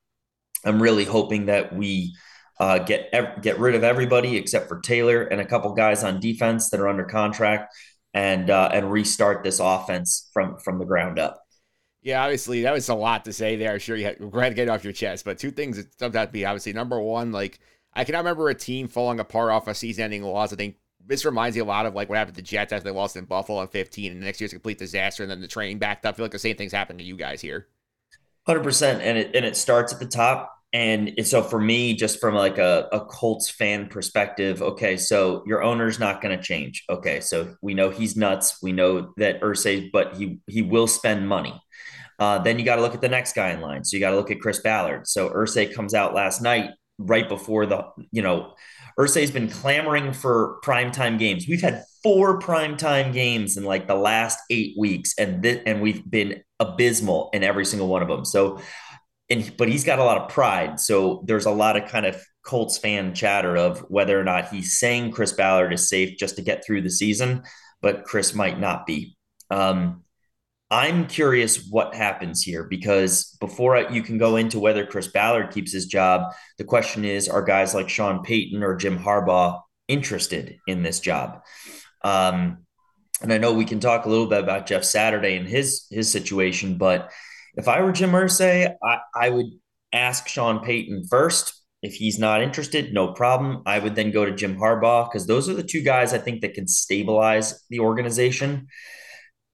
I'm 0.65 0.81
really 0.81 1.05
hoping 1.05 1.45
that 1.45 1.75
we 1.75 2.15
uh, 2.59 2.79
get 2.79 3.11
get 3.41 3.59
rid 3.59 3.75
of 3.75 3.83
everybody 3.83 4.37
except 4.37 4.67
for 4.67 4.79
Taylor 4.79 5.23
and 5.23 5.39
a 5.39 5.45
couple 5.45 5.73
guys 5.73 6.03
on 6.03 6.19
defense 6.19 6.69
that 6.71 6.79
are 6.79 6.87
under 6.87 7.05
contract, 7.05 7.73
and 8.13 8.49
uh, 8.49 8.69
and 8.73 8.91
restart 8.91 9.43
this 9.43 9.59
offense 9.59 10.29
from 10.33 10.57
from 10.57 10.79
the 10.79 10.85
ground 10.85 11.19
up. 11.19 11.41
Yeah, 12.01 12.23
obviously 12.23 12.61
that 12.63 12.73
was 12.73 12.87
a 12.89 12.95
lot 12.95 13.25
to 13.25 13.33
say 13.33 13.55
there. 13.55 13.73
I'm 13.73 13.79
sure, 13.79 13.95
you 13.95 14.05
had, 14.05 14.19
go 14.19 14.29
get 14.29 14.59
it 14.59 14.69
off 14.69 14.83
your 14.83 14.93
chest. 14.93 15.25
But 15.25 15.39
two 15.39 15.51
things 15.51 15.77
that 15.77 15.97
jumped 15.99 16.15
out 16.15 16.27
to 16.27 16.33
me. 16.33 16.45
Obviously, 16.45 16.71
number 16.73 16.99
one, 16.99 17.31
like 17.31 17.59
I 17.93 18.03
cannot 18.03 18.19
remember 18.19 18.49
a 18.49 18.55
team 18.55 18.87
falling 18.87 19.19
apart 19.19 19.51
off 19.51 19.67
a 19.67 19.73
season-ending 19.73 20.23
loss. 20.23 20.53
I 20.53 20.55
think 20.55 20.75
this 21.07 21.25
reminds 21.25 21.55
me 21.55 21.61
a 21.61 21.65
lot 21.65 21.85
of 21.85 21.93
like 21.93 22.09
what 22.09 22.17
happened 22.17 22.35
to 22.35 22.41
the 22.41 22.47
Jets 22.47 22.73
after 22.73 22.83
they 22.83 22.95
lost 22.95 23.15
in 23.15 23.25
Buffalo 23.25 23.61
in 23.61 23.67
15, 23.67 24.11
and 24.11 24.21
the 24.21 24.25
next 24.25 24.41
year's 24.41 24.51
a 24.51 24.55
complete 24.55 24.77
disaster, 24.77 25.23
and 25.23 25.31
then 25.31 25.41
the 25.41 25.47
train 25.47 25.77
backed 25.77 26.05
up. 26.05 26.15
I 26.15 26.17
feel 26.17 26.25
like 26.25 26.31
the 26.31 26.39
same 26.39 26.55
thing's 26.55 26.71
happening 26.71 26.99
to 26.99 27.03
you 27.03 27.15
guys 27.15 27.41
here. 27.41 27.67
Hundred 28.45 28.63
percent, 28.63 29.01
and 29.01 29.17
it 29.17 29.35
and 29.35 29.45
it 29.45 29.55
starts 29.55 29.93
at 29.93 29.99
the 29.99 30.07
top. 30.07 30.51
And 30.73 31.25
so 31.25 31.41
for 31.41 31.59
me, 31.59 31.93
just 31.93 32.19
from 32.19 32.35
like 32.35 32.57
a, 32.57 32.89
a 32.91 32.99
Colts 32.99 33.49
fan 33.49 33.87
perspective, 33.87 34.61
okay, 34.61 34.97
so 34.97 35.41
your 35.47 35.63
owner's 35.63 35.99
not 35.99 36.21
going 36.21 36.37
to 36.37 36.43
change. 36.43 36.83
Okay, 36.89 37.21
so 37.21 37.55
we 37.61 37.73
know 37.73 37.91
he's 37.91 38.17
nuts. 38.17 38.61
We 38.61 38.73
know 38.73 39.13
that 39.15 39.41
Irsay, 39.41 39.89
but 39.91 40.17
he 40.17 40.39
he 40.47 40.61
will 40.61 40.87
spend 40.87 41.29
money. 41.29 41.59
Uh, 42.19 42.39
then 42.39 42.59
you 42.59 42.65
got 42.65 42.75
to 42.75 42.81
look 42.81 42.93
at 42.93 43.01
the 43.01 43.09
next 43.09 43.33
guy 43.33 43.51
in 43.51 43.61
line. 43.61 43.83
So 43.83 43.95
you 43.95 44.01
got 44.01 44.11
to 44.11 44.15
look 44.15 44.31
at 44.31 44.39
Chris 44.39 44.59
Ballard. 44.59 45.07
So 45.07 45.29
Irsay 45.29 45.73
comes 45.73 45.93
out 45.93 46.13
last 46.13 46.41
night, 46.41 46.71
right 46.97 47.27
before 47.27 47.65
the, 47.65 47.85
you 48.11 48.21
know, 48.21 48.53
Irsay's 48.99 49.31
been 49.31 49.49
clamoring 49.49 50.13
for 50.13 50.59
primetime 50.63 51.19
games. 51.19 51.47
We've 51.47 51.61
had 51.61 51.83
four 52.01 52.39
primetime 52.39 53.11
games 53.11 53.57
in 53.57 53.63
like 53.63 53.87
the 53.87 53.95
last 53.95 54.39
eight 54.49 54.75
weeks, 54.77 55.13
and 55.17 55.43
th- 55.43 55.63
and 55.65 55.81
we've 55.81 56.09
been 56.09 56.43
abysmal 56.59 57.29
in 57.33 57.43
every 57.43 57.65
single 57.65 57.87
one 57.87 58.01
of 58.01 58.07
them. 58.07 58.23
So, 58.23 58.59
and 59.29 59.51
but 59.57 59.67
he's 59.67 59.83
got 59.83 59.99
a 59.99 60.03
lot 60.03 60.21
of 60.21 60.29
pride. 60.29 60.79
So 60.79 61.23
there's 61.25 61.45
a 61.45 61.51
lot 61.51 61.75
of 61.75 61.89
kind 61.89 62.05
of 62.05 62.23
Colts 62.45 62.77
fan 62.77 63.13
chatter 63.13 63.57
of 63.57 63.79
whether 63.89 64.19
or 64.19 64.23
not 64.23 64.49
he's 64.49 64.77
saying 64.77 65.11
Chris 65.11 65.33
Ballard 65.33 65.73
is 65.73 65.89
safe 65.89 66.17
just 66.17 66.37
to 66.37 66.41
get 66.41 66.63
through 66.65 66.83
the 66.83 66.91
season, 66.91 67.43
but 67.81 68.05
Chris 68.05 68.33
might 68.33 68.59
not 68.59 68.85
be. 68.85 69.17
Um, 69.49 70.03
I'm 70.71 71.05
curious 71.07 71.67
what 71.69 71.93
happens 71.93 72.41
here 72.41 72.63
because 72.63 73.37
before 73.39 73.77
you 73.91 74.01
can 74.01 74.17
go 74.17 74.35
into 74.35 74.59
whether 74.59 74.85
Chris 74.85 75.07
Ballard 75.07 75.51
keeps 75.51 75.71
his 75.71 75.85
job, 75.85 76.33
the 76.57 76.63
question 76.63 77.05
is 77.05 77.29
are 77.29 77.43
guys 77.43 77.75
like 77.75 77.87
Sean 77.87 78.23
Payton 78.23 78.63
or 78.63 78.75
Jim 78.75 78.97
Harbaugh 78.97 79.61
interested 79.87 80.57
in 80.67 80.81
this 80.81 80.99
job? 80.99 81.41
Um, 82.03 82.65
and 83.21 83.31
I 83.31 83.37
know 83.37 83.53
we 83.53 83.65
can 83.65 83.79
talk 83.79 84.05
a 84.05 84.09
little 84.09 84.27
bit 84.27 84.43
about 84.43 84.65
Jeff 84.65 84.83
Saturday 84.83 85.35
and 85.35 85.47
his 85.47 85.85
his 85.91 86.11
situation, 86.11 86.77
but 86.77 87.11
if 87.55 87.67
I 87.67 87.81
were 87.81 87.91
Jim 87.91 88.11
Irsay, 88.11 88.73
I, 88.83 88.99
I 89.15 89.29
would 89.29 89.47
ask 89.93 90.27
Sean 90.27 90.59
Payton 90.63 91.05
first. 91.09 91.53
If 91.81 91.93
he's 91.93 92.17
not 92.17 92.41
interested, 92.41 92.93
no 92.93 93.13
problem. 93.13 93.61
I 93.67 93.77
would 93.77 93.93
then 93.93 94.09
go 94.09 94.25
to 94.25 94.33
Jim 94.33 94.57
Harbaugh 94.57 95.07
because 95.07 95.27
those 95.27 95.47
are 95.47 95.53
the 95.53 95.61
two 95.61 95.83
guys 95.83 96.13
I 96.13 96.17
think 96.17 96.41
that 96.41 96.55
can 96.55 96.67
stabilize 96.67 97.63
the 97.69 97.79
organization. 97.79 98.67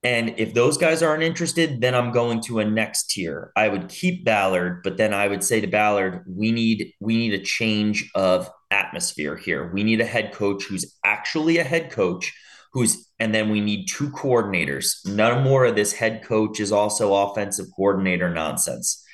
And 0.03 0.33
if 0.37 0.53
those 0.55 0.77
guys 0.77 1.03
aren't 1.03 1.21
interested, 1.21 1.79
then 1.79 1.93
I'm 1.93 2.11
going 2.11 2.41
to 2.43 2.59
a 2.59 2.65
next 2.65 3.11
tier. 3.11 3.51
I 3.55 3.67
would 3.67 3.87
keep 3.87 4.25
Ballard, 4.25 4.81
but 4.83 4.97
then 4.97 5.13
I 5.13 5.27
would 5.27 5.43
say 5.43 5.61
to 5.61 5.67
Ballard, 5.67 6.23
we 6.27 6.51
need 6.51 6.93
we 6.99 7.15
need 7.17 7.33
a 7.33 7.43
change 7.43 8.09
of 8.15 8.49
atmosphere 8.71 9.35
here. 9.35 9.71
We 9.71 9.83
need 9.83 10.01
a 10.01 10.05
head 10.05 10.33
coach 10.33 10.63
who's 10.63 10.97
actually 11.05 11.59
a 11.59 11.63
head 11.63 11.91
coach 11.91 12.33
who's 12.73 13.07
and 13.19 13.35
then 13.35 13.51
we 13.51 13.61
need 13.61 13.85
two 13.87 14.09
coordinators. 14.09 15.05
None 15.05 15.43
more 15.43 15.65
of 15.65 15.75
this 15.75 15.93
head 15.93 16.23
coach 16.23 16.59
is 16.59 16.71
also 16.71 17.13
offensive 17.13 17.67
coordinator 17.75 18.29
nonsense. 18.29 19.05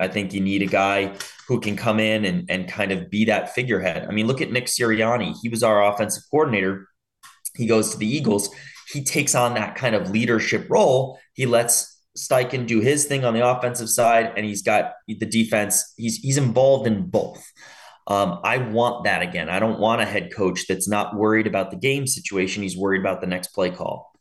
I 0.00 0.08
think 0.08 0.32
you 0.32 0.40
need 0.40 0.62
a 0.62 0.66
guy 0.66 1.16
who 1.46 1.60
can 1.60 1.76
come 1.76 2.00
in 2.00 2.24
and, 2.24 2.50
and 2.50 2.68
kind 2.68 2.90
of 2.90 3.08
be 3.08 3.26
that 3.26 3.54
figurehead. 3.54 4.08
I 4.08 4.10
mean, 4.10 4.26
look 4.26 4.40
at 4.40 4.50
Nick 4.50 4.66
Sirianni. 4.66 5.36
He 5.40 5.48
was 5.48 5.62
our 5.62 5.84
offensive 5.84 6.24
coordinator. 6.28 6.88
He 7.54 7.66
goes 7.66 7.92
to 7.92 7.98
the 7.98 8.08
Eagles 8.08 8.50
he 8.88 9.02
takes 9.04 9.34
on 9.34 9.54
that 9.54 9.74
kind 9.76 9.94
of 9.94 10.10
leadership 10.10 10.66
role. 10.68 11.18
He 11.34 11.46
lets 11.46 12.02
Steichen 12.16 12.66
do 12.66 12.80
his 12.80 13.06
thing 13.06 13.24
on 13.24 13.34
the 13.34 13.46
offensive 13.46 13.88
side, 13.88 14.32
and 14.36 14.46
he's 14.46 14.62
got 14.62 14.92
the 15.08 15.26
defense. 15.26 15.94
He's 15.96 16.16
he's 16.16 16.36
involved 16.36 16.86
in 16.86 17.08
both. 17.08 17.44
Um, 18.06 18.40
I 18.44 18.58
want 18.58 19.04
that 19.04 19.22
again. 19.22 19.48
I 19.48 19.58
don't 19.58 19.80
want 19.80 20.02
a 20.02 20.04
head 20.04 20.32
coach 20.32 20.66
that's 20.68 20.88
not 20.88 21.16
worried 21.16 21.46
about 21.46 21.70
the 21.70 21.76
game 21.76 22.06
situation. 22.06 22.62
He's 22.62 22.76
worried 22.76 23.00
about 23.00 23.20
the 23.20 23.26
next 23.26 23.48
play 23.48 23.70
call. 23.70 24.12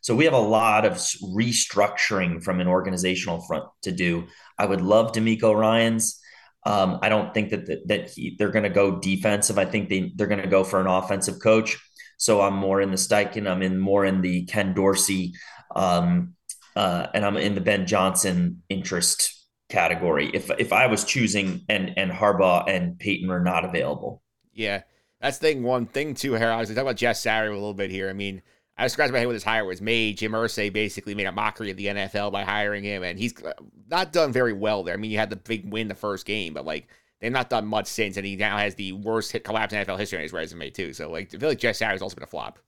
So 0.00 0.16
we 0.16 0.24
have 0.24 0.34
a 0.34 0.38
lot 0.38 0.84
of 0.84 0.94
restructuring 0.94 2.42
from 2.42 2.60
an 2.60 2.66
organizational 2.66 3.40
front 3.40 3.64
to 3.82 3.92
do. 3.92 4.24
I 4.58 4.66
would 4.66 4.80
love 4.80 5.12
DeMeco 5.12 5.54
Ryans. 5.54 6.20
Um, 6.64 6.98
I 7.02 7.08
don't 7.08 7.34
think 7.34 7.50
that 7.50 7.66
that, 7.66 7.88
that 7.88 8.10
he, 8.10 8.36
they're 8.38 8.50
going 8.50 8.64
to 8.64 8.70
go 8.70 8.98
defensive. 8.98 9.58
I 9.58 9.64
think 9.64 9.88
they 9.88 10.12
they're 10.14 10.28
going 10.28 10.42
to 10.42 10.48
go 10.48 10.64
for 10.64 10.80
an 10.80 10.86
offensive 10.86 11.40
coach. 11.42 11.78
So 12.16 12.40
I'm 12.40 12.54
more 12.54 12.80
in 12.80 12.90
the 12.90 12.96
Steichen. 12.96 13.50
I'm 13.50 13.62
in 13.62 13.78
more 13.78 14.04
in 14.04 14.20
the 14.20 14.44
Ken 14.44 14.74
Dorsey, 14.74 15.34
um, 15.74 16.34
uh, 16.76 17.08
and 17.14 17.24
I'm 17.24 17.36
in 17.36 17.54
the 17.54 17.60
Ben 17.60 17.86
Johnson 17.86 18.62
interest 18.68 19.46
category. 19.68 20.30
If 20.32 20.50
if 20.58 20.72
I 20.72 20.86
was 20.86 21.04
choosing 21.04 21.62
and 21.68 21.92
and 21.96 22.10
Harbaugh 22.10 22.64
and 22.68 22.98
Payton 22.98 23.30
are 23.30 23.42
not 23.42 23.64
available. 23.64 24.22
Yeah, 24.52 24.82
that's 25.20 25.38
thing 25.38 25.62
one 25.62 25.86
thing 25.86 26.14
too. 26.14 26.34
Here 26.34 26.50
I 26.50 26.58
was 26.58 26.68
talking 26.68 26.82
about 26.82 26.96
Jeff 26.96 27.16
Saturday 27.16 27.50
a 27.50 27.54
little 27.54 27.74
bit 27.74 27.90
here. 27.90 28.08
I 28.08 28.12
mean. 28.12 28.42
I 28.74 28.84
was 28.84 28.94
scratching 28.94 29.12
my 29.12 29.18
head 29.18 29.26
when 29.26 29.34
his 29.34 29.44
hire 29.44 29.66
was 29.66 29.82
made. 29.82 30.16
Jim 30.16 30.32
Irsay 30.32 30.72
basically 30.72 31.14
made 31.14 31.26
a 31.26 31.32
mockery 31.32 31.70
of 31.70 31.76
the 31.76 31.86
NFL 31.86 32.32
by 32.32 32.42
hiring 32.42 32.82
him, 32.82 33.02
and 33.02 33.18
he's 33.18 33.34
uh, 33.44 33.52
not 33.90 34.14
done 34.14 34.32
very 34.32 34.54
well 34.54 34.82
there. 34.82 34.94
I 34.94 34.96
mean, 34.96 35.10
you 35.10 35.18
had 35.18 35.28
the 35.28 35.36
big 35.36 35.70
win 35.70 35.88
the 35.88 35.94
first 35.94 36.24
game, 36.24 36.54
but 36.54 36.64
like 36.64 36.88
They've 37.22 37.30
not 37.30 37.48
done 37.48 37.66
much 37.66 37.86
since, 37.86 38.16
and 38.16 38.26
he 38.26 38.34
now 38.34 38.58
has 38.58 38.74
the 38.74 38.90
worst 38.92 39.30
hit 39.30 39.44
collapse 39.44 39.72
in 39.72 39.82
NFL 39.82 39.96
history 39.96 40.18
on 40.18 40.24
his 40.24 40.32
resume 40.32 40.70
too. 40.70 40.92
So 40.92 41.08
like, 41.08 41.32
I 41.32 41.38
feel 41.38 41.48
like 41.48 41.58
Jeff 41.58 41.76
Saturday's 41.76 42.02
also 42.02 42.16
been 42.16 42.24
a 42.24 42.26
flop. 42.26 42.58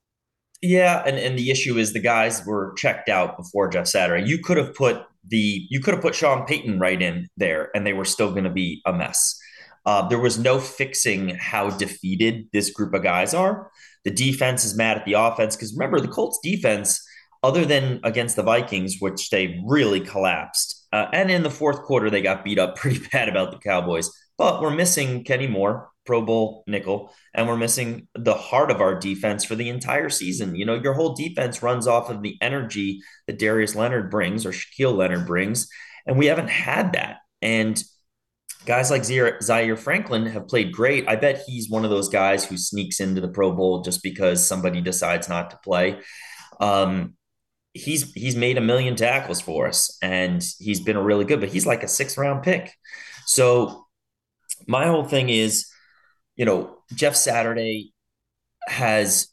Yeah, 0.61 1.03
and, 1.05 1.17
and 1.17 1.37
the 1.37 1.51
issue 1.51 1.77
is 1.77 1.91
the 1.91 1.99
guys 1.99 2.45
were 2.45 2.73
checked 2.77 3.09
out 3.09 3.35
before 3.35 3.67
Jeff 3.67 3.87
Saturday. 3.87 4.25
You 4.27 4.39
could 4.39 4.55
have 4.55 4.73
put 4.73 5.03
the 5.27 5.67
you 5.69 5.81
could 5.81 5.93
have 5.93 6.01
put 6.01 6.15
Sean 6.15 6.45
Payton 6.45 6.79
right 6.79 7.01
in 7.01 7.27
there, 7.35 7.69
and 7.75 7.85
they 7.85 7.91
were 7.91 8.05
still 8.05 8.31
going 8.31 8.45
to 8.45 8.49
be 8.49 8.81
a 8.85 8.93
mess. 8.93 9.37
Uh, 9.85 10.07
there 10.07 10.19
was 10.19 10.39
no 10.39 10.57
fixing 10.57 11.35
how 11.35 11.69
defeated 11.71 12.47
this 12.53 12.69
group 12.69 12.93
of 12.93 13.03
guys 13.03 13.33
are. 13.33 13.69
The 14.05 14.11
defense 14.11 14.63
is 14.63 14.77
mad 14.77 14.97
at 14.97 15.05
the 15.05 15.13
offense 15.13 15.57
because 15.57 15.73
remember 15.73 15.99
the 15.99 16.07
Colts 16.07 16.39
defense, 16.41 17.05
other 17.43 17.65
than 17.65 17.99
against 18.03 18.37
the 18.37 18.43
Vikings, 18.43 18.95
which 18.99 19.29
they 19.31 19.61
really 19.67 19.99
collapsed, 19.99 20.87
uh, 20.93 21.07
and 21.11 21.29
in 21.29 21.43
the 21.43 21.51
fourth 21.51 21.81
quarter 21.81 22.09
they 22.09 22.21
got 22.21 22.45
beat 22.45 22.57
up 22.57 22.75
pretty 22.77 23.05
bad 23.11 23.27
about 23.27 23.51
the 23.51 23.59
Cowboys. 23.59 24.09
But 24.37 24.61
we're 24.61 24.75
missing 24.75 25.23
Kenny 25.23 25.47
Moore, 25.47 25.89
Pro 26.05 26.21
Bowl 26.21 26.63
nickel, 26.67 27.13
and 27.33 27.47
we're 27.47 27.57
missing 27.57 28.07
the 28.13 28.33
heart 28.33 28.69
of 28.69 28.81
our 28.81 28.99
defense 28.99 29.43
for 29.43 29.55
the 29.55 29.69
entire 29.69 30.09
season. 30.09 30.55
You 30.55 30.65
know, 30.65 30.75
your 30.75 30.93
whole 30.93 31.15
defense 31.15 31.63
runs 31.63 31.87
off 31.87 32.09
of 32.09 32.21
the 32.21 32.37
energy 32.41 33.01
that 33.27 33.39
Darius 33.39 33.75
Leonard 33.75 34.11
brings 34.11 34.45
or 34.45 34.51
Shaquille 34.51 34.95
Leonard 34.95 35.25
brings, 35.25 35.69
and 36.05 36.17
we 36.17 36.27
haven't 36.27 36.49
had 36.49 36.93
that. 36.93 37.17
And 37.41 37.81
guys 38.65 38.91
like 38.91 39.03
Zaire 39.03 39.77
Franklin 39.77 40.25
have 40.25 40.47
played 40.47 40.71
great. 40.71 41.07
I 41.07 41.15
bet 41.15 41.43
he's 41.45 41.69
one 41.69 41.83
of 41.83 41.91
those 41.91 42.09
guys 42.09 42.45
who 42.45 42.57
sneaks 42.57 42.99
into 42.99 43.21
the 43.21 43.27
Pro 43.27 43.51
Bowl 43.51 43.81
just 43.81 44.03
because 44.03 44.45
somebody 44.45 44.81
decides 44.81 45.29
not 45.29 45.51
to 45.51 45.59
play. 45.63 45.99
Um, 46.59 47.15
he's 47.73 48.11
he's 48.13 48.35
made 48.35 48.57
a 48.57 48.61
million 48.61 48.95
tackles 48.95 49.41
for 49.41 49.67
us, 49.67 49.97
and 50.01 50.43
he's 50.59 50.79
been 50.79 50.95
a 50.95 51.03
really 51.03 51.25
good. 51.25 51.39
But 51.39 51.49
he's 51.49 51.65
like 51.65 51.83
a 51.83 51.87
six 51.87 52.17
round 52.17 52.43
pick, 52.43 52.73
so 53.25 53.84
my 54.67 54.87
whole 54.87 55.03
thing 55.03 55.29
is, 55.29 55.67
you 56.35 56.45
know, 56.45 56.77
Jeff 56.93 57.15
Saturday 57.15 57.93
has 58.67 59.29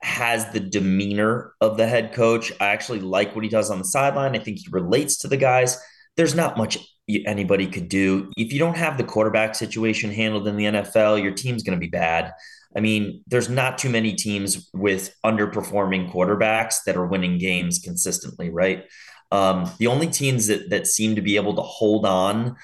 has 0.00 0.50
the 0.52 0.60
demeanor 0.60 1.54
of 1.60 1.76
the 1.76 1.86
head 1.86 2.12
coach. 2.12 2.52
I 2.60 2.68
actually 2.68 3.00
like 3.00 3.34
what 3.34 3.44
he 3.44 3.50
does 3.50 3.70
on 3.70 3.78
the 3.78 3.84
sideline. 3.84 4.36
I 4.36 4.38
think 4.38 4.58
he 4.58 4.68
relates 4.70 5.18
to 5.18 5.28
the 5.28 5.36
guys. 5.36 5.76
There's 6.16 6.34
not 6.34 6.56
much 6.56 6.78
anybody 7.26 7.66
could 7.66 7.88
do. 7.88 8.30
If 8.36 8.52
you 8.52 8.58
don't 8.58 8.76
have 8.76 8.98
the 8.98 9.04
quarterback 9.04 9.54
situation 9.54 10.12
handled 10.12 10.46
in 10.46 10.56
the 10.56 10.64
NFL, 10.64 11.22
your 11.22 11.32
team's 11.32 11.62
going 11.62 11.78
to 11.78 11.80
be 11.80 11.90
bad. 11.90 12.32
I 12.76 12.80
mean, 12.80 13.22
there's 13.26 13.48
not 13.48 13.78
too 13.78 13.88
many 13.88 14.12
teams 14.12 14.70
with 14.74 15.14
underperforming 15.24 16.12
quarterbacks 16.12 16.84
that 16.86 16.96
are 16.96 17.06
winning 17.06 17.38
games 17.38 17.78
consistently, 17.78 18.50
right? 18.50 18.84
Um, 19.32 19.70
the 19.78 19.86
only 19.86 20.08
teams 20.08 20.46
that 20.46 20.70
that 20.70 20.86
seem 20.86 21.16
to 21.16 21.22
be 21.22 21.36
able 21.36 21.54
to 21.54 21.62
hold 21.62 22.06
on 22.06 22.56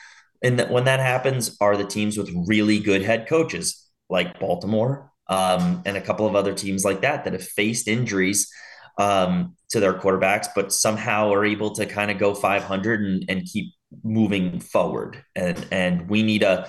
and 0.45 0.59
that 0.59 0.71
when 0.71 0.85
that 0.85 1.01
happens 1.01 1.57
are 1.61 1.77
the 1.77 1.87
teams 1.87 2.17
with 2.19 2.31
really 2.47 2.79
good 2.79 3.03
head 3.03 3.27
coaches 3.27 3.91
like 4.11 4.39
Baltimore 4.39 5.11
um, 5.29 5.83
and 5.87 5.97
a 5.97 6.01
couple 6.01 6.27
of 6.27 6.37
other 6.37 6.53
teams 6.53 6.85
like 6.85 7.01
that 7.01 7.25
that 7.25 7.33
have 7.33 7.43
faced 7.43 7.89
injuries 7.89 8.53
um, 8.99 9.57
to 9.71 9.81
their 9.81 9.95
quarterbacks, 9.95 10.49
but 10.55 10.73
somehow 10.73 11.33
are 11.33 11.45
able 11.45 11.75
to 11.75 11.87
kind 11.87 12.11
of 12.11 12.19
go 12.19 12.35
500 12.35 13.01
and, 13.01 13.25
and 13.29 13.45
keep 13.45 13.73
moving 14.05 14.61
forward. 14.61 15.25
And 15.35 15.67
and 15.73 16.09
we 16.09 16.23
need 16.23 16.43
a. 16.43 16.69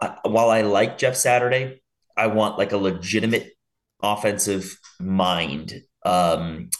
Uh, 0.00 0.14
while 0.22 0.48
I 0.48 0.62
like 0.62 0.96
Jeff 0.96 1.16
Saturday, 1.16 1.82
I 2.16 2.28
want 2.28 2.56
like 2.56 2.70
a 2.70 2.76
legitimate 2.76 3.52
offensive 4.00 4.78
mind 5.00 5.82
um, 6.06 6.70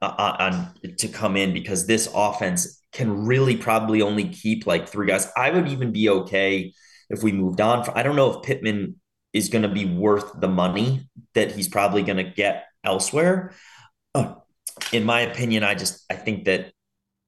on 0.00 0.72
to 0.96 1.08
come 1.08 1.36
in 1.36 1.52
because 1.52 1.86
this 1.86 2.08
offense 2.14 2.81
can 2.92 3.24
really 3.24 3.56
probably 3.56 4.02
only 4.02 4.28
keep 4.28 4.66
like 4.66 4.88
three 4.88 5.06
guys. 5.06 5.30
I 5.36 5.50
would 5.50 5.68
even 5.68 5.92
be 5.92 6.08
okay 6.08 6.72
if 7.08 7.22
we 7.22 7.32
moved 7.32 7.60
on. 7.60 7.88
I 7.94 8.02
don't 8.02 8.16
know 8.16 8.32
if 8.32 8.42
Pittman 8.42 8.96
is 9.32 9.48
going 9.48 9.62
to 9.62 9.68
be 9.68 9.84
worth 9.84 10.38
the 10.38 10.48
money 10.48 11.08
that 11.34 11.52
he's 11.52 11.68
probably 11.68 12.02
going 12.02 12.18
to 12.18 12.30
get 12.30 12.66
elsewhere. 12.84 13.52
Uh, 14.14 14.34
in 14.92 15.04
my 15.04 15.20
opinion, 15.20 15.64
I 15.64 15.74
just 15.74 16.04
I 16.10 16.14
think 16.14 16.44
that 16.44 16.72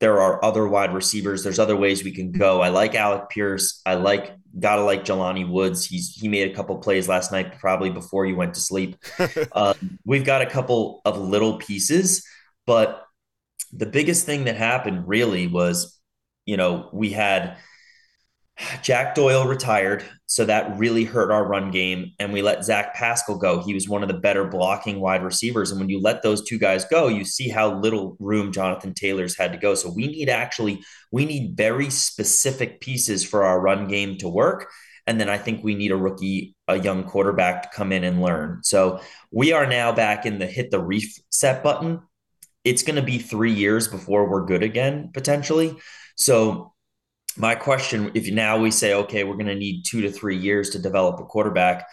there 0.00 0.20
are 0.20 0.44
other 0.44 0.66
wide 0.68 0.92
receivers. 0.92 1.42
There's 1.42 1.58
other 1.58 1.76
ways 1.76 2.04
we 2.04 2.12
can 2.12 2.32
go. 2.32 2.60
I 2.60 2.68
like 2.68 2.94
Alec 2.94 3.30
Pierce. 3.30 3.80
I 3.86 3.94
like 3.94 4.34
gotta 4.58 4.82
like 4.82 5.04
Jelani 5.04 5.48
Woods. 5.48 5.86
He's 5.86 6.14
he 6.14 6.28
made 6.28 6.50
a 6.50 6.54
couple 6.54 6.76
plays 6.78 7.08
last 7.08 7.32
night, 7.32 7.58
probably 7.58 7.90
before 7.90 8.26
you 8.26 8.36
went 8.36 8.54
to 8.54 8.60
sleep. 8.60 8.96
um, 9.52 9.98
we've 10.04 10.24
got 10.24 10.42
a 10.42 10.46
couple 10.46 11.00
of 11.04 11.18
little 11.18 11.58
pieces, 11.58 12.26
but 12.66 13.03
the 13.76 13.86
biggest 13.86 14.26
thing 14.26 14.44
that 14.44 14.56
happened 14.56 15.08
really 15.08 15.46
was, 15.46 15.98
you 16.46 16.56
know, 16.56 16.88
we 16.92 17.10
had 17.10 17.56
Jack 18.82 19.16
Doyle 19.16 19.46
retired, 19.46 20.04
so 20.26 20.44
that 20.44 20.78
really 20.78 21.02
hurt 21.02 21.32
our 21.32 21.44
run 21.44 21.72
game, 21.72 22.12
and 22.20 22.32
we 22.32 22.40
let 22.40 22.64
Zach 22.64 22.94
Pascal 22.94 23.36
go. 23.36 23.60
He 23.60 23.74
was 23.74 23.88
one 23.88 24.02
of 24.02 24.08
the 24.08 24.14
better 24.14 24.44
blocking 24.44 25.00
wide 25.00 25.24
receivers, 25.24 25.72
and 25.72 25.80
when 25.80 25.88
you 25.88 26.00
let 26.00 26.22
those 26.22 26.44
two 26.44 26.58
guys 26.58 26.84
go, 26.84 27.08
you 27.08 27.24
see 27.24 27.48
how 27.48 27.74
little 27.80 28.16
room 28.20 28.52
Jonathan 28.52 28.94
Taylor's 28.94 29.36
had 29.36 29.50
to 29.52 29.58
go. 29.58 29.74
So 29.74 29.90
we 29.90 30.06
need 30.06 30.28
actually 30.28 30.84
we 31.10 31.24
need 31.24 31.56
very 31.56 31.90
specific 31.90 32.80
pieces 32.80 33.24
for 33.24 33.44
our 33.44 33.60
run 33.60 33.88
game 33.88 34.18
to 34.18 34.28
work, 34.28 34.70
and 35.06 35.20
then 35.20 35.28
I 35.28 35.38
think 35.38 35.64
we 35.64 35.74
need 35.74 35.90
a 35.90 35.96
rookie, 35.96 36.54
a 36.68 36.78
young 36.78 37.02
quarterback 37.02 37.64
to 37.64 37.68
come 37.76 37.90
in 37.90 38.04
and 38.04 38.22
learn. 38.22 38.60
So 38.62 39.00
we 39.32 39.52
are 39.52 39.66
now 39.66 39.90
back 39.90 40.26
in 40.26 40.38
the 40.38 40.46
hit 40.46 40.70
the 40.70 40.80
reset 40.80 41.64
button. 41.64 42.02
It's 42.64 42.82
going 42.82 42.96
to 42.96 43.02
be 43.02 43.18
three 43.18 43.52
years 43.52 43.88
before 43.88 44.28
we're 44.28 44.46
good 44.46 44.62
again 44.62 45.10
potentially. 45.12 45.76
So 46.16 46.72
my 47.36 47.54
question 47.54 48.10
if 48.14 48.32
now 48.32 48.58
we 48.58 48.70
say 48.70 48.94
okay 48.94 49.24
we're 49.24 49.34
going 49.34 49.46
to 49.46 49.56
need 49.56 49.82
two 49.84 50.00
to 50.02 50.10
three 50.10 50.36
years 50.36 50.70
to 50.70 50.78
develop 50.78 51.18
a 51.18 51.24
quarterback 51.24 51.84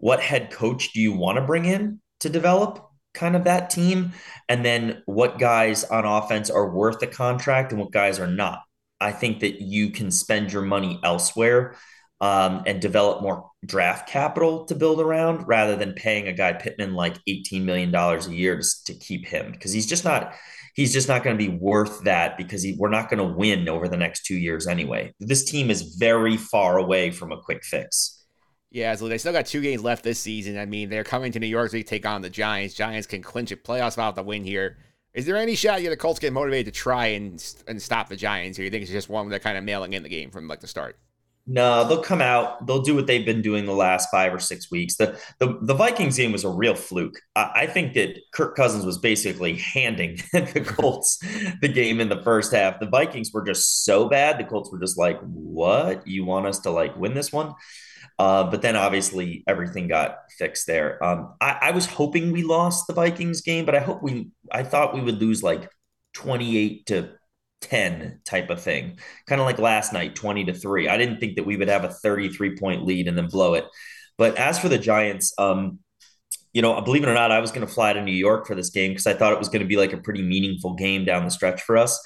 what 0.00 0.20
head 0.20 0.50
coach 0.50 0.92
do 0.92 1.00
you 1.00 1.12
want 1.12 1.36
to 1.36 1.44
bring 1.44 1.66
in 1.66 2.00
to 2.20 2.28
develop 2.28 2.90
kind 3.14 3.36
of 3.36 3.44
that 3.44 3.70
team? 3.70 4.12
And 4.48 4.64
then 4.64 5.02
what 5.06 5.38
guys 5.38 5.84
on 5.84 6.04
offense 6.04 6.50
are 6.50 6.74
worth 6.74 7.02
a 7.02 7.06
contract 7.06 7.72
and 7.72 7.80
what 7.80 7.92
guys 7.92 8.18
are 8.18 8.26
not? 8.26 8.62
I 9.00 9.12
think 9.12 9.40
that 9.40 9.60
you 9.60 9.90
can 9.90 10.10
spend 10.10 10.52
your 10.52 10.62
money 10.62 11.00
elsewhere 11.04 11.76
um, 12.20 12.62
and 12.66 12.80
develop 12.80 13.22
more 13.22 13.50
draft 13.64 14.08
capital 14.08 14.64
to 14.66 14.74
build 14.74 15.00
around 15.00 15.46
rather 15.46 15.76
than 15.76 15.92
paying 15.92 16.28
a 16.28 16.32
guy 16.32 16.52
pittman 16.52 16.94
like 16.94 17.16
$18 17.28 17.62
million 17.62 17.94
a 17.94 18.18
year 18.30 18.58
to, 18.58 18.84
to 18.86 18.94
keep 18.94 19.26
him 19.26 19.52
because 19.52 19.72
he's 19.72 19.86
just 19.86 20.04
not 20.04 20.34
he's 20.74 20.92
just 20.92 21.08
not 21.08 21.22
going 21.22 21.36
to 21.36 21.50
be 21.50 21.56
worth 21.56 22.04
that 22.04 22.36
because 22.36 22.62
he, 22.62 22.76
we're 22.78 22.90
not 22.90 23.10
going 23.10 23.18
to 23.18 23.36
win 23.36 23.68
over 23.68 23.88
the 23.88 23.96
next 23.96 24.24
two 24.24 24.36
years 24.36 24.66
anyway. 24.66 25.12
This 25.18 25.44
team 25.44 25.70
is 25.70 25.96
very 25.96 26.36
far 26.36 26.78
away 26.78 27.10
from 27.10 27.32
a 27.32 27.40
quick 27.40 27.64
fix. 27.64 28.24
Yeah, 28.70 28.94
so 28.94 29.08
they 29.08 29.18
still 29.18 29.32
got 29.32 29.46
two 29.46 29.62
games 29.62 29.82
left 29.82 30.04
this 30.04 30.20
season. 30.20 30.56
I 30.56 30.64
mean, 30.64 30.90
they're 30.90 31.02
coming 31.02 31.32
to 31.32 31.40
New 31.40 31.48
York 31.48 31.72
to 31.72 31.82
take 31.82 32.06
on 32.06 32.22
the 32.22 32.30
Giants. 32.30 32.74
Giants 32.74 33.06
can 33.06 33.20
clinch 33.20 33.50
a 33.50 33.56
playoff 33.56 33.92
spot 33.92 34.14
with 34.14 34.24
the 34.24 34.28
win 34.28 34.44
here. 34.44 34.78
Is 35.12 35.26
there 35.26 35.36
any 35.36 35.56
shot 35.56 35.82
you 35.82 35.90
the 35.90 35.96
Colts 35.96 36.20
get 36.20 36.32
motivated 36.32 36.72
to 36.72 36.80
try 36.80 37.06
and 37.06 37.44
and 37.66 37.82
stop 37.82 38.08
the 38.08 38.16
Giants 38.16 38.56
here? 38.56 38.64
You 38.64 38.70
think 38.70 38.82
it's 38.82 38.92
just 38.92 39.08
one 39.08 39.28
they're 39.28 39.40
kind 39.40 39.58
of 39.58 39.64
mailing 39.64 39.92
in 39.94 40.04
the 40.04 40.08
game 40.08 40.30
from 40.30 40.46
like 40.46 40.60
the 40.60 40.68
start? 40.68 40.96
No, 41.52 41.82
they'll 41.82 42.00
come 42.00 42.22
out. 42.22 42.64
They'll 42.64 42.82
do 42.82 42.94
what 42.94 43.08
they've 43.08 43.26
been 43.26 43.42
doing 43.42 43.64
the 43.64 43.72
last 43.74 44.08
five 44.08 44.32
or 44.32 44.38
six 44.38 44.70
weeks. 44.70 44.94
The 44.94 45.18
the, 45.40 45.58
the 45.62 45.74
Vikings 45.74 46.16
game 46.16 46.30
was 46.30 46.44
a 46.44 46.48
real 46.48 46.76
fluke. 46.76 47.18
I, 47.34 47.50
I 47.56 47.66
think 47.66 47.94
that 47.94 48.20
Kirk 48.32 48.54
Cousins 48.54 48.84
was 48.86 48.98
basically 48.98 49.56
handing 49.56 50.16
the 50.32 50.64
Colts 50.64 51.18
the 51.60 51.66
game 51.66 51.98
in 52.00 52.08
the 52.08 52.22
first 52.22 52.52
half. 52.52 52.78
The 52.78 52.86
Vikings 52.86 53.32
were 53.32 53.44
just 53.44 53.84
so 53.84 54.08
bad. 54.08 54.38
The 54.38 54.44
Colts 54.44 54.70
were 54.70 54.78
just 54.78 54.96
like, 54.96 55.18
"What? 55.22 56.06
You 56.06 56.24
want 56.24 56.46
us 56.46 56.60
to 56.60 56.70
like 56.70 56.96
win 56.96 57.14
this 57.14 57.32
one?" 57.32 57.52
Uh, 58.16 58.44
but 58.44 58.62
then 58.62 58.76
obviously 58.76 59.42
everything 59.48 59.88
got 59.88 60.18
fixed 60.38 60.68
there. 60.68 61.02
Um, 61.02 61.34
I, 61.40 61.58
I 61.62 61.70
was 61.72 61.86
hoping 61.86 62.30
we 62.30 62.44
lost 62.44 62.86
the 62.86 62.92
Vikings 62.92 63.40
game, 63.40 63.64
but 63.64 63.74
I 63.74 63.80
hope 63.80 64.04
we. 64.04 64.30
I 64.52 64.62
thought 64.62 64.94
we 64.94 65.00
would 65.00 65.20
lose 65.20 65.42
like 65.42 65.68
twenty 66.12 66.56
eight 66.56 66.86
to 66.86 67.10
10 67.60 68.20
type 68.24 68.50
of 68.50 68.60
thing. 68.62 68.98
Kind 69.26 69.40
of 69.40 69.46
like 69.46 69.58
last 69.58 69.92
night, 69.92 70.14
20 70.14 70.44
to 70.46 70.54
3. 70.54 70.88
I 70.88 70.96
didn't 70.96 71.18
think 71.18 71.36
that 71.36 71.46
we 71.46 71.56
would 71.56 71.68
have 71.68 71.84
a 71.84 71.90
33 71.90 72.56
point 72.56 72.84
lead 72.84 73.08
and 73.08 73.16
then 73.16 73.28
blow 73.28 73.54
it. 73.54 73.66
But 74.18 74.36
as 74.36 74.58
for 74.58 74.68
the 74.68 74.78
Giants, 74.78 75.32
um, 75.38 75.78
you 76.52 76.62
know, 76.62 76.80
believe 76.80 77.04
it 77.04 77.08
or 77.08 77.14
not, 77.14 77.30
I 77.30 77.40
was 77.40 77.52
going 77.52 77.66
to 77.66 77.72
fly 77.72 77.92
to 77.92 78.02
New 78.02 78.12
York 78.12 78.46
for 78.46 78.54
this 78.54 78.70
game 78.70 78.90
because 78.90 79.06
I 79.06 79.14
thought 79.14 79.32
it 79.32 79.38
was 79.38 79.48
going 79.48 79.62
to 79.62 79.68
be 79.68 79.76
like 79.76 79.92
a 79.92 79.98
pretty 79.98 80.22
meaningful 80.22 80.74
game 80.74 81.04
down 81.04 81.24
the 81.24 81.30
stretch 81.30 81.62
for 81.62 81.76
us. 81.76 82.00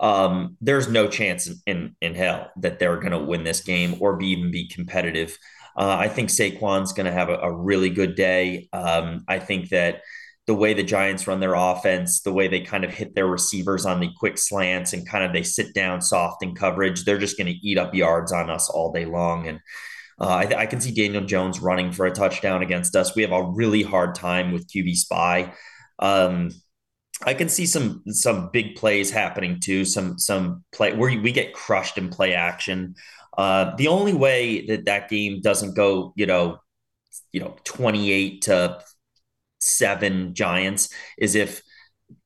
Um, 0.00 0.56
there's 0.60 0.88
no 0.88 1.06
chance 1.06 1.48
in, 1.66 1.94
in, 2.00 2.14
hell 2.14 2.50
that 2.56 2.80
they're 2.80 2.96
going 2.96 3.12
to 3.12 3.20
win 3.20 3.44
this 3.44 3.60
game 3.60 3.96
or 4.00 4.16
be 4.16 4.28
even 4.28 4.50
be 4.50 4.66
competitive. 4.66 5.38
Uh, 5.76 5.96
I 5.96 6.08
think 6.08 6.28
Saquon's 6.28 6.92
going 6.92 7.06
to 7.06 7.12
have 7.12 7.28
a, 7.28 7.36
a, 7.36 7.52
really 7.52 7.88
good 7.88 8.16
day. 8.16 8.68
Um, 8.72 9.24
I 9.28 9.38
think 9.38 9.68
that 9.68 10.02
the 10.46 10.54
way 10.54 10.74
the 10.74 10.82
Giants 10.82 11.26
run 11.26 11.40
their 11.40 11.54
offense, 11.54 12.20
the 12.22 12.32
way 12.32 12.48
they 12.48 12.60
kind 12.60 12.84
of 12.84 12.92
hit 12.92 13.14
their 13.14 13.26
receivers 13.26 13.86
on 13.86 14.00
the 14.00 14.10
quick 14.16 14.38
slants 14.38 14.92
and 14.92 15.08
kind 15.08 15.24
of 15.24 15.32
they 15.32 15.44
sit 15.44 15.72
down 15.72 16.02
soft 16.02 16.42
in 16.42 16.54
coverage, 16.54 17.04
they're 17.04 17.18
just 17.18 17.38
going 17.38 17.46
to 17.46 17.66
eat 17.66 17.78
up 17.78 17.94
yards 17.94 18.32
on 18.32 18.50
us 18.50 18.68
all 18.68 18.92
day 18.92 19.04
long. 19.04 19.46
And 19.46 19.60
uh, 20.20 20.26
I, 20.26 20.62
I, 20.62 20.66
can 20.66 20.80
see 20.80 20.92
Daniel 20.92 21.24
Jones 21.24 21.60
running 21.60 21.92
for 21.92 22.06
a 22.06 22.12
touchdown 22.12 22.62
against 22.62 22.96
us. 22.96 23.14
We 23.14 23.22
have 23.22 23.32
a 23.32 23.50
really 23.50 23.82
hard 23.82 24.14
time 24.14 24.52
with 24.52 24.68
QB 24.68 24.96
spy. 24.96 25.54
Um, 25.98 26.50
I 27.24 27.34
can 27.34 27.48
see 27.48 27.66
some 27.66 28.02
some 28.08 28.50
big 28.52 28.74
plays 28.74 29.10
happening 29.10 29.60
too. 29.60 29.84
Some 29.84 30.18
some 30.18 30.64
play 30.72 30.92
where 30.92 31.20
we 31.20 31.32
get 31.32 31.54
crushed 31.54 31.98
in 31.98 32.08
play 32.08 32.34
action. 32.34 32.96
Uh, 33.38 33.74
the 33.76 33.88
only 33.88 34.12
way 34.12 34.66
that 34.66 34.86
that 34.86 35.08
game 35.08 35.40
doesn't 35.40 35.74
go, 35.74 36.12
you 36.16 36.26
know, 36.26 36.58
you 37.32 37.40
know, 37.40 37.56
twenty 37.64 38.10
eight 38.10 38.42
to 38.42 38.80
seven 39.62 40.34
Giants 40.34 40.88
is 41.18 41.34
if 41.34 41.62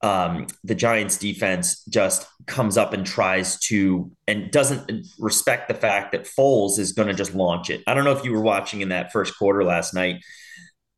um, 0.02 0.46
the 0.64 0.74
Giants 0.74 1.16
defense 1.16 1.84
just 1.84 2.26
comes 2.46 2.76
up 2.76 2.92
and 2.92 3.06
tries 3.06 3.58
to 3.60 4.10
and 4.26 4.50
doesn't 4.50 5.06
respect 5.18 5.68
the 5.68 5.74
fact 5.74 6.12
that 6.12 6.24
Foles 6.24 6.78
is 6.78 6.92
going 6.92 7.08
to 7.08 7.14
just 7.14 7.34
launch 7.34 7.70
it. 7.70 7.82
I 7.86 7.94
don't 7.94 8.04
know 8.04 8.12
if 8.12 8.24
you 8.24 8.32
were 8.32 8.40
watching 8.40 8.80
in 8.80 8.90
that 8.90 9.12
first 9.12 9.36
quarter 9.38 9.64
last 9.64 9.94
night. 9.94 10.16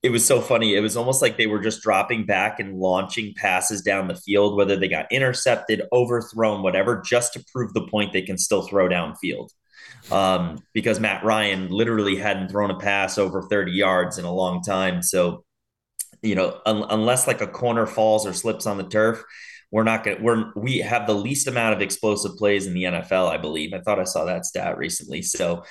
It 0.02 0.10
was 0.10 0.24
so 0.24 0.40
funny. 0.40 0.74
It 0.74 0.80
was 0.80 0.96
almost 0.96 1.22
like 1.22 1.36
they 1.36 1.48
were 1.48 1.58
just 1.58 1.82
dropping 1.82 2.24
back 2.24 2.60
and 2.60 2.78
launching 2.78 3.34
passes 3.36 3.82
down 3.82 4.06
the 4.06 4.14
field, 4.14 4.56
whether 4.56 4.76
they 4.76 4.88
got 4.88 5.10
intercepted, 5.10 5.82
overthrown, 5.92 6.62
whatever, 6.62 7.02
just 7.04 7.32
to 7.32 7.44
prove 7.52 7.72
the 7.74 7.86
point 7.88 8.12
they 8.12 8.22
can 8.22 8.38
still 8.38 8.62
throw 8.62 8.88
downfield. 8.88 9.48
Um, 10.12 10.62
because 10.72 11.00
Matt 11.00 11.24
Ryan 11.24 11.68
literally 11.68 12.16
hadn't 12.16 12.48
thrown 12.48 12.70
a 12.70 12.78
pass 12.78 13.18
over 13.18 13.42
30 13.42 13.72
yards 13.72 14.18
in 14.18 14.24
a 14.24 14.32
long 14.32 14.62
time. 14.62 15.02
So 15.02 15.44
you 16.22 16.34
know, 16.34 16.60
un- 16.66 16.86
unless 16.90 17.26
like 17.26 17.40
a 17.40 17.46
corner 17.46 17.86
falls 17.86 18.26
or 18.26 18.32
slips 18.32 18.66
on 18.66 18.76
the 18.76 18.84
turf, 18.84 19.22
we're 19.70 19.84
not 19.84 20.04
going 20.04 20.16
to, 20.16 20.22
we're, 20.22 20.52
we 20.56 20.78
have 20.78 21.06
the 21.06 21.14
least 21.14 21.46
amount 21.46 21.74
of 21.74 21.82
explosive 21.82 22.36
plays 22.36 22.66
in 22.66 22.74
the 22.74 22.84
NFL, 22.84 23.28
I 23.28 23.36
believe. 23.36 23.74
I 23.74 23.80
thought 23.80 24.00
I 24.00 24.04
saw 24.04 24.24
that 24.24 24.46
stat 24.46 24.78
recently. 24.78 25.22
So, 25.22 25.64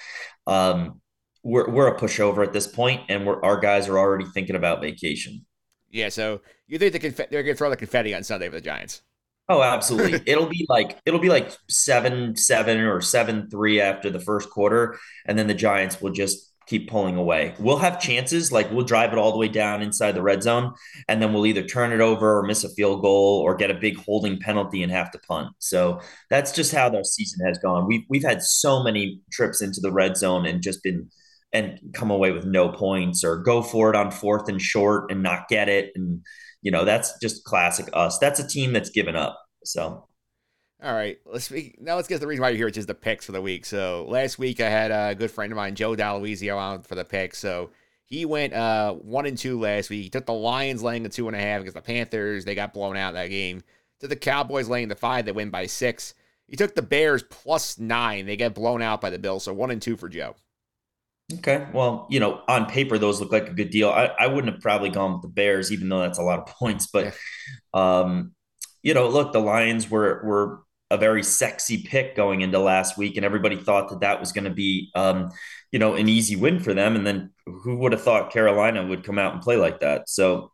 um, 0.46 1.02
we're, 1.44 1.70
we're 1.70 1.88
a 1.88 1.98
pushover 1.98 2.46
at 2.46 2.54
this 2.54 2.68
point 2.68 3.02
and 3.10 3.26
we're, 3.26 3.42
our 3.44 3.60
guys 3.60 3.88
are 3.88 3.98
already 3.98 4.26
thinking 4.34 4.56
about 4.56 4.82
vacation. 4.82 5.46
Yeah. 5.90 6.10
So 6.10 6.42
you 6.68 6.78
think 6.78 6.94
the 6.94 7.00
conf- 7.00 7.30
they're 7.30 7.44
going 7.44 7.56
to 7.56 7.58
throw 7.58 7.70
the 7.70 7.78
confetti 7.78 8.14
on 8.14 8.24
Sunday 8.24 8.50
for 8.50 8.56
the 8.56 8.62
Giants? 8.62 9.02
Oh, 9.50 9.62
absolutely. 9.62 10.22
it'll 10.32 10.48
be 10.48 10.66
like 10.70 11.00
it'll 11.06 11.20
be 11.20 11.30
like 11.30 11.52
seven 11.70 12.36
seven 12.36 12.80
or 12.80 13.02
seven 13.02 13.50
three 13.50 13.80
after 13.80 14.10
the 14.10 14.20
first 14.20 14.50
quarter, 14.50 15.00
and 15.26 15.40
then 15.40 15.48
the 15.48 15.54
Giants 15.54 16.02
will 16.02 16.12
just 16.12 16.52
keep 16.68 16.90
pulling 16.90 17.16
away. 17.16 17.56
We'll 17.60 17.78
have 17.78 18.00
chances, 18.00 18.52
like 18.52 18.70
we'll 18.72 18.86
drive 18.86 19.14
it 19.14 19.18
all 19.18 19.32
the 19.32 19.38
way 19.38 19.48
down 19.48 19.82
inside 19.82 20.12
the 20.14 20.22
red 20.22 20.44
zone, 20.44 20.74
and 21.08 21.22
then 21.22 21.34
we'll 21.34 21.46
either 21.46 21.64
turn 21.64 21.92
it 21.92 22.02
over 22.02 22.38
or 22.38 22.44
miss 22.44 22.64
a 22.64 22.70
field 22.70 23.02
goal 23.02 23.42
or 23.42 23.56
get 23.56 23.72
a 23.72 23.76
big 23.76 23.98
holding 23.98 24.40
penalty 24.40 24.84
and 24.84 24.92
have 24.92 25.12
to 25.12 25.20
punt. 25.20 25.50
So 25.60 26.02
that's 26.30 26.52
just 26.52 26.74
how 26.74 26.90
their 26.90 27.04
season 27.04 27.46
has 27.46 27.58
gone. 27.58 27.88
We've 27.88 28.04
we've 28.10 28.24
had 28.24 28.44
so 28.44 28.84
many 28.84 29.22
trips 29.32 29.62
into 29.62 29.82
the 29.82 29.92
red 29.92 30.18
zone 30.18 30.46
and 30.46 30.62
just 30.62 30.84
been 30.84 31.10
and 31.54 31.80
come 31.94 32.12
away 32.12 32.32
with 32.32 32.46
no 32.46 32.70
points 32.70 33.24
or 33.24 33.38
go 33.38 33.62
for 33.62 33.90
it 33.90 33.96
on 33.96 34.12
fourth 34.12 34.50
and 34.50 34.62
short 34.62 35.12
and 35.12 35.24
not 35.24 35.48
get 35.48 35.70
it. 35.70 35.92
And 35.96 36.22
you 36.62 36.72
know, 36.72 36.86
that's 36.86 37.18
just 37.20 37.44
classic 37.46 37.88
us. 37.94 38.18
That's 38.20 38.40
a 38.40 38.48
team 38.48 38.74
that's 38.74 38.90
given 38.90 39.16
up. 39.16 39.40
So 39.64 40.07
all 40.84 40.94
right, 40.94 41.18
let's 41.26 41.46
speak 41.46 41.82
now. 41.82 41.96
Let's 41.96 42.08
get 42.08 42.16
to 42.16 42.20
the 42.20 42.28
reason 42.28 42.42
why 42.42 42.50
you're 42.50 42.58
here, 42.58 42.66
which 42.68 42.78
is 42.78 42.86
the 42.86 42.94
picks 42.94 43.26
for 43.26 43.32
the 43.32 43.42
week. 43.42 43.66
So 43.66 44.06
last 44.08 44.38
week 44.38 44.60
I 44.62 44.70
had 44.70 44.92
a 44.92 45.16
good 45.16 45.32
friend 45.32 45.52
of 45.52 45.56
mine, 45.56 45.76
Joe 45.76 45.96
Daloisio, 45.96 46.56
on 46.56 46.84
for 46.84 46.94
the 46.94 47.04
picks. 47.04 47.40
So 47.40 47.72
he 48.06 48.26
went 48.26 48.54
uh, 48.54 48.94
one 48.94 49.26
and 49.26 49.38
two 49.38 49.60
last 49.60 49.90
week. 49.90 50.04
He 50.04 50.10
took 50.10 50.28
the 50.28 50.34
Lions 50.34 50.84
laying 50.84 51.04
the 51.04 51.10
two 51.10 51.28
and 51.28 51.36
a 51.36 51.40
half 51.40 51.62
against 51.62 51.76
the 51.76 51.82
Panthers. 51.82 52.46
They 52.46 52.54
got 52.54 52.74
blown 52.74 52.96
out 52.96 53.16
that 53.16 53.28
game. 53.28 53.64
To 54.02 54.08
the 54.08 54.16
Cowboys 54.16 54.70
laying 54.70 54.88
the 54.88 54.96
five, 54.96 55.26
they 55.26 55.32
win 55.32 55.50
by 55.50 55.66
six. 55.66 56.14
He 56.48 56.56
took 56.56 56.76
the 56.76 56.84
Bears 56.84 57.24
plus 57.24 57.80
nine. 57.80 58.28
They 58.28 58.38
get 58.38 58.54
blown 58.54 58.84
out 58.84 59.02
by 59.02 59.10
the 59.10 59.20
Bills. 59.20 59.44
So 59.44 59.54
one 59.54 59.72
and 59.72 59.82
two 59.82 59.98
for 59.98 60.08
Joe. 60.08 60.36
Okay. 61.34 61.68
Well, 61.74 62.08
you 62.10 62.20
know, 62.20 62.42
on 62.48 62.68
paper, 62.68 62.98
those 62.98 63.20
look 63.20 63.32
like 63.32 63.50
a 63.50 63.54
good 63.54 63.72
deal. 63.72 63.90
I, 63.90 64.12
I 64.18 64.28
wouldn't 64.28 64.54
have 64.54 64.62
probably 64.62 64.90
gone 64.90 65.14
with 65.14 65.24
the 65.24 65.28
Bears, 65.28 65.72
even 65.72 65.90
though 65.90 66.00
that's 66.00 66.20
a 66.20 66.24
lot 66.24 66.40
of 66.40 66.46
points. 66.60 66.88
But, 66.88 67.06
yeah. 67.06 67.12
um, 67.74 68.34
you 68.84 68.94
know, 68.94 69.10
look, 69.10 69.34
the 69.34 69.40
Lions 69.40 69.90
were 69.90 70.22
were 70.24 70.62
a 70.90 70.98
very 70.98 71.24
sexy 71.24 71.84
pick 71.84 72.16
going 72.16 72.42
into 72.42 72.60
last 72.60 72.98
week, 72.98 73.18
and 73.18 73.26
everybody 73.26 73.58
thought 73.58 73.90
that 73.90 74.02
that 74.02 74.20
was 74.20 74.32
going 74.32 74.46
to 74.46 74.50
be, 74.50 74.92
um, 74.96 75.30
you 75.72 75.80
know, 75.80 75.96
an 75.96 76.08
easy 76.08 76.36
win 76.36 76.60
for 76.60 76.74
them. 76.74 76.96
And 76.96 77.06
then 77.06 77.32
who 77.46 77.78
would 77.78 77.92
have 77.92 78.02
thought 78.04 78.32
Carolina 78.32 78.86
would 78.86 79.04
come 79.04 79.20
out 79.20 79.34
and 79.34 79.42
play 79.42 79.58
like 79.58 79.82
that? 79.82 80.10
So, 80.10 80.52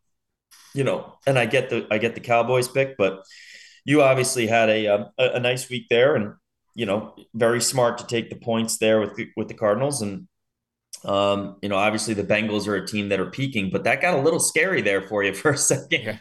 you 0.73 0.83
know, 0.83 1.13
and 1.27 1.37
I 1.37 1.45
get 1.45 1.69
the 1.69 1.87
I 1.91 1.99
get 1.99 2.15
the 2.15 2.21
Cowboys 2.21 2.67
pick, 2.67 2.97
but 2.97 3.23
you 3.85 4.01
obviously 4.01 4.47
had 4.47 4.69
a, 4.69 4.87
um, 4.87 5.05
a, 5.17 5.31
a 5.33 5.39
nice 5.39 5.69
week 5.69 5.87
there, 5.89 6.15
and 6.15 6.33
you 6.75 6.85
know, 6.85 7.15
very 7.33 7.61
smart 7.61 7.99
to 7.99 8.07
take 8.07 8.29
the 8.29 8.35
points 8.35 8.77
there 8.77 8.99
with 8.99 9.15
the, 9.15 9.29
with 9.37 9.47
the 9.47 9.53
Cardinals, 9.53 10.01
and 10.01 10.27
um, 11.05 11.57
you 11.61 11.69
know, 11.69 11.75
obviously 11.75 12.13
the 12.13 12.23
Bengals 12.23 12.67
are 12.67 12.75
a 12.75 12.87
team 12.87 13.09
that 13.09 13.19
are 13.19 13.29
peaking, 13.29 13.69
but 13.69 13.83
that 13.83 14.01
got 14.01 14.17
a 14.17 14.21
little 14.21 14.39
scary 14.39 14.81
there 14.81 15.01
for 15.01 15.23
you 15.23 15.33
for 15.33 15.51
a 15.51 15.57
second. 15.57 16.19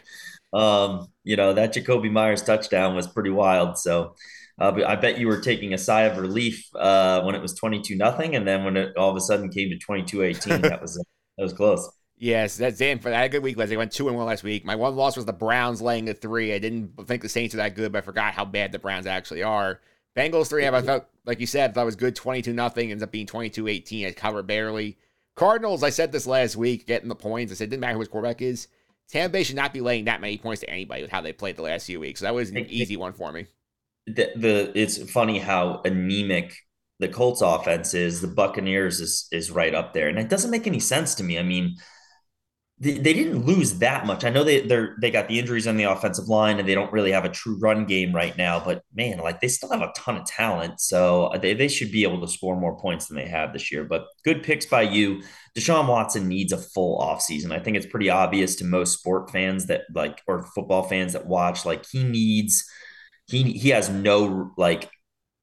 Um, 0.53 1.07
you 1.23 1.35
know, 1.35 1.53
that 1.53 1.73
Jakobi 1.73 2.11
Meyers 2.11 2.43
touchdown 2.43 2.95
was 2.95 3.07
pretty 3.07 3.31
wild. 3.31 3.77
So 3.77 4.15
uh, 4.59 4.73
I 4.85 4.95
bet 4.95 5.17
you 5.17 5.27
were 5.27 5.39
taking 5.39 5.73
a 5.73 5.77
sigh 5.77 6.03
of 6.03 6.17
relief 6.17 6.69
uh, 6.75 7.21
when 7.23 7.35
it 7.35 7.41
was 7.41 7.53
22 7.55 7.95
nothing. 7.95 8.35
And 8.35 8.47
then 8.47 8.63
when 8.63 8.77
it 8.77 8.95
all 8.95 9.09
of 9.09 9.17
a 9.17 9.21
sudden 9.21 9.49
came 9.49 9.69
to 9.69 9.77
22 9.77 10.23
18, 10.23 10.61
that 10.61 10.81
was, 10.81 10.95
that 11.37 11.43
was 11.43 11.53
close. 11.53 11.89
Yes, 12.17 12.55
that's 12.55 12.77
Dan. 12.77 12.99
For 12.99 13.11
a 13.11 13.27
good 13.27 13.43
week. 13.43 13.57
Leslie 13.57 13.75
went 13.75 13.91
two 13.91 14.07
and 14.07 14.15
one 14.15 14.25
last 14.25 14.43
week. 14.43 14.63
My 14.63 14.75
one 14.75 14.95
loss 14.95 15.17
was 15.17 15.25
the 15.25 15.33
Browns 15.33 15.81
laying 15.81 16.07
a 16.07 16.13
three. 16.13 16.53
I 16.53 16.59
didn't 16.59 17.07
think 17.07 17.21
the 17.21 17.27
Saints 17.27 17.53
are 17.53 17.57
that 17.57 17.75
good, 17.75 17.91
but 17.91 17.97
I 17.97 18.01
forgot 18.01 18.33
how 18.33 18.45
bad 18.45 18.71
the 18.71 18.79
Browns 18.79 19.07
actually 19.07 19.43
are. 19.43 19.81
Bengals 20.15 20.47
three. 20.47 20.65
I 20.65 20.81
felt 20.81 21.05
like 21.25 21.39
you 21.39 21.47
said, 21.47 21.71
I 21.71 21.73
thought 21.73 21.81
it 21.81 21.85
was 21.85 21.95
good. 21.95 22.15
Twenty 22.15 22.41
two 22.41 22.53
nothing 22.53 22.91
ends 22.91 23.03
up 23.03 23.11
being 23.11 23.27
22-18. 23.27 24.07
I 24.07 24.11
covered 24.11 24.47
barely. 24.47 24.97
Cardinals. 25.35 25.83
I 25.83 25.89
said 25.89 26.11
this 26.11 26.27
last 26.27 26.55
week, 26.55 26.85
getting 26.85 27.09
the 27.09 27.15
points. 27.15 27.51
I 27.51 27.55
said 27.55 27.65
it 27.65 27.69
didn't 27.71 27.81
matter 27.81 27.95
who 27.95 27.99
his 27.99 28.07
quarterback 28.07 28.41
is. 28.41 28.67
Tampa 29.09 29.33
Bay 29.33 29.43
should 29.43 29.55
not 29.55 29.73
be 29.73 29.81
laying 29.81 30.05
that 30.05 30.21
many 30.21 30.37
points 30.37 30.61
to 30.61 30.69
anybody 30.69 31.01
with 31.01 31.11
how 31.11 31.21
they 31.21 31.33
played 31.33 31.55
the 31.55 31.61
last 31.61 31.85
few 31.85 31.99
weeks. 31.99 32.19
So 32.19 32.25
that 32.25 32.33
was 32.33 32.49
an 32.49 32.65
easy 32.69 32.97
one 32.97 33.13
for 33.13 33.31
me. 33.31 33.47
The, 34.07 34.31
the 34.35 34.71
it's 34.75 35.11
funny 35.11 35.39
how 35.39 35.81
anemic 35.85 36.55
the 36.99 37.07
Colts 37.07 37.41
offense 37.41 37.93
is. 37.93 38.21
The 38.21 38.27
Buccaneers 38.27 38.99
is 38.99 39.27
is 39.31 39.51
right 39.51 39.73
up 39.73 39.93
there, 39.93 40.07
and 40.07 40.17
it 40.17 40.29
doesn't 40.29 40.51
make 40.51 40.67
any 40.67 40.79
sense 40.79 41.15
to 41.15 41.23
me. 41.23 41.37
I 41.37 41.43
mean, 41.43 41.75
they, 42.83 42.97
they 42.97 43.13
didn't 43.13 43.45
lose 43.45 43.75
that 43.75 44.05
much. 44.05 44.25
I 44.25 44.29
know 44.29 44.43
they 44.43 44.59
they 44.59 44.87
they 44.99 45.09
got 45.09 45.29
the 45.29 45.39
injuries 45.39 45.67
on 45.67 45.77
the 45.77 45.85
offensive 45.85 46.27
line 46.27 46.59
and 46.59 46.67
they 46.67 46.75
don't 46.75 46.91
really 46.91 47.11
have 47.13 47.23
a 47.23 47.29
true 47.29 47.57
run 47.59 47.85
game 47.85 48.13
right 48.13 48.37
now, 48.37 48.61
but 48.63 48.83
man, 48.93 49.19
like 49.19 49.39
they 49.39 49.47
still 49.47 49.71
have 49.71 49.81
a 49.81 49.93
ton 49.95 50.17
of 50.17 50.25
talent. 50.25 50.81
So 50.81 51.27
uh, 51.27 51.37
they, 51.37 51.53
they 51.53 51.69
should 51.69 51.91
be 51.91 52.03
able 52.03 52.19
to 52.19 52.27
score 52.27 52.59
more 52.59 52.77
points 52.77 53.07
than 53.07 53.15
they 53.15 53.27
have 53.27 53.53
this 53.53 53.71
year. 53.71 53.85
But 53.85 54.07
good 54.25 54.43
picks 54.43 54.65
by 54.65 54.81
you. 54.81 55.21
Deshaun 55.57 55.87
Watson 55.87 56.27
needs 56.27 56.51
a 56.51 56.57
full 56.57 56.99
offseason. 56.99 57.51
I 57.51 57.59
think 57.59 57.77
it's 57.77 57.85
pretty 57.85 58.09
obvious 58.09 58.57
to 58.57 58.65
most 58.65 58.99
sport 58.99 59.31
fans 59.31 59.67
that 59.67 59.83
like 59.95 60.21
or 60.27 60.43
football 60.53 60.83
fans 60.83 61.13
that 61.13 61.25
watch, 61.25 61.65
like 61.65 61.85
he 61.89 62.03
needs 62.03 62.65
he 63.27 63.43
he 63.53 63.69
has 63.69 63.89
no 63.89 64.51
like 64.57 64.89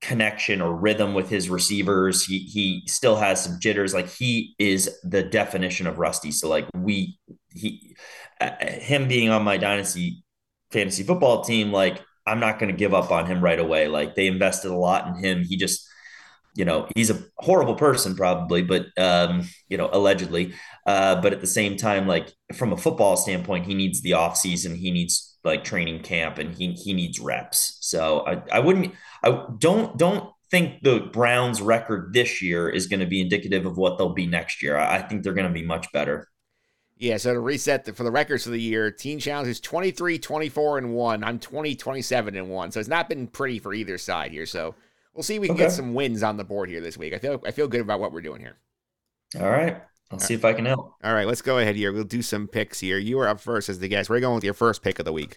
connection 0.00 0.60
or 0.60 0.74
rhythm 0.74 1.14
with 1.14 1.28
his 1.28 1.50
receivers. 1.50 2.24
He 2.24 2.38
he 2.40 2.82
still 2.86 3.16
has 3.16 3.44
some 3.44 3.58
jitters. 3.60 3.94
Like 3.94 4.08
he 4.08 4.54
is 4.58 4.98
the 5.02 5.22
definition 5.22 5.86
of 5.86 5.98
rusty. 5.98 6.32
So 6.32 6.48
like 6.48 6.66
we 6.74 7.18
he 7.52 7.96
uh, 8.40 8.50
him 8.60 9.08
being 9.08 9.30
on 9.30 9.42
my 9.42 9.56
dynasty 9.56 10.24
fantasy 10.70 11.02
football 11.02 11.42
team, 11.42 11.72
like 11.72 12.00
I'm 12.26 12.40
not 12.40 12.58
going 12.58 12.70
to 12.70 12.78
give 12.78 12.94
up 12.94 13.10
on 13.10 13.26
him 13.26 13.42
right 13.42 13.58
away. 13.58 13.88
Like 13.88 14.14
they 14.14 14.26
invested 14.26 14.70
a 14.70 14.76
lot 14.76 15.06
in 15.08 15.22
him. 15.22 15.44
He 15.44 15.56
just 15.56 15.86
you 16.54 16.64
know 16.64 16.88
he's 16.94 17.10
a 17.10 17.22
horrible 17.38 17.74
person 17.74 18.16
probably 18.16 18.62
but 18.62 18.86
um 18.98 19.48
you 19.68 19.76
know 19.76 19.88
allegedly 19.92 20.52
uh 20.86 21.20
but 21.20 21.32
at 21.32 21.40
the 21.40 21.46
same 21.46 21.76
time 21.76 22.06
like 22.06 22.32
from 22.54 22.72
a 22.72 22.76
football 22.76 23.16
standpoint 23.16 23.66
he 23.66 23.74
needs 23.74 24.02
the 24.02 24.14
off 24.14 24.36
season 24.36 24.74
he 24.74 24.90
needs 24.90 25.38
like 25.44 25.62
training 25.64 26.02
camp 26.02 26.38
and 26.38 26.54
he 26.54 26.72
he 26.72 26.92
needs 26.92 27.20
reps 27.20 27.78
so 27.80 28.26
i 28.26 28.42
i 28.52 28.58
wouldn't 28.58 28.92
I 29.22 29.44
don't 29.58 29.96
don't 29.96 30.30
think 30.50 30.82
the 30.82 31.00
Browns 31.12 31.62
record 31.62 32.12
this 32.12 32.42
year 32.42 32.68
is 32.68 32.86
going 32.86 33.00
to 33.00 33.06
be 33.06 33.20
indicative 33.20 33.66
of 33.66 33.76
what 33.76 33.98
they'll 33.98 34.14
be 34.14 34.26
next 34.26 34.62
year. 34.62 34.76
I 34.76 35.00
think 35.00 35.22
they're 35.22 35.32
going 35.32 35.46
to 35.46 35.52
be 35.52 35.64
much 35.64 35.90
better. 35.92 36.28
Yeah, 36.96 37.16
so 37.16 37.32
to 37.32 37.40
reset 37.40 37.86
the, 37.86 37.94
for 37.94 38.02
the 38.02 38.10
records 38.10 38.44
of 38.44 38.52
the 38.52 38.60
year, 38.60 38.90
Team 38.90 39.18
Challenge 39.18 39.48
is 39.48 39.58
23, 39.58 40.18
24, 40.18 40.78
and 40.78 40.94
1. 40.94 41.24
I'm 41.24 41.38
20, 41.38 41.74
27, 41.74 42.36
and 42.36 42.50
1. 42.50 42.72
So 42.72 42.80
it's 42.80 42.90
not 42.90 43.08
been 43.08 43.26
pretty 43.26 43.58
for 43.58 43.72
either 43.72 43.96
side 43.96 44.32
here. 44.32 44.44
So 44.44 44.74
we'll 45.14 45.22
see 45.22 45.36
if 45.36 45.40
we 45.40 45.46
can 45.46 45.54
okay. 45.54 45.64
get 45.64 45.72
some 45.72 45.94
wins 45.94 46.22
on 46.22 46.36
the 46.36 46.44
board 46.44 46.68
here 46.68 46.82
this 46.82 46.98
week. 46.98 47.14
I 47.14 47.18
feel 47.18 47.40
I 47.46 47.52
feel 47.52 47.68
good 47.68 47.80
about 47.80 48.00
what 48.00 48.12
we're 48.12 48.20
doing 48.20 48.40
here. 48.40 48.58
All 49.40 49.48
right. 49.48 49.80
I'll 50.10 50.18
see 50.18 50.34
if 50.34 50.44
I 50.44 50.52
can 50.52 50.66
help. 50.66 50.94
All 51.04 51.14
right, 51.14 51.26
let's 51.26 51.40
go 51.40 51.58
ahead 51.58 51.76
here. 51.76 51.92
We'll 51.92 52.04
do 52.04 52.20
some 52.20 52.48
picks 52.48 52.80
here. 52.80 52.98
You 52.98 53.20
are 53.20 53.28
up 53.28 53.40
first 53.40 53.68
as 53.68 53.78
the 53.78 53.86
guest. 53.86 54.10
We're 54.10 54.16
you 54.16 54.22
going 54.22 54.34
with 54.34 54.44
your 54.44 54.54
first 54.54 54.82
pick 54.82 54.98
of 54.98 55.04
the 55.04 55.12
week. 55.12 55.36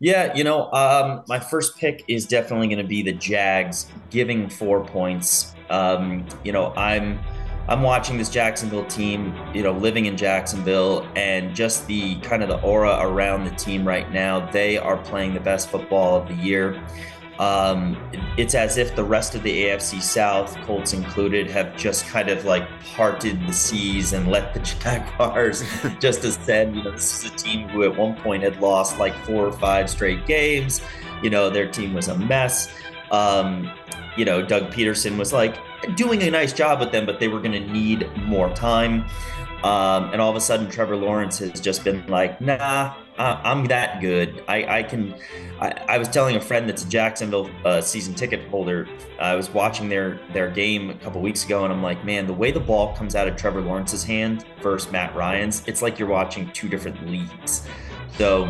Yeah, 0.00 0.34
you 0.34 0.44
know, 0.44 0.70
um, 0.72 1.22
my 1.28 1.38
first 1.38 1.78
pick 1.78 2.04
is 2.08 2.26
definitely 2.26 2.66
going 2.68 2.78
to 2.78 2.84
be 2.84 3.02
the 3.02 3.12
Jags, 3.12 3.86
giving 4.10 4.48
four 4.48 4.84
points. 4.84 5.54
Um, 5.70 6.26
you 6.44 6.52
know, 6.52 6.74
I'm 6.74 7.18
I'm 7.66 7.80
watching 7.80 8.18
this 8.18 8.28
Jacksonville 8.28 8.84
team, 8.86 9.34
you 9.54 9.62
know, 9.62 9.72
living 9.72 10.04
in 10.06 10.16
Jacksonville, 10.16 11.08
and 11.16 11.54
just 11.54 11.86
the 11.86 12.16
kind 12.16 12.42
of 12.42 12.48
the 12.50 12.60
aura 12.60 12.98
around 13.00 13.44
the 13.44 13.52
team 13.52 13.86
right 13.86 14.10
now. 14.12 14.50
They 14.50 14.76
are 14.76 14.98
playing 14.98 15.32
the 15.32 15.40
best 15.40 15.70
football 15.70 16.20
of 16.20 16.28
the 16.28 16.34
year. 16.34 16.82
Um, 17.38 17.96
it's 18.36 18.54
as 18.54 18.76
if 18.78 18.94
the 18.94 19.02
rest 19.02 19.34
of 19.34 19.42
the 19.42 19.64
AFC 19.64 20.00
South, 20.00 20.56
Colts 20.62 20.92
included, 20.92 21.50
have 21.50 21.76
just 21.76 22.06
kind 22.06 22.28
of 22.28 22.44
like 22.44 22.68
parted 22.94 23.44
the 23.46 23.52
seas 23.52 24.12
and 24.12 24.28
let 24.28 24.54
the 24.54 24.60
Jaguars 24.80 25.64
just 26.00 26.24
ascend. 26.24 26.76
You 26.76 26.84
know, 26.84 26.92
this 26.92 27.24
is 27.24 27.32
a 27.32 27.34
team 27.36 27.68
who 27.68 27.82
at 27.82 27.96
one 27.96 28.14
point 28.16 28.42
had 28.42 28.60
lost 28.60 28.98
like 28.98 29.14
four 29.24 29.46
or 29.46 29.52
five 29.52 29.90
straight 29.90 30.26
games. 30.26 30.80
You 31.22 31.30
know, 31.30 31.50
their 31.50 31.68
team 31.68 31.94
was 31.94 32.08
a 32.08 32.16
mess. 32.16 32.72
Um, 33.10 33.70
you 34.16 34.24
know, 34.24 34.42
Doug 34.42 34.70
Pederson 34.72 35.18
was 35.18 35.32
like 35.32 35.56
doing 35.96 36.22
a 36.22 36.30
nice 36.30 36.52
job 36.52 36.80
with 36.80 36.92
them, 36.92 37.04
but 37.06 37.18
they 37.18 37.28
were 37.28 37.40
going 37.40 37.52
to 37.52 37.72
need 37.72 38.08
more 38.16 38.48
time. 38.54 39.04
Um, 39.64 40.12
and 40.12 40.20
all 40.20 40.30
of 40.30 40.36
a 40.36 40.40
sudden, 40.40 40.68
Trevor 40.70 40.96
Lawrence 40.96 41.38
has 41.38 41.60
just 41.60 41.84
been 41.84 42.06
like, 42.06 42.40
nah, 42.40 42.94
I'm 43.16 43.66
that 43.66 44.00
good. 44.00 44.42
I, 44.48 44.78
I 44.78 44.82
can. 44.82 45.14
I, 45.60 45.70
I, 45.88 45.98
was 45.98 46.08
telling 46.08 46.34
a 46.34 46.40
friend 46.40 46.68
that's 46.68 46.84
a 46.84 46.88
Jacksonville 46.88 47.48
uh, 47.64 47.80
season 47.80 48.14
ticket 48.14 48.48
holder. 48.48 48.88
I 49.20 49.36
was 49.36 49.50
watching 49.50 49.88
their 49.88 50.18
their 50.32 50.50
game 50.50 50.90
a 50.90 50.94
couple 50.94 51.20
weeks 51.20 51.44
ago, 51.44 51.64
and 51.64 51.72
I'm 51.72 51.82
like, 51.82 52.04
man, 52.04 52.26
the 52.26 52.32
way 52.32 52.50
the 52.50 52.60
ball 52.60 52.94
comes 52.96 53.14
out 53.14 53.28
of 53.28 53.36
Trevor 53.36 53.60
Lawrence's 53.60 54.02
hand 54.02 54.44
versus 54.60 54.90
Matt 54.90 55.14
Ryan's, 55.14 55.62
it's 55.68 55.80
like 55.80 55.98
you're 55.98 56.08
watching 56.08 56.50
two 56.50 56.68
different 56.68 57.06
leagues. 57.06 57.68
So 58.18 58.44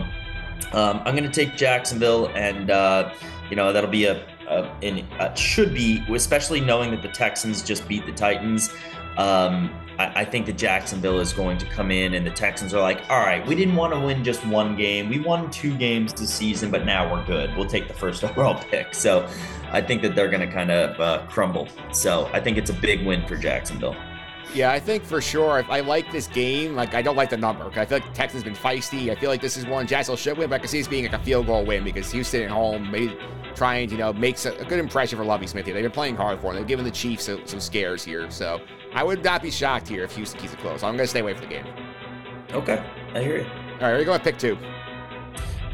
um, 0.72 1.02
I'm 1.04 1.14
going 1.14 1.30
to 1.30 1.44
take 1.44 1.56
Jacksonville, 1.56 2.28
and 2.34 2.70
uh, 2.70 3.12
you 3.50 3.56
know 3.56 3.72
that'll 3.72 3.90
be 3.90 4.06
a, 4.06 4.26
a 4.48 5.04
uh, 5.20 5.34
should 5.34 5.74
be, 5.74 6.02
especially 6.10 6.60
knowing 6.60 6.90
that 6.92 7.02
the 7.02 7.08
Texans 7.08 7.62
just 7.62 7.86
beat 7.86 8.06
the 8.06 8.12
Titans. 8.12 8.70
Um, 9.18 9.70
I, 9.98 10.20
I 10.20 10.24
think 10.24 10.46
that 10.46 10.56
Jacksonville 10.56 11.20
is 11.20 11.32
going 11.32 11.58
to 11.58 11.66
come 11.66 11.90
in 11.90 12.14
and 12.14 12.26
the 12.26 12.30
Texans 12.30 12.74
are 12.74 12.80
like, 12.80 13.08
all 13.10 13.20
right, 13.20 13.46
we 13.46 13.54
didn't 13.54 13.76
want 13.76 13.92
to 13.92 14.00
win 14.00 14.24
just 14.24 14.44
one 14.46 14.76
game. 14.76 15.08
We 15.08 15.20
won 15.20 15.50
two 15.50 15.76
games 15.76 16.12
this 16.12 16.32
season, 16.32 16.70
but 16.70 16.84
now 16.84 17.12
we're 17.12 17.24
good. 17.26 17.56
We'll 17.56 17.66
take 17.66 17.88
the 17.88 17.94
first 17.94 18.24
overall 18.24 18.62
pick. 18.62 18.94
So 18.94 19.28
I 19.70 19.80
think 19.80 20.02
that 20.02 20.14
they're 20.14 20.30
going 20.30 20.46
to 20.46 20.52
kind 20.52 20.70
of 20.70 21.00
uh, 21.00 21.26
crumble. 21.28 21.68
So 21.92 22.28
I 22.32 22.40
think 22.40 22.58
it's 22.58 22.70
a 22.70 22.74
big 22.74 23.06
win 23.06 23.26
for 23.26 23.36
Jacksonville. 23.36 23.96
Yeah, 24.54 24.70
I 24.70 24.78
think 24.78 25.04
for 25.04 25.20
sure. 25.20 25.64
I 25.68 25.80
like 25.80 26.12
this 26.12 26.28
game. 26.28 26.76
Like, 26.76 26.94
I 26.94 27.02
don't 27.02 27.16
like 27.16 27.30
the 27.30 27.36
number. 27.36 27.68
I 27.74 27.84
feel 27.84 27.98
like 27.98 28.14
Texans 28.14 28.44
been 28.44 28.54
feisty. 28.54 29.10
I 29.10 29.16
feel 29.16 29.28
like 29.28 29.40
this 29.40 29.56
is 29.56 29.66
one 29.66 29.84
Jacksonville 29.84 30.16
should 30.16 30.38
win, 30.38 30.48
but 30.48 30.56
I 30.56 30.58
can 30.60 30.68
see 30.68 30.78
this 30.78 30.86
being 30.86 31.04
like 31.04 31.12
a 31.12 31.24
field 31.24 31.46
goal 31.46 31.64
win 31.64 31.82
because 31.82 32.12
Houston 32.12 32.42
at 32.42 32.50
home, 32.50 32.88
maybe 32.88 33.18
trying 33.56 33.88
to, 33.88 33.94
you 33.94 33.98
know, 33.98 34.12
makes 34.12 34.46
a, 34.46 34.52
a 34.52 34.64
good 34.64 34.78
impression 34.78 35.18
for 35.18 35.24
Lovie 35.24 35.48
Smith 35.48 35.64
here. 35.64 35.74
They've 35.74 35.82
been 35.82 35.90
playing 35.90 36.14
hard 36.14 36.40
for 36.40 36.52
him. 36.52 36.58
They've 36.58 36.66
given 36.68 36.84
the 36.84 36.90
Chiefs 36.92 37.24
some, 37.24 37.44
some 37.46 37.58
scares 37.58 38.04
here. 38.04 38.30
So 38.30 38.60
I 38.94 39.02
would 39.02 39.24
not 39.24 39.42
be 39.42 39.50
shocked 39.50 39.88
here 39.88 40.04
if 40.04 40.14
Houston 40.14 40.40
keeps 40.40 40.52
it 40.52 40.60
close. 40.60 40.82
I'm 40.82 40.96
going 40.96 41.04
to 41.04 41.08
stay 41.08 41.20
away 41.20 41.34
from 41.34 41.42
the 41.42 41.48
game. 41.48 41.66
Okay, 42.52 42.82
I 43.12 43.20
hear 43.20 43.38
you. 43.38 43.46
All 43.46 43.90
right, 43.90 43.98
we're 43.98 44.04
going 44.04 44.18
to 44.18 44.24
pick 44.24 44.38
two. 44.38 44.56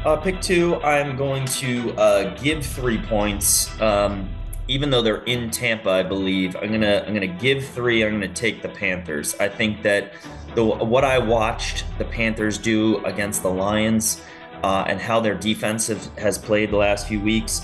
Uh, 0.03 0.17
pick 0.17 0.41
two, 0.41 0.81
I'm 0.81 1.15
going 1.15 1.45
to 1.45 1.93
uh, 1.93 2.35
give 2.37 2.65
three 2.65 2.97
points. 2.97 3.79
Um, 3.79 4.27
even 4.67 4.89
though 4.89 5.01
they're 5.01 5.23
in 5.25 5.51
Tampa, 5.51 5.89
I 5.89 6.01
believe 6.01 6.55
I'm 6.55 6.71
gonna 6.71 7.03
I'm 7.05 7.13
gonna 7.13 7.27
give 7.27 7.65
three. 7.65 8.03
I'm 8.03 8.13
gonna 8.13 8.27
take 8.27 8.61
the 8.61 8.69
Panthers. 8.69 9.35
I 9.39 9.49
think 9.49 9.83
that 9.83 10.13
the 10.55 10.63
what 10.63 11.03
I 11.03 11.17
watched 11.19 11.85
the 11.97 12.05
Panthers 12.05 12.57
do 12.57 13.03
against 13.05 13.43
the 13.43 13.49
Lions 13.49 14.21
uh, 14.63 14.85
and 14.87 14.99
how 14.99 15.19
their 15.19 15.35
defensive 15.35 16.09
has 16.17 16.37
played 16.37 16.71
the 16.71 16.77
last 16.77 17.07
few 17.07 17.19
weeks, 17.19 17.61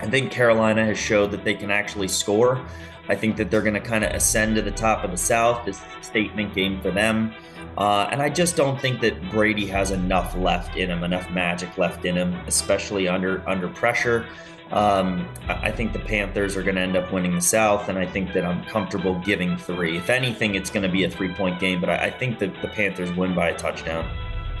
I 0.00 0.06
think 0.06 0.32
Carolina 0.32 0.84
has 0.84 0.98
showed 0.98 1.30
that 1.32 1.44
they 1.44 1.54
can 1.54 1.70
actually 1.70 2.08
score. 2.08 2.64
I 3.08 3.14
think 3.14 3.36
that 3.36 3.50
they're 3.50 3.62
going 3.62 3.74
to 3.74 3.80
kind 3.80 4.04
of 4.04 4.12
ascend 4.12 4.56
to 4.56 4.62
the 4.62 4.70
top 4.70 5.04
of 5.04 5.10
the 5.10 5.16
South. 5.16 5.64
This 5.64 5.80
statement 6.00 6.54
game 6.54 6.80
for 6.80 6.90
them. 6.90 7.34
Uh, 7.76 8.08
and 8.10 8.20
I 8.20 8.28
just 8.28 8.56
don't 8.56 8.80
think 8.80 9.00
that 9.00 9.30
Brady 9.30 9.66
has 9.66 9.90
enough 9.90 10.36
left 10.36 10.76
in 10.76 10.90
him, 10.90 11.04
enough 11.04 11.30
magic 11.30 11.78
left 11.78 12.04
in 12.04 12.16
him, 12.16 12.34
especially 12.46 13.08
under 13.08 13.48
under 13.48 13.68
pressure. 13.68 14.26
Um, 14.72 15.28
I 15.48 15.70
think 15.70 15.92
the 15.92 15.98
Panthers 15.98 16.56
are 16.56 16.62
going 16.62 16.76
to 16.76 16.80
end 16.80 16.96
up 16.96 17.12
winning 17.12 17.34
the 17.34 17.42
South, 17.42 17.90
and 17.90 17.98
I 17.98 18.06
think 18.06 18.32
that 18.32 18.44
I'm 18.44 18.64
comfortable 18.64 19.18
giving 19.20 19.56
three. 19.58 19.98
If 19.98 20.08
anything, 20.08 20.54
it's 20.54 20.70
going 20.70 20.82
to 20.82 20.88
be 20.88 21.04
a 21.04 21.10
three 21.10 21.32
point 21.32 21.60
game, 21.60 21.80
but 21.80 21.90
I, 21.90 22.06
I 22.06 22.10
think 22.10 22.38
that 22.38 22.60
the 22.62 22.68
Panthers 22.68 23.12
win 23.12 23.34
by 23.34 23.50
a 23.50 23.58
touchdown. 23.58 24.10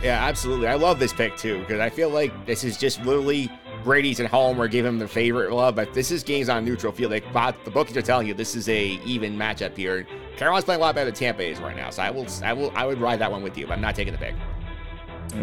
Yeah, 0.02 0.24
absolutely. 0.24 0.66
I 0.66 0.74
love 0.74 0.98
this 0.98 1.12
pick 1.12 1.36
too 1.36 1.60
because 1.60 1.80
I 1.80 1.88
feel 1.88 2.10
like 2.10 2.44
this 2.44 2.64
is 2.64 2.76
just 2.76 3.02
literally 3.04 3.50
Brady's 3.84 4.20
at 4.20 4.26
home 4.30 4.60
or 4.60 4.68
give 4.68 4.84
him 4.84 4.98
the 4.98 5.08
favorite 5.08 5.52
love, 5.52 5.74
but 5.74 5.92
this 5.94 6.10
is 6.10 6.22
games 6.22 6.48
on 6.48 6.64
neutral 6.64 6.92
field. 6.92 7.12
Like 7.12 7.24
the 7.64 7.70
bookies 7.70 7.96
are 7.96 8.02
telling 8.02 8.26
you, 8.26 8.34
this 8.34 8.54
is 8.54 8.68
a 8.68 8.84
even 9.04 9.36
matchup 9.36 9.76
here. 9.76 10.06
Carolina's 10.36 10.64
playing 10.64 10.80
a 10.80 10.84
lot 10.84 10.94
better 10.94 11.10
than 11.10 11.14
Tampa 11.14 11.42
is 11.42 11.60
right 11.60 11.76
now, 11.76 11.90
so 11.90 12.02
I 12.02 12.10
will, 12.10 12.26
I 12.42 12.52
will, 12.52 12.72
I 12.74 12.86
would 12.86 13.00
ride 13.00 13.18
that 13.20 13.30
one 13.30 13.42
with 13.42 13.56
you, 13.58 13.66
but 13.66 13.74
I'm 13.74 13.80
not 13.80 13.94
taking 13.94 14.12
the 14.12 14.18
pick. 14.18 14.34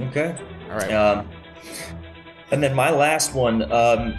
Okay. 0.09 0.35
All 0.69 0.77
right. 0.77 0.91
Um, 0.91 1.27
And 2.51 2.63
then 2.63 2.73
my 2.73 2.89
last 2.89 3.35
one, 3.35 3.71
um, 3.71 4.15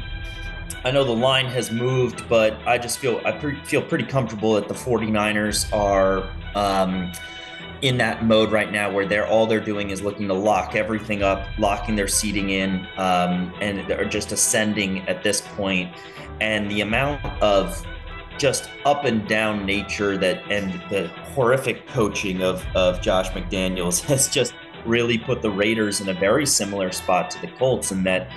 I 0.85 0.91
know 0.93 1.05
the 1.05 1.11
line 1.13 1.47
has 1.47 1.71
moved, 1.73 2.29
but 2.29 2.57
I 2.67 2.79
just 2.79 2.99
feel 2.99 3.21
I 3.25 3.33
pre- 3.33 3.63
feel 3.65 3.83
pretty 3.83 4.05
comfortable 4.05 4.55
that 4.55 4.69
the 4.69 4.75
49ers 4.75 5.73
are 5.75 6.31
um, 6.55 7.13
in 7.83 7.97
that 7.99 8.25
mode 8.25 8.53
right 8.53 8.71
now 8.71 8.93
where 8.93 9.07
they're 9.07 9.27
all 9.27 9.47
they're 9.47 9.61
doing 9.61 9.91
is 9.91 10.03
looking 10.03 10.29
to 10.29 10.35
lock 10.35 10.75
everything 10.75 11.23
up, 11.23 11.47
locking 11.59 11.97
their 11.97 12.09
seating 12.09 12.51
in, 12.51 12.87
um, 12.97 13.53
and 13.61 13.89
they're 13.89 14.05
just 14.05 14.33
ascending 14.33 15.01
at 15.09 15.23
this 15.23 15.41
point. 15.41 15.95
And 16.41 16.71
the 16.71 16.81
amount 16.81 17.25
of 17.43 17.87
just 18.39 18.71
up 18.85 19.05
and 19.05 19.27
down 19.29 19.67
nature 19.67 20.17
that 20.17 20.43
and 20.51 20.73
the 20.91 21.09
horrific 21.35 21.87
coaching 21.87 22.43
of 22.43 22.65
of 22.75 23.01
Josh 23.01 23.29
McDaniels 23.31 24.01
has 24.07 24.29
just 24.29 24.55
really 24.87 25.19
put 25.19 25.43
the 25.43 25.51
Raiders 25.51 26.01
in 26.01 26.09
a 26.09 26.15
very 26.15 26.47
similar 26.47 26.91
spot 26.91 27.31
to 27.33 27.41
the 27.41 27.49
Colts 27.49 27.93
in 27.93 28.03
that 28.05 28.31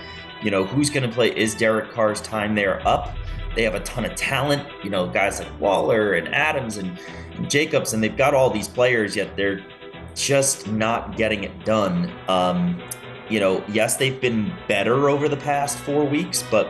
you 0.44 0.52
know, 0.52 0.66
who's 0.66 0.89
going 0.89 1.10
to 1.10 1.14
play? 1.14 1.30
Is 1.30 1.56
Derek 1.56 1.91
Carr's 1.91 2.22
time 2.22 2.54
there 2.54 2.86
up? 2.88 3.16
They 3.56 3.64
have 3.64 3.76
a 3.76 3.80
ton 3.82 4.06
of 4.06 4.16
talent, 4.16 4.68
you 4.84 4.89
know, 4.89 5.08
guys 5.08 5.39
like 5.39 5.60
Waller 5.60 6.14
and 6.14 6.34
Adams 6.34 6.78
and, 6.78 6.99
and 7.36 7.49
Jacobs, 7.49 7.93
and 7.93 8.04
they've 8.04 8.16
got 8.16 8.34
all 8.34 8.49
these 8.49 8.68
players, 8.68 9.16
yet 9.16 9.36
they're 9.36 9.64
just 10.16 10.68
not 10.68 11.18
getting 11.18 11.43
it 11.43 11.66
done. 11.66 12.12
Um, 12.28 12.82
you 13.30 13.39
know, 13.39 13.64
yes, 13.68 13.97
they've 13.97 14.20
been 14.20 14.54
better 14.68 15.10
over 15.10 15.30
the 15.30 15.38
past 15.38 15.78
four 15.80 16.06
weeks, 16.06 16.43
but 16.49 16.68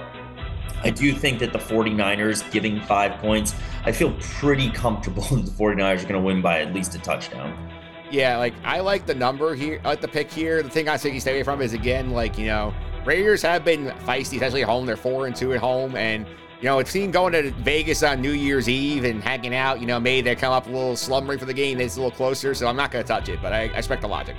I 0.84 0.90
do 0.90 1.14
think 1.14 1.40
that 1.40 1.54
the 1.54 1.60
49ers 1.60 2.50
giving 2.52 2.82
five 2.82 3.20
points, 3.20 3.56
I 3.86 3.92
feel 3.92 4.14
pretty 4.20 4.70
comfortable 4.70 5.24
that 5.32 5.46
the 5.46 5.52
49ers 5.52 6.00
are 6.00 6.08
going 6.08 6.14
to 6.14 6.20
win 6.20 6.42
by 6.42 6.62
at 6.62 6.74
least 6.74 6.96
a 6.96 7.00
touchdown. 7.00 7.70
Yeah, 8.12 8.38
like 8.38 8.54
I 8.64 8.80
like 8.82 9.08
the 9.08 9.16
number 9.16 9.56
here, 9.56 9.82
I 9.84 9.90
like 9.90 10.02
the 10.02 10.08
pick 10.08 10.30
here. 10.30 10.62
The 10.62 10.70
thing 10.70 10.88
I 10.88 10.98
think 10.98 11.16
you 11.16 11.20
stay 11.20 11.32
away 11.32 11.44
from 11.44 11.62
is 11.62 11.74
again, 11.74 12.12
like, 12.12 12.38
you 12.38 12.46
know, 12.46 12.74
Raiders 13.06 13.42
have 13.42 13.66
been 13.66 13.88
feisty, 14.06 14.36
especially 14.36 14.62
at 14.62 14.70
home. 14.70 14.86
They're 14.86 14.96
four 14.96 15.26
and 15.26 15.36
two 15.36 15.54
at 15.54 15.60
home, 15.60 15.96
and 15.96 16.26
you 16.64 16.70
know, 16.70 16.80
it's 16.80 16.92
seen 16.92 17.12
going 17.12 17.34
to 17.34 17.52
Vegas 17.52 18.04
on 18.04 18.22
New 18.22 18.32
Year's 18.32 18.70
Eve 18.70 19.04
and 19.04 19.22
hanging 19.22 19.54
out. 19.54 19.82
You 19.82 19.86
know, 19.86 20.00
maybe 20.00 20.22
they 20.22 20.34
come 20.34 20.54
up 20.54 20.66
a 20.66 20.70
little 20.70 20.96
slumbering 20.96 21.38
for 21.38 21.44
the 21.44 21.54
game. 21.54 21.82
It's 21.82 21.98
a 21.98 22.00
little 22.00 22.16
closer, 22.16 22.54
so 22.54 22.68
I'm 22.68 22.78
not 22.78 22.90
going 22.90 23.04
to 23.04 23.08
touch 23.08 23.28
it, 23.28 23.42
but 23.42 23.52
I, 23.52 23.64
I 23.64 23.64
expect 23.66 24.02
the 24.02 24.08
logic. 24.08 24.38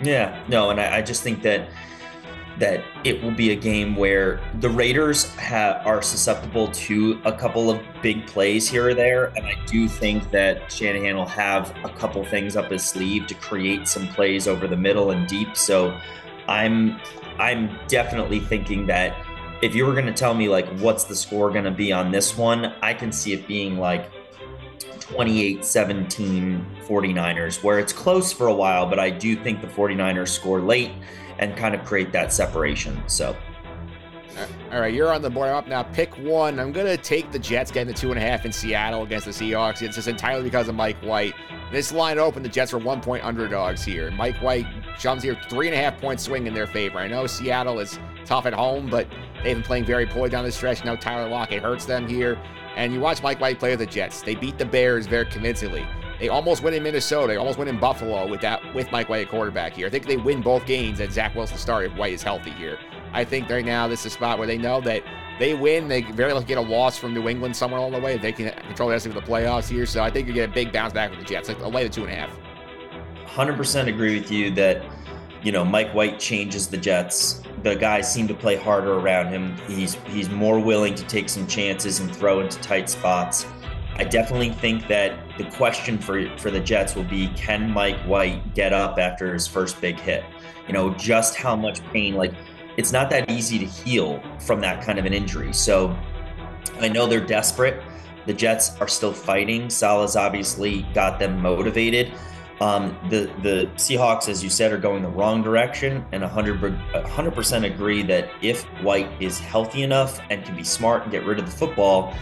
Yeah, 0.00 0.40
no, 0.46 0.70
and 0.70 0.80
I, 0.80 0.98
I, 0.98 1.02
just 1.02 1.24
think 1.24 1.42
that 1.42 1.68
that 2.60 2.84
it 3.02 3.20
will 3.24 3.32
be 3.32 3.50
a 3.50 3.56
game 3.56 3.96
where 3.96 4.40
the 4.60 4.68
Raiders 4.68 5.34
have, 5.34 5.84
are 5.84 6.00
susceptible 6.00 6.68
to 6.68 7.20
a 7.24 7.32
couple 7.32 7.70
of 7.70 7.80
big 8.02 8.24
plays 8.28 8.68
here 8.68 8.90
or 8.90 8.94
there, 8.94 9.32
and 9.36 9.44
I 9.44 9.56
do 9.66 9.88
think 9.88 10.30
that 10.30 10.70
Shanahan 10.70 11.16
will 11.16 11.26
have 11.26 11.74
a 11.84 11.88
couple 11.88 12.24
things 12.24 12.54
up 12.54 12.70
his 12.70 12.84
sleeve 12.84 13.26
to 13.26 13.34
create 13.34 13.88
some 13.88 14.06
plays 14.06 14.46
over 14.46 14.68
the 14.68 14.76
middle 14.76 15.10
and 15.10 15.26
deep. 15.26 15.56
So 15.56 15.98
I'm 16.46 17.00
I'm 17.40 17.76
definitely 17.88 18.38
thinking 18.38 18.86
that 18.86 19.16
if 19.62 19.76
you 19.76 19.86
were 19.86 19.92
going 19.92 20.06
to 20.06 20.12
tell 20.12 20.34
me 20.34 20.48
like 20.48 20.68
what's 20.80 21.04
the 21.04 21.14
score 21.14 21.50
going 21.50 21.64
to 21.64 21.70
be 21.70 21.92
on 21.92 22.10
this 22.10 22.36
one, 22.36 22.74
I 22.82 22.92
can 22.92 23.12
see 23.12 23.32
it 23.32 23.46
being 23.46 23.78
like 23.78 24.10
28 24.98 25.64
17 25.64 26.66
49ers, 26.84 27.62
where 27.62 27.78
it's 27.78 27.92
close 27.92 28.32
for 28.32 28.48
a 28.48 28.54
while, 28.54 28.86
but 28.86 28.98
I 28.98 29.08
do 29.08 29.36
think 29.36 29.60
the 29.60 29.68
49ers 29.68 30.28
score 30.28 30.60
late 30.60 30.90
and 31.38 31.56
kind 31.56 31.74
of 31.74 31.84
create 31.84 32.12
that 32.12 32.32
separation. 32.32 33.00
So. 33.06 33.36
All 34.72 34.80
right, 34.80 34.94
you're 34.94 35.12
on 35.12 35.20
the 35.20 35.28
board. 35.28 35.50
I'm 35.50 35.56
up 35.56 35.68
now. 35.68 35.82
Pick 35.82 36.16
one. 36.18 36.58
I'm 36.58 36.72
going 36.72 36.86
to 36.86 36.96
take 36.96 37.30
the 37.30 37.38
Jets 37.38 37.70
getting 37.70 37.92
the 37.92 37.98
two 37.98 38.10
and 38.10 38.18
a 38.18 38.22
half 38.22 38.46
in 38.46 38.52
Seattle 38.52 39.02
against 39.02 39.26
the 39.26 39.32
Seahawks. 39.32 39.82
It's 39.82 39.94
just 39.94 40.08
entirely 40.08 40.44
because 40.44 40.68
of 40.68 40.74
Mike 40.74 40.96
White. 41.02 41.34
This 41.70 41.92
line 41.92 42.18
open, 42.18 42.42
the 42.42 42.48
Jets 42.48 42.72
are 42.72 42.78
one 42.78 43.02
point 43.02 43.22
underdogs 43.22 43.84
here. 43.84 44.10
Mike 44.12 44.36
White 44.36 44.66
jumps 44.98 45.22
here, 45.22 45.38
three 45.50 45.68
and 45.68 45.76
a 45.76 45.78
half 45.78 46.00
point 46.00 46.20
swing 46.20 46.46
in 46.46 46.54
their 46.54 46.66
favor. 46.66 46.98
I 46.98 47.08
know 47.08 47.26
Seattle 47.26 47.78
is 47.80 47.98
tough 48.24 48.46
at 48.46 48.54
home, 48.54 48.88
but 48.88 49.06
they've 49.42 49.56
been 49.56 49.62
playing 49.62 49.84
very 49.84 50.06
poorly 50.06 50.30
down 50.30 50.44
the 50.44 50.52
stretch. 50.52 50.84
Now 50.84 50.96
Tyler 50.96 51.28
Lockett 51.28 51.62
hurts 51.62 51.84
them 51.84 52.08
here. 52.08 52.38
And 52.76 52.92
you 52.92 53.00
watch 53.00 53.22
Mike 53.22 53.40
White 53.40 53.58
play 53.58 53.70
with 53.70 53.80
the 53.80 53.86
Jets. 53.86 54.22
They 54.22 54.34
beat 54.34 54.56
the 54.56 54.64
Bears 54.64 55.06
very 55.06 55.26
convincingly. 55.26 55.86
They 56.18 56.28
almost 56.28 56.62
win 56.62 56.72
in 56.72 56.82
Minnesota. 56.82 57.28
They 57.32 57.36
almost 57.36 57.58
win 57.58 57.68
in 57.68 57.78
Buffalo 57.78 58.28
with 58.28 58.40
that 58.42 58.74
with 58.74 58.90
Mike 58.92 59.08
White 59.08 59.22
at 59.22 59.28
quarterback 59.28 59.74
here. 59.74 59.86
I 59.86 59.90
think 59.90 60.06
they 60.06 60.16
win 60.16 60.40
both 60.40 60.64
games 60.66 61.00
at 61.00 61.12
Zach 61.12 61.34
Wilson 61.34 61.58
started 61.58 61.92
if 61.92 61.98
White 61.98 62.12
is 62.12 62.22
healthy 62.22 62.50
here. 62.50 62.78
I 63.12 63.24
think 63.24 63.50
right 63.50 63.64
now 63.64 63.88
this 63.88 64.00
is 64.00 64.06
a 64.06 64.10
spot 64.10 64.38
where 64.38 64.46
they 64.46 64.56
know 64.56 64.80
that 64.82 65.02
they 65.38 65.54
win. 65.54 65.88
They 65.88 66.02
very 66.02 66.32
likely 66.32 66.46
get 66.46 66.58
a 66.58 66.62
loss 66.62 66.96
from 66.96 67.12
New 67.12 67.28
England 67.28 67.56
somewhere 67.56 67.80
along 67.80 67.92
the 67.92 68.00
way. 68.00 68.16
They 68.16 68.32
can 68.32 68.52
control 68.52 68.88
the 68.88 68.94
rest 68.94 69.06
of 69.06 69.14
the 69.14 69.20
playoffs 69.20 69.68
here. 69.68 69.84
So 69.84 70.02
I 70.02 70.10
think 70.10 70.28
you 70.28 70.32
get 70.32 70.48
a 70.48 70.52
big 70.52 70.72
bounce 70.72 70.92
back 70.92 71.10
with 71.10 71.18
the 71.18 71.26
Jets. 71.26 71.48
Like 71.48 71.58
a 71.58 71.68
lay 71.68 71.82
the 71.82 71.90
two 71.90 72.04
and 72.04 72.12
a 72.12 72.14
half. 72.14 72.38
100% 73.26 73.88
agree 73.88 74.20
with 74.20 74.30
you 74.30 74.50
that, 74.52 74.84
you 75.42 75.52
know, 75.52 75.64
Mike 75.64 75.92
White 75.92 76.18
changes 76.18 76.68
the 76.68 76.76
Jets. 76.76 77.42
The 77.62 77.74
guys 77.74 78.12
seem 78.12 78.28
to 78.28 78.34
play 78.34 78.56
harder 78.56 78.94
around 78.94 79.28
him. 79.28 79.56
He's 79.68 79.94
he's 80.08 80.30
more 80.30 80.58
willing 80.58 80.94
to 80.94 81.04
take 81.06 81.28
some 81.28 81.46
chances 81.46 82.00
and 82.00 82.14
throw 82.14 82.40
into 82.40 82.58
tight 82.60 82.88
spots. 82.88 83.46
I 83.96 84.04
definitely 84.04 84.50
think 84.50 84.88
that 84.88 85.18
the 85.38 85.44
question 85.44 85.98
for 85.98 86.28
for 86.38 86.50
the 86.50 86.60
Jets 86.60 86.94
will 86.94 87.04
be 87.04 87.28
can 87.36 87.70
Mike 87.70 87.98
White 88.00 88.54
get 88.54 88.72
up 88.72 88.98
after 88.98 89.32
his 89.32 89.46
first 89.46 89.80
big 89.80 89.98
hit? 89.98 90.24
You 90.66 90.72
know, 90.72 90.94
just 90.94 91.34
how 91.34 91.56
much 91.56 91.82
pain 91.92 92.14
like 92.14 92.32
it's 92.76 92.92
not 92.92 93.10
that 93.10 93.30
easy 93.30 93.58
to 93.58 93.66
heal 93.66 94.22
from 94.40 94.60
that 94.60 94.84
kind 94.84 94.98
of 94.98 95.04
an 95.04 95.12
injury. 95.12 95.52
So 95.52 95.96
I 96.80 96.88
know 96.88 97.06
they're 97.06 97.20
desperate. 97.20 97.82
The 98.26 98.32
Jets 98.32 98.80
are 98.80 98.88
still 98.88 99.12
fighting. 99.12 99.68
Saleh's 99.68 100.16
obviously 100.16 100.82
got 100.94 101.18
them 101.18 101.40
motivated. 101.40 102.12
Um, 102.62 102.96
the 103.10 103.28
the 103.42 103.68
Seahawks, 103.74 104.28
as 104.28 104.44
you 104.44 104.48
said, 104.48 104.72
are 104.72 104.78
going 104.78 105.02
the 105.02 105.08
wrong 105.08 105.42
direction, 105.42 106.06
and 106.12 106.22
100 106.22 107.34
percent 107.34 107.64
agree 107.64 108.04
that 108.04 108.30
if 108.40 108.62
White 108.84 109.10
is 109.20 109.40
healthy 109.40 109.82
enough 109.82 110.20
and 110.30 110.44
can 110.44 110.54
be 110.54 110.62
smart 110.62 111.02
and 111.02 111.10
get 111.10 111.26
rid 111.26 111.40
of 111.40 111.46
the 111.46 111.50
football, 111.50 112.14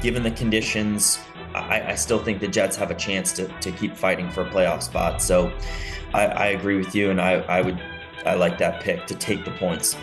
given 0.00 0.22
the 0.22 0.30
conditions, 0.30 1.18
I, 1.56 1.90
I 1.90 1.94
still 1.96 2.22
think 2.22 2.38
the 2.38 2.46
Jets 2.46 2.76
have 2.76 2.92
a 2.92 2.94
chance 2.94 3.32
to, 3.32 3.48
to 3.48 3.72
keep 3.72 3.96
fighting 3.96 4.30
for 4.30 4.42
a 4.42 4.48
playoff 4.48 4.84
spot. 4.84 5.20
So 5.20 5.52
I, 6.12 6.26
I 6.26 6.46
agree 6.58 6.76
with 6.76 6.94
you, 6.94 7.10
and 7.10 7.20
I, 7.20 7.40
I 7.40 7.60
would 7.60 7.82
I 8.24 8.34
like 8.34 8.58
that 8.58 8.80
pick 8.80 9.08
to 9.08 9.16
take 9.16 9.44
the 9.44 9.50
points. 9.50 9.96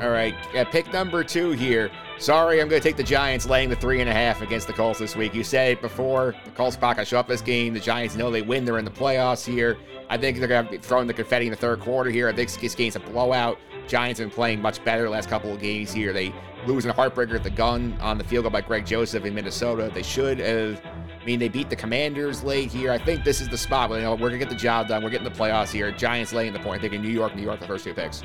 All 0.00 0.10
right, 0.10 0.34
uh, 0.54 0.64
pick 0.66 0.92
number 0.92 1.24
two 1.24 1.52
here. 1.52 1.90
Sorry, 2.18 2.60
I'm 2.60 2.68
going 2.68 2.80
to 2.80 2.86
take 2.86 2.96
the 2.96 3.02
Giants 3.02 3.46
laying 3.46 3.70
the 3.70 3.76
three 3.76 4.02
and 4.02 4.10
a 4.10 4.12
half 4.12 4.42
against 4.42 4.66
the 4.66 4.74
Colts 4.74 4.98
this 4.98 5.16
week. 5.16 5.34
You 5.34 5.42
said 5.42 5.72
it 5.72 5.80
before. 5.80 6.34
The 6.44 6.50
Colts 6.50 6.76
pack 6.76 7.04
show 7.06 7.18
up 7.18 7.28
this 7.28 7.40
game. 7.40 7.72
The 7.72 7.80
Giants 7.80 8.14
know 8.14 8.30
they 8.30 8.42
win. 8.42 8.66
They're 8.66 8.78
in 8.78 8.84
the 8.84 8.90
playoffs 8.90 9.46
here. 9.46 9.78
I 10.10 10.18
think 10.18 10.38
they're 10.38 10.48
going 10.48 10.66
to 10.66 10.70
be 10.72 10.78
throwing 10.78 11.06
the 11.06 11.14
confetti 11.14 11.46
in 11.46 11.50
the 11.50 11.56
third 11.56 11.80
quarter 11.80 12.10
here. 12.10 12.28
I 12.28 12.32
think 12.34 12.52
this 12.52 12.74
game's 12.74 12.96
a 12.96 13.00
blowout. 13.00 13.58
Giants 13.88 14.20
have 14.20 14.28
been 14.28 14.34
playing 14.34 14.60
much 14.60 14.84
better 14.84 15.04
the 15.04 15.10
last 15.10 15.30
couple 15.30 15.52
of 15.52 15.60
games 15.60 15.92
here. 15.92 16.12
They 16.12 16.34
lose 16.66 16.84
in 16.84 16.90
a 16.90 16.94
heartbreaker 16.94 17.34
at 17.34 17.42
the 17.42 17.50
gun 17.50 17.96
on 18.00 18.18
the 18.18 18.24
field 18.24 18.44
goal 18.44 18.50
by 18.50 18.60
Greg 18.60 18.84
Joseph 18.84 19.24
in 19.24 19.34
Minnesota. 19.34 19.90
They 19.94 20.02
should 20.02 20.40
have 20.40 20.82
mean, 21.26 21.40
they 21.40 21.48
beat 21.48 21.68
the 21.68 21.76
Commanders 21.76 22.44
late 22.44 22.70
here. 22.70 22.92
I 22.92 22.98
think 22.98 23.24
this 23.24 23.40
is 23.40 23.48
the 23.48 23.58
spot 23.58 23.90
where 23.90 23.98
you 23.98 24.04
know 24.04 24.14
we're 24.14 24.28
gonna 24.28 24.38
get 24.38 24.48
the 24.48 24.54
job 24.54 24.88
done. 24.88 25.02
We're 25.02 25.10
getting 25.10 25.28
the 25.28 25.36
playoffs 25.36 25.70
here. 25.70 25.90
Giants 25.90 26.32
laying 26.32 26.52
the 26.52 26.60
point. 26.60 26.78
I 26.78 26.82
think 26.82 26.94
in 26.94 27.02
New 27.02 27.10
York, 27.10 27.34
New 27.34 27.42
York, 27.42 27.60
the 27.60 27.66
first 27.66 27.84
two 27.84 27.92
picks. 27.92 28.22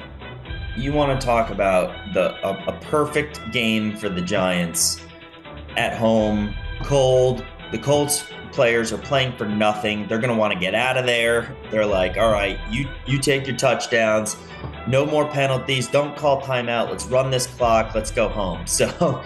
You 0.77 0.93
want 0.93 1.19
to 1.19 1.25
talk 1.25 1.49
about 1.49 2.13
the 2.13 2.35
a, 2.47 2.75
a 2.75 2.79
perfect 2.79 3.41
game 3.51 3.97
for 3.97 4.07
the 4.07 4.21
Giants 4.21 5.01
at 5.75 5.97
home, 5.97 6.53
cold. 6.83 7.43
The 7.71 7.79
Colts 7.79 8.25
players 8.51 8.93
are 8.93 8.97
playing 8.97 9.35
for 9.35 9.45
nothing. 9.45 10.07
They're 10.07 10.19
gonna 10.19 10.37
want 10.37 10.53
to 10.53 10.59
get 10.59 10.75
out 10.75 10.95
of 10.95 11.05
there. 11.05 11.55
They're 11.71 11.85
like, 11.85 12.17
all 12.17 12.31
right, 12.31 12.59
you 12.69 12.87
you 13.07 13.17
take 13.17 13.47
your 13.47 13.57
touchdowns. 13.57 14.37
No 14.87 15.05
more 15.05 15.27
penalties. 15.27 15.87
Don't 15.87 16.15
call 16.15 16.41
timeout. 16.41 16.89
Let's 16.89 17.05
run 17.05 17.31
this 17.31 17.47
clock. 17.47 17.95
Let's 17.95 18.11
go 18.11 18.29
home. 18.29 18.65
So 18.67 19.23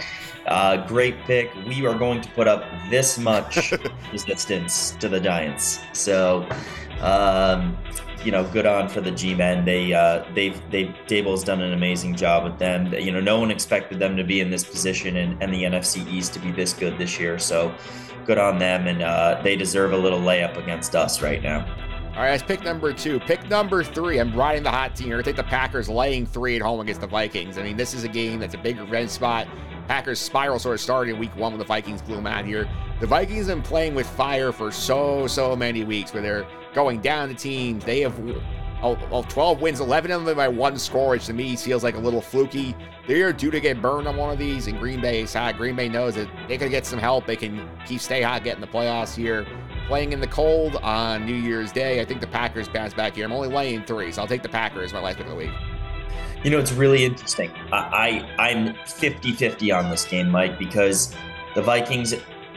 uh, 0.47 0.85
great 0.87 1.19
pick. 1.23 1.53
We 1.67 1.85
are 1.85 1.97
going 1.97 2.21
to 2.21 2.29
put 2.31 2.47
up 2.47 2.63
this 2.89 3.17
much 3.17 3.73
resistance 4.11 4.91
to 4.91 5.09
the 5.09 5.19
Giants. 5.19 5.79
So, 5.93 6.47
um, 7.01 7.77
you 8.23 8.31
know, 8.31 8.43
good 8.51 8.65
on 8.65 8.89
for 8.89 9.01
the 9.01 9.11
G-men. 9.11 9.65
They 9.65 9.93
uh, 9.93 10.25
they've 10.33 10.59
they 10.71 10.85
Daboll's 11.07 11.43
done 11.43 11.61
an 11.61 11.73
amazing 11.73 12.15
job 12.15 12.43
with 12.43 12.57
them. 12.57 12.93
You 12.93 13.11
know, 13.11 13.21
no 13.21 13.39
one 13.39 13.51
expected 13.51 13.99
them 13.99 14.17
to 14.17 14.23
be 14.23 14.41
in 14.41 14.49
this 14.49 14.63
position 14.63 15.17
and, 15.17 15.41
and 15.41 15.53
the 15.53 15.63
NFC 15.63 16.07
East 16.07 16.33
to 16.33 16.39
be 16.39 16.51
this 16.51 16.73
good 16.73 16.97
this 16.97 17.19
year. 17.19 17.37
So, 17.37 17.73
good 18.25 18.37
on 18.37 18.57
them, 18.57 18.87
and 18.87 19.01
uh, 19.01 19.41
they 19.43 19.55
deserve 19.55 19.93
a 19.93 19.97
little 19.97 20.19
layup 20.19 20.57
against 20.57 20.95
us 20.95 21.21
right 21.21 21.41
now. 21.41 21.65
All 22.15 22.21
right, 22.21 22.29
that's 22.29 22.43
pick 22.43 22.63
number 22.63 22.93
two. 22.93 23.19
Pick 23.19 23.49
number 23.49 23.83
three. 23.83 24.19
I'm 24.19 24.33
riding 24.33 24.63
the 24.63 24.71
hot 24.71 24.95
team 24.95 25.07
here. 25.07 25.19
I 25.19 25.21
think 25.21 25.35
the 25.35 25.43
Packers 25.43 25.89
laying 25.89 26.25
three 26.25 26.55
at 26.55 26.61
home 26.61 26.79
against 26.79 27.01
the 27.01 27.07
Vikings. 27.07 27.57
I 27.57 27.63
mean, 27.63 27.75
this 27.75 27.93
is 27.93 28.05
a 28.05 28.07
game 28.07 28.39
that's 28.39 28.53
a 28.53 28.57
big 28.57 28.79
revenge 28.79 29.09
spot. 29.09 29.47
Packers 29.87 30.19
spiral 30.19 30.59
sort 30.59 30.75
of 30.75 30.81
started 30.81 31.13
in 31.13 31.19
week 31.19 31.35
one 31.35 31.51
when 31.51 31.59
the 31.59 31.65
Vikings 31.65 32.01
blew 32.01 32.15
them 32.15 32.27
out 32.27 32.45
here. 32.45 32.67
The 32.99 33.07
Vikings 33.07 33.47
have 33.47 33.57
been 33.57 33.63
playing 33.63 33.95
with 33.95 34.07
fire 34.07 34.51
for 34.51 34.71
so, 34.71 35.27
so 35.27 35.55
many 35.55 35.83
weeks 35.83 36.13
where 36.13 36.23
they're 36.23 36.47
going 36.73 37.01
down 37.01 37.29
to 37.29 37.35
teams. 37.35 37.83
They 37.83 38.01
have 38.01 38.19
well, 38.81 39.23
12 39.23 39.61
wins, 39.61 39.79
11 39.79 40.11
of 40.11 40.25
them 40.25 40.37
by 40.37 40.47
one 40.47 40.77
score, 40.77 41.11
which 41.11 41.25
to 41.25 41.33
me 41.33 41.55
feels 41.55 41.83
like 41.83 41.95
a 41.95 41.99
little 41.99 42.21
fluky. 42.21 42.75
They 43.07 43.21
are 43.23 43.33
due 43.33 43.49
to 43.51 43.59
get 43.59 43.81
burned 43.81 44.07
on 44.07 44.17
one 44.17 44.31
of 44.31 44.37
these, 44.37 44.67
and 44.67 44.77
Green 44.77 45.01
Bay 45.01 45.21
is 45.21 45.33
hot. 45.33 45.57
Green 45.57 45.75
Bay 45.75 45.89
knows 45.89 46.15
that 46.15 46.29
they 46.47 46.57
can 46.57 46.69
get 46.69 46.85
some 46.85 46.99
help. 46.99 47.25
They 47.25 47.35
can 47.35 47.67
keep 47.87 48.01
stay 48.01 48.21
hot, 48.21 48.43
get 48.43 48.55
in 48.55 48.61
the 48.61 48.67
playoffs 48.67 49.15
here. 49.15 49.45
Playing 49.87 50.13
in 50.13 50.19
the 50.19 50.27
cold 50.27 50.75
on 50.77 51.25
New 51.25 51.35
Year's 51.35 51.71
Day, 51.71 52.01
I 52.01 52.05
think 52.05 52.21
the 52.21 52.27
Packers 52.27 52.67
bounce 52.67 52.93
back 52.93 53.15
here. 53.15 53.25
I'm 53.25 53.31
only 53.31 53.49
laying 53.49 53.83
three, 53.83 54.11
so 54.11 54.21
I'll 54.21 54.27
take 54.27 54.43
the 54.43 54.49
Packers 54.49 54.93
my 54.93 54.99
last 54.99 55.17
pick 55.17 55.25
of 55.25 55.31
the 55.31 55.37
week. 55.37 55.51
You 56.45 56.51
know, 56.51 56.59
it's 56.59 56.73
really 56.73 57.03
interesting. 57.03 57.51
I, 57.73 58.27
I 58.37 58.49
I'm 58.49 58.75
50-50 58.75 59.75
on 59.75 59.89
this 59.89 60.05
game, 60.05 60.29
Mike, 60.29 60.59
because 60.59 61.11
the 61.55 61.61
Vikings 61.63 62.13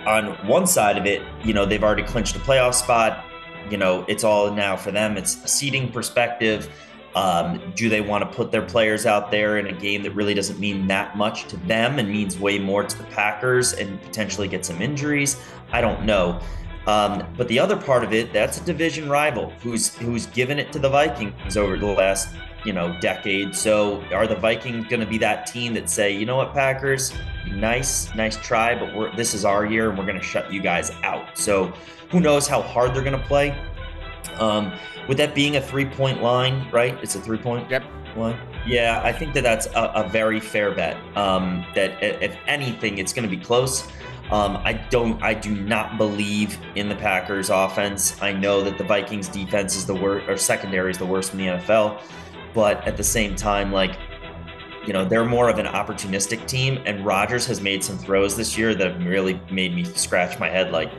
on 0.07 0.27
one 0.47 0.67
side 0.67 0.99
of 0.99 1.07
it, 1.07 1.23
you 1.43 1.55
know, 1.55 1.65
they've 1.65 1.83
already 1.83 2.03
clinched 2.03 2.37
a 2.37 2.39
playoff 2.39 2.75
spot. 2.75 3.25
You 3.71 3.79
know, 3.79 4.05
it's 4.07 4.25
all 4.25 4.53
now 4.53 4.77
for 4.77 4.91
them. 4.91 5.17
It's 5.17 5.43
a 5.43 5.49
seating 5.49 5.91
perspective. 5.91 6.71
Um, 7.15 7.73
do 7.75 7.89
they 7.89 8.03
want 8.03 8.31
to 8.31 8.37
put 8.37 8.53
their 8.53 8.61
players 8.61 9.07
out 9.07 9.31
there 9.31 9.57
in 9.57 9.69
a 9.69 9.73
game 9.73 10.03
that 10.03 10.11
really 10.11 10.35
doesn't 10.35 10.61
mean 10.61 10.87
that 10.89 11.17
much 11.17 11.49
to 11.49 11.57
them 11.57 11.99
and 11.99 12.11
means 12.11 12.39
way 12.39 12.59
more 12.59 12.85
to 12.85 12.99
the 12.99 13.05
Packers 13.05 13.73
and 13.73 14.03
potentially 14.03 14.49
get 14.49 14.67
some 14.67 14.83
injuries? 14.83 15.41
I 15.73 15.81
don't 15.81 16.05
know. 16.05 16.43
Um, 16.87 17.27
but 17.39 17.49
the 17.49 17.59
other 17.59 17.77
part 17.79 18.05
of 18.05 18.13
it, 18.13 18.35
that's 18.35 18.61
a 18.61 18.65
division 18.65 19.09
rival 19.09 19.49
who's 19.63 19.95
who's 19.95 20.27
given 20.27 20.59
it 20.59 20.73
to 20.73 20.79
the 20.79 20.91
Vikings 20.91 21.57
over 21.57 21.79
the 21.79 21.87
last 21.87 22.29
you 22.69 22.75
know 22.75 22.95
decade. 23.01 23.57
So 23.57 24.05
are 24.13 24.27
the 24.27 24.37
Vikings 24.37 24.87
going 24.89 25.01
to 25.01 25.07
be 25.07 25.17
that 25.19 25.47
team 25.47 25.73
that 25.73 25.89
say, 25.89 26.15
you 26.15 26.27
know 26.27 26.37
what, 26.37 26.53
Packers, 26.53 27.15
nice, 27.51 28.15
nice 28.15 28.37
try, 28.37 28.79
but 28.79 28.95
we're 28.95 29.17
this 29.17 29.33
is 29.33 29.47
our 29.47 29.65
year 29.65 29.89
and 29.89 29.99
we're 29.99 30.05
going 30.05 30.19
to 30.19 30.23
shut 30.23 30.53
you 30.53 30.61
guys 30.61 30.93
out. 31.03 31.39
So 31.39 31.73
who 32.11 32.21
knows 32.21 32.47
how 32.47 32.61
hard 32.61 32.95
they're 32.95 33.03
going 33.03 33.19
to 33.19 33.27
play? 33.27 33.59
Um, 34.39 34.79
with 35.09 35.17
that 35.17 35.35
being 35.35 35.57
a 35.57 35.63
three 35.63 35.87
point 35.87 36.23
line, 36.23 36.71
right? 36.71 36.95
It's 37.03 37.15
a 37.15 37.21
three 37.21 37.39
point 37.39 37.71
yep. 37.71 37.85
line. 38.15 38.39
Yeah, 38.67 39.01
I 39.03 39.15
think 39.15 39.33
that 39.33 39.45
that's 39.45 39.65
a, 39.69 39.93
a 39.95 40.09
very 40.11 40.39
fair 40.39 40.71
bet. 40.71 40.99
Um, 41.17 41.65
that 41.75 42.03
if 42.03 42.37
anything, 42.47 42.99
it's 42.99 43.15
going 43.15 43.27
to 43.27 43.35
be 43.35 43.43
close. 43.43 43.89
Um, 44.31 44.59
I 44.59 44.75
don't. 44.75 45.23
I 45.23 45.33
do 45.33 45.55
not 45.55 45.97
believe 45.97 46.59
in 46.75 46.91
the 46.91 46.97
Packers' 46.97 47.49
offense. 47.49 48.21
I 48.21 48.31
know 48.31 48.63
that 48.63 48.77
the 48.77 48.85
Vikings' 48.85 49.27
defense 49.27 49.75
is 49.75 49.87
the 49.87 49.95
worst, 49.95 50.29
or 50.29 50.37
secondary 50.37 50.91
is 50.91 50.99
the 50.99 51.07
worst 51.07 51.33
in 51.33 51.39
the 51.39 51.47
NFL. 51.47 52.03
But 52.55 52.87
at 52.87 52.97
the 52.97 53.05
same 53.05 53.37
time, 53.37 53.73
like 53.73 53.99
you 54.89 54.95
know, 54.95 55.05
they're 55.05 55.27
more 55.27 55.51
of 55.51 55.59
an 55.59 55.67
opportunistic 55.67 56.47
team. 56.47 56.81
And 56.87 57.05
Rodgers 57.05 57.45
has 57.45 57.61
made 57.61 57.85
some 57.85 57.99
throws 57.99 58.39
this 58.39 58.57
year 58.57 58.75
that 58.75 58.93
have 58.93 59.05
really 59.05 59.39
made 59.51 59.75
me 59.75 59.85
scratch 59.85 60.39
my 60.39 60.49
head. 60.49 60.73
Like, 60.73 60.91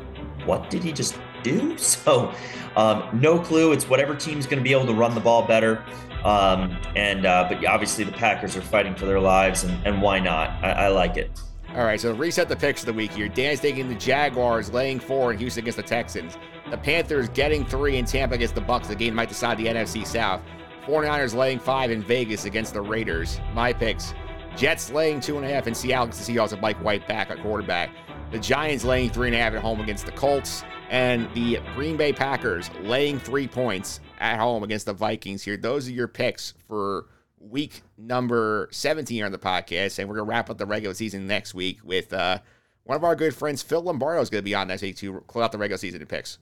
what 0.45 0.69
did 0.69 0.83
he 0.83 0.93
just 0.93 1.17
do? 1.41 1.75
So, 1.79 2.31
um, 2.75 3.19
no 3.19 3.39
clue. 3.39 3.71
It's 3.71 3.89
whatever 3.89 4.13
team's 4.13 4.45
going 4.45 4.59
to 4.59 4.63
be 4.63 4.73
able 4.73 4.85
to 4.85 4.93
run 4.93 5.15
the 5.15 5.21
ball 5.21 5.41
better. 5.41 5.83
Um, 6.23 6.77
and 6.95 7.25
uh, 7.25 7.47
but 7.49 7.65
obviously 7.65 8.03
the 8.03 8.11
Packers 8.11 8.55
are 8.55 8.61
fighting 8.61 8.93
for 8.93 9.05
their 9.05 9.19
lives, 9.19 9.63
and, 9.63 9.87
and 9.87 10.01
why 10.01 10.19
not? 10.19 10.49
I, 10.63 10.71
I 10.71 10.87
like 10.89 11.17
it. 11.17 11.31
All 11.69 11.85
right, 11.85 11.99
so 11.99 12.13
reset 12.13 12.49
the 12.49 12.55
picks 12.55 12.81
of 12.81 12.87
the 12.87 12.93
week 12.93 13.11
here. 13.13 13.29
Dan's 13.29 13.59
taking 13.59 13.87
the 13.87 13.95
Jaguars, 13.95 14.71
laying 14.71 14.99
four 14.99 15.31
in 15.31 15.39
Houston 15.39 15.63
against 15.63 15.77
the 15.77 15.83
Texans. 15.83 16.37
The 16.69 16.77
Panthers 16.77 17.29
getting 17.29 17.65
three 17.65 17.97
in 17.97 18.05
Tampa 18.05 18.35
against 18.35 18.55
the 18.55 18.61
Bucks. 18.61 18.87
The 18.87 18.95
game 18.95 19.15
might 19.15 19.29
decide 19.29 19.57
the 19.57 19.67
NFC 19.67 20.05
South. 20.05 20.41
49ers 20.89 21.35
laying 21.35 21.59
five 21.59 21.91
in 21.91 22.01
Vegas 22.01 22.45
against 22.45 22.73
the 22.73 22.81
Raiders. 22.81 23.39
My 23.53 23.71
picks. 23.71 24.15
Jets 24.57 24.89
laying 24.91 25.19
two 25.19 25.37
and 25.37 25.45
a 25.45 25.49
half 25.49 25.67
in 25.67 25.75
Seattle 25.75 26.05
against 26.05 26.25
the 26.25 26.33
Seahawks 26.33 26.49
with 26.49 26.61
Mike 26.61 26.83
White 26.83 27.07
back 27.07 27.29
at 27.29 27.39
quarterback. 27.43 27.91
The 28.31 28.39
Giants 28.39 28.83
laying 28.83 29.11
three 29.11 29.27
and 29.27 29.35
a 29.35 29.39
half 29.39 29.53
at 29.53 29.61
home 29.61 29.81
against 29.81 30.07
the 30.07 30.11
Colts. 30.13 30.63
And 30.89 31.31
the 31.35 31.59
Green 31.75 31.95
Bay 31.95 32.11
Packers 32.11 32.71
laying 32.81 33.19
three 33.19 33.47
points 33.47 33.99
at 34.19 34.39
home 34.39 34.63
against 34.63 34.87
the 34.87 34.93
Vikings 34.93 35.43
here. 35.43 35.57
Those 35.57 35.87
are 35.87 35.91
your 35.91 36.07
picks 36.07 36.55
for 36.67 37.05
week 37.39 37.83
number 37.95 38.67
17 38.71 39.23
on 39.23 39.31
the 39.31 39.37
podcast. 39.37 39.99
And 39.99 40.09
we're 40.09 40.15
going 40.15 40.25
to 40.25 40.31
wrap 40.31 40.49
up 40.49 40.57
the 40.57 40.65
regular 40.65 40.95
season 40.95 41.27
next 41.27 41.53
week 41.53 41.81
with 41.83 42.11
uh, 42.11 42.39
one 42.83 42.95
of 42.95 43.03
our 43.03 43.15
good 43.15 43.35
friends, 43.35 43.61
Phil 43.61 43.83
Lombardo, 43.83 44.21
is 44.21 44.31
going 44.31 44.41
to 44.41 44.45
be 44.45 44.55
on 44.55 44.67
next 44.67 44.81
week 44.81 44.97
to 44.97 45.23
close 45.27 45.43
out 45.43 45.51
the 45.51 45.59
regular 45.59 45.77
season 45.77 46.01
in 46.01 46.07
picks. 46.07 46.39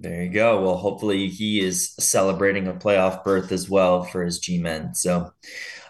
There 0.00 0.22
you 0.22 0.30
go. 0.30 0.62
Well, 0.62 0.76
hopefully 0.78 1.28
he 1.28 1.60
is 1.60 1.92
celebrating 2.00 2.66
a 2.66 2.72
playoff 2.72 3.22
berth 3.22 3.52
as 3.52 3.68
well 3.68 4.02
for 4.02 4.24
his 4.24 4.38
G 4.38 4.58
men. 4.58 4.94
So 4.94 5.30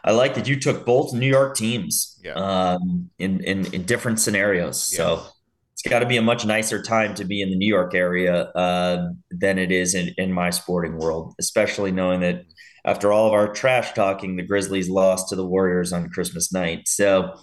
I 0.03 0.11
like 0.11 0.35
that 0.35 0.49
you 0.49 0.59
took 0.59 0.85
both 0.85 1.15
New 1.15 1.29
York 1.29 1.57
teams 1.57 2.19
yeah. 2.25 2.33
um, 2.33 3.09
in, 3.21 3.45
in, 3.45 3.73
in 3.73 3.85
different 3.85 4.19
scenarios. 4.19 4.91
Yeah. 4.93 4.97
So 4.97 5.27
it's 5.75 5.83
got 5.83 6.01
to 6.01 6.07
be 6.07 6.17
a 6.17 6.23
much 6.23 6.45
nicer 6.45 6.83
time 6.83 7.15
to 7.15 7.25
be 7.25 7.41
in 7.41 7.51
the 7.51 7.57
New 7.57 7.69
York 7.69 7.95
area 7.95 8.47
uh, 8.57 9.11
than 9.31 9.59
it 9.59 9.71
is 9.71 9.95
in, 9.95 10.13
in 10.19 10.33
my 10.33 10.51
sporting 10.51 10.99
world, 10.99 11.35
especially 11.39 11.93
knowing 11.93 12.21
that 12.21 12.43
after 12.85 13.13
all 13.13 13.29
of 13.29 13.33
our 13.33 13.53
trash 13.53 13.93
talking, 13.93 14.37
the 14.37 14.43
Grizzlies 14.43 14.91
lost 14.91 15.29
to 15.29 15.37
the 15.37 15.47
Warriors 15.47 15.93
on 15.93 16.11
Christmas 16.11 16.53
night. 16.53 16.89
So, 16.89 17.35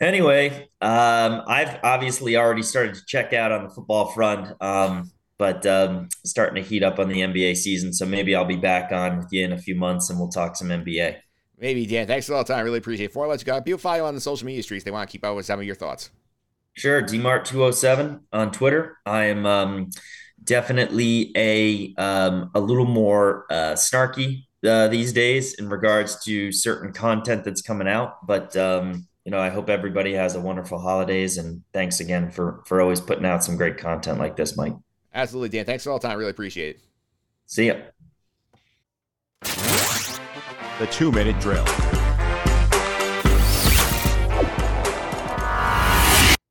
anyway, 0.00 0.68
um, 0.80 1.42
I've 1.46 1.78
obviously 1.82 2.36
already 2.36 2.62
started 2.62 2.94
to 2.96 3.02
check 3.06 3.32
out 3.32 3.52
on 3.52 3.64
the 3.64 3.70
football 3.70 4.10
front, 4.12 4.52
um, 4.60 5.10
but 5.38 5.66
um, 5.66 6.08
starting 6.24 6.62
to 6.62 6.68
heat 6.68 6.82
up 6.82 6.98
on 6.98 7.08
the 7.08 7.20
NBA 7.20 7.56
season. 7.56 7.92
So 7.92 8.06
maybe 8.06 8.34
I'll 8.34 8.44
be 8.44 8.56
back 8.56 8.92
on 8.92 9.18
with 9.18 9.28
you 9.32 9.44
in 9.44 9.52
a 9.52 9.58
few 9.58 9.74
months 9.74 10.10
and 10.10 10.18
we'll 10.18 10.28
talk 10.28 10.56
some 10.56 10.68
NBA. 10.68 11.16
Maybe, 11.58 11.86
Dan. 11.86 12.06
Thanks 12.06 12.28
a 12.28 12.32
lot. 12.32 12.46
time. 12.46 12.58
I 12.58 12.62
really 12.62 12.78
appreciate 12.78 13.06
it. 13.06 13.08
Before 13.10 13.26
I 13.26 13.28
let 13.28 13.40
you 13.40 13.46
go, 13.46 13.60
people 13.60 13.78
follow 13.78 13.96
you 13.96 14.04
on 14.04 14.14
the 14.14 14.20
social 14.20 14.46
media 14.46 14.62
streets. 14.62 14.84
They 14.84 14.90
want 14.90 15.08
to 15.08 15.12
keep 15.12 15.24
up 15.24 15.36
with 15.36 15.46
some 15.46 15.58
of 15.58 15.64
your 15.64 15.76
thoughts. 15.76 16.10
Sure. 16.74 17.02
DMart207 17.02 18.20
on 18.32 18.50
Twitter. 18.50 18.98
I 19.06 19.24
am 19.24 19.46
um, 19.46 19.90
definitely 20.42 21.32
a 21.36 21.94
um, 21.96 22.50
a 22.54 22.60
little 22.60 22.86
more 22.86 23.46
uh, 23.50 23.74
snarky 23.74 24.44
uh, 24.66 24.88
these 24.88 25.12
days 25.12 25.54
in 25.54 25.68
regards 25.68 26.22
to 26.24 26.50
certain 26.50 26.92
content 26.92 27.44
that's 27.44 27.62
coming 27.62 27.88
out. 27.88 28.26
But 28.26 28.56
um, 28.56 29.06
you 29.24 29.30
know, 29.30 29.38
I 29.38 29.48
hope 29.48 29.70
everybody 29.70 30.14
has 30.14 30.34
a 30.34 30.40
wonderful 30.40 30.78
holidays, 30.78 31.38
and 31.38 31.62
thanks 31.72 32.00
again 32.00 32.30
for 32.30 32.62
for 32.66 32.80
always 32.80 33.00
putting 33.00 33.24
out 33.24 33.44
some 33.44 33.56
great 33.56 33.78
content 33.78 34.18
like 34.18 34.36
this, 34.36 34.56
Mike. 34.56 34.74
Absolutely, 35.14 35.48
Dan. 35.50 35.64
Thanks 35.64 35.84
for 35.84 35.90
all 35.90 35.98
the 35.98 36.08
time. 36.08 36.18
Really 36.18 36.30
appreciate 36.30 36.76
it. 36.76 36.80
See 37.46 37.68
ya. 37.68 37.76
The 40.78 40.86
two 40.90 41.12
minute 41.12 41.38
drill. 41.40 41.64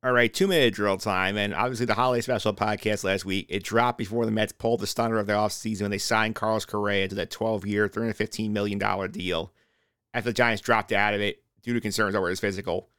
All 0.06 0.12
right, 0.12 0.34
two 0.34 0.48
minute 0.48 0.74
drill 0.74 0.98
time. 0.98 1.38
And 1.38 1.54
obviously, 1.54 1.86
the 1.86 1.94
holiday 1.94 2.22
special 2.22 2.54
podcast 2.54 3.04
last 3.04 3.26
week, 3.26 3.48
it 3.50 3.64
dropped 3.64 3.98
before 3.98 4.26
the 4.26 4.32
Mets 4.32 4.52
pulled 4.52 4.82
the 4.82 4.88
stunner 4.88 5.18
of 5.18 5.28
their 5.28 5.38
offseason 5.38 5.84
when 5.84 5.92
they 5.92 5.98
signed 5.98 6.36
Carlos 6.36 6.66
Correa 6.66 7.08
to 7.08 7.16
that 7.16 7.32
12 7.32 7.66
year, 7.66 7.88
$315 7.88 8.50
million 8.52 8.80
deal 9.12 9.54
after 10.14 10.30
the 10.30 10.34
Giants 10.34 10.62
dropped 10.62 10.92
out 10.92 11.14
of 11.14 11.22
it 11.22 11.42
due 11.64 11.74
to 11.74 11.82
concerns 11.82 12.16
over 12.16 12.30
his 12.30 12.40
physical. 12.40 12.90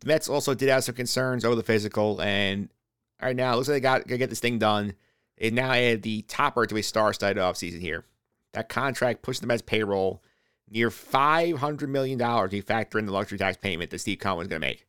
The 0.00 0.06
Mets 0.06 0.28
also 0.28 0.54
did 0.54 0.68
have 0.68 0.84
some 0.84 0.94
concerns 0.94 1.44
over 1.44 1.56
the 1.56 1.62
physical. 1.62 2.20
And 2.22 2.68
all 3.20 3.28
right, 3.28 3.36
now 3.36 3.54
looks 3.54 3.68
like 3.68 3.76
they 3.76 3.80
got 3.80 4.08
to 4.08 4.18
get 4.18 4.30
this 4.30 4.40
thing 4.40 4.58
done. 4.58 4.94
It 5.36 5.52
now 5.52 5.72
added 5.72 6.02
the 6.02 6.22
topper 6.22 6.66
to 6.66 6.76
a 6.76 6.82
star 6.82 7.12
studded 7.12 7.42
offseason 7.42 7.80
here. 7.80 8.04
That 8.52 8.68
contract 8.68 9.22
pushed 9.22 9.40
the 9.40 9.46
Mets 9.46 9.62
payroll 9.62 10.22
near 10.68 10.90
$500 10.90 11.88
million 11.88 12.20
if 12.20 12.52
you 12.52 12.62
factor 12.62 12.98
in 12.98 13.06
the 13.06 13.12
luxury 13.12 13.38
tax 13.38 13.56
payment 13.56 13.90
that 13.90 13.98
Steve 14.00 14.18
Cohen 14.18 14.38
was 14.38 14.48
going 14.48 14.60
to 14.60 14.66
make 14.66 14.86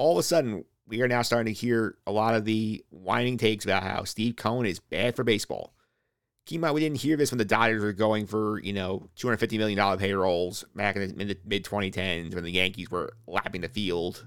all 0.00 0.12
of 0.12 0.18
a 0.18 0.22
sudden, 0.22 0.64
we 0.86 1.02
are 1.02 1.08
now 1.08 1.20
starting 1.20 1.52
to 1.52 1.60
hear 1.60 1.98
a 2.06 2.10
lot 2.10 2.34
of 2.34 2.46
the 2.46 2.82
whining 2.88 3.36
takes 3.36 3.66
about 3.66 3.82
how 3.82 4.04
Steve 4.04 4.34
Cohen 4.34 4.64
is 4.64 4.80
bad 4.80 5.14
for 5.14 5.24
baseball. 5.24 5.74
Keep 6.46 6.56
in 6.56 6.60
mind, 6.62 6.74
we 6.74 6.80
didn't 6.80 7.02
hear 7.02 7.18
this 7.18 7.30
when 7.30 7.38
the 7.38 7.44
Dodgers 7.44 7.82
were 7.82 7.92
going 7.92 8.26
for, 8.26 8.60
you 8.62 8.72
know, 8.72 9.06
$250 9.18 9.58
million 9.58 9.98
payrolls 9.98 10.64
back 10.74 10.96
in 10.96 11.18
the, 11.18 11.24
the 11.24 11.38
mid 11.44 11.66
2010s 11.66 12.34
when 12.34 12.44
the 12.44 12.50
Yankees 12.50 12.90
were 12.90 13.12
lapping 13.26 13.60
the 13.60 13.68
field. 13.68 14.26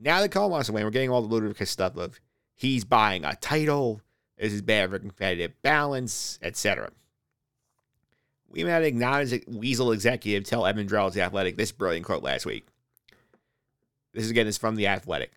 Now 0.00 0.20
that 0.20 0.34
wants 0.34 0.66
to 0.66 0.72
win, 0.72 0.84
we're 0.84 0.90
getting 0.90 1.10
all 1.10 1.20
the 1.20 1.28
ludicrous 1.28 1.70
stuff 1.70 1.96
of 1.96 2.18
he's 2.54 2.84
buying 2.84 3.24
a 3.24 3.36
title, 3.36 4.00
this 4.38 4.52
is 4.52 4.62
bad 4.62 4.90
for 4.90 4.98
competitive 4.98 5.52
balance, 5.62 6.38
etc. 6.42 6.90
We 8.48 8.62
had 8.62 8.82
an 8.82 8.88
acknowledged 8.88 9.44
Weasel 9.46 9.92
executive 9.92 10.44
tell 10.44 10.66
Evan 10.66 10.88
Drellich, 10.88 11.12
the 11.12 11.20
athletic, 11.20 11.56
this 11.56 11.70
brilliant 11.70 12.06
quote 12.06 12.22
last 12.22 12.46
week. 12.46 12.66
This 14.12 14.24
is 14.24 14.30
again 14.30 14.46
is 14.46 14.58
from 14.58 14.74
the 14.74 14.88
Athletic. 14.88 15.32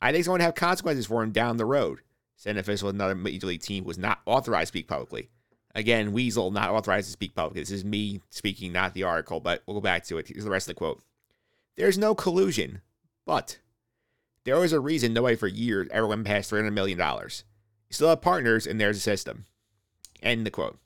I 0.00 0.10
think 0.10 0.20
it's 0.20 0.28
going 0.28 0.40
to 0.40 0.44
have 0.44 0.54
consequences 0.54 1.06
for 1.06 1.22
him 1.22 1.30
down 1.30 1.58
the 1.58 1.66
road. 1.66 2.00
Said 2.36 2.56
an 2.56 2.58
official 2.58 2.86
with 2.86 2.96
another 2.96 3.14
major 3.14 3.46
league 3.46 3.60
team 3.60 3.84
was 3.84 3.98
not 3.98 4.20
authorized 4.24 4.72
to 4.72 4.78
speak 4.78 4.88
publicly. 4.88 5.28
Again, 5.74 6.12
Weasel 6.12 6.50
not 6.50 6.70
authorized 6.70 7.06
to 7.06 7.12
speak 7.12 7.34
publicly. 7.34 7.60
This 7.60 7.70
is 7.70 7.84
me 7.84 8.20
speaking, 8.30 8.72
not 8.72 8.94
the 8.94 9.04
article, 9.04 9.40
but 9.40 9.62
we'll 9.66 9.76
go 9.76 9.82
back 9.82 10.04
to 10.06 10.18
it. 10.18 10.26
Here's 10.26 10.44
the 10.44 10.50
rest 10.50 10.66
of 10.66 10.74
the 10.74 10.78
quote. 10.78 11.02
There's 11.76 11.98
no 11.98 12.14
collusion, 12.14 12.80
but 13.26 13.58
there 14.44 14.58
was 14.58 14.72
a 14.72 14.80
reason 14.80 15.12
nobody 15.12 15.36
for 15.36 15.46
years 15.46 15.88
ever 15.90 16.06
went 16.06 16.24
past 16.24 16.50
$300 16.50 16.72
million. 16.72 16.98
You 16.98 17.92
still 17.92 18.08
have 18.08 18.20
partners, 18.20 18.66
and 18.66 18.80
there's 18.80 18.96
a 18.96 19.00
system. 19.00 19.46
End 20.22 20.46
the 20.46 20.50
quote. 20.50 20.78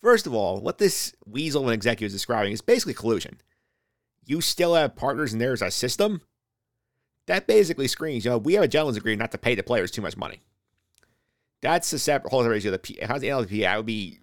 First 0.00 0.26
of 0.26 0.34
all, 0.34 0.60
what 0.60 0.78
this 0.78 1.14
Weasel 1.26 1.64
and 1.64 1.74
executive 1.74 2.06
is 2.06 2.12
describing 2.12 2.52
is 2.52 2.60
basically 2.60 2.94
collusion 2.94 3.40
you 4.28 4.42
still 4.42 4.74
have 4.74 4.94
partners 4.94 5.32
and 5.32 5.40
there's 5.40 5.62
a 5.62 5.70
system, 5.70 6.20
that 7.26 7.46
basically 7.46 7.88
screams, 7.88 8.24
you 8.24 8.30
know, 8.30 8.38
we 8.38 8.54
have 8.54 8.62
a 8.62 8.68
gentleman's 8.68 8.98
agreement 8.98 9.20
not 9.20 9.32
to 9.32 9.38
pay 9.38 9.54
the 9.54 9.62
players 9.62 9.90
too 9.90 10.02
much 10.02 10.16
money. 10.16 10.42
That's 11.62 11.92
a 11.94 11.98
separate 11.98 12.30
whole 12.30 12.48
issue. 12.52 12.70
The 12.70 12.78
P, 12.78 12.98
how's 13.02 13.22
the 13.22 13.28
NLP? 13.28 13.66
I 13.66 13.78
would 13.78 13.86
be 13.86 14.18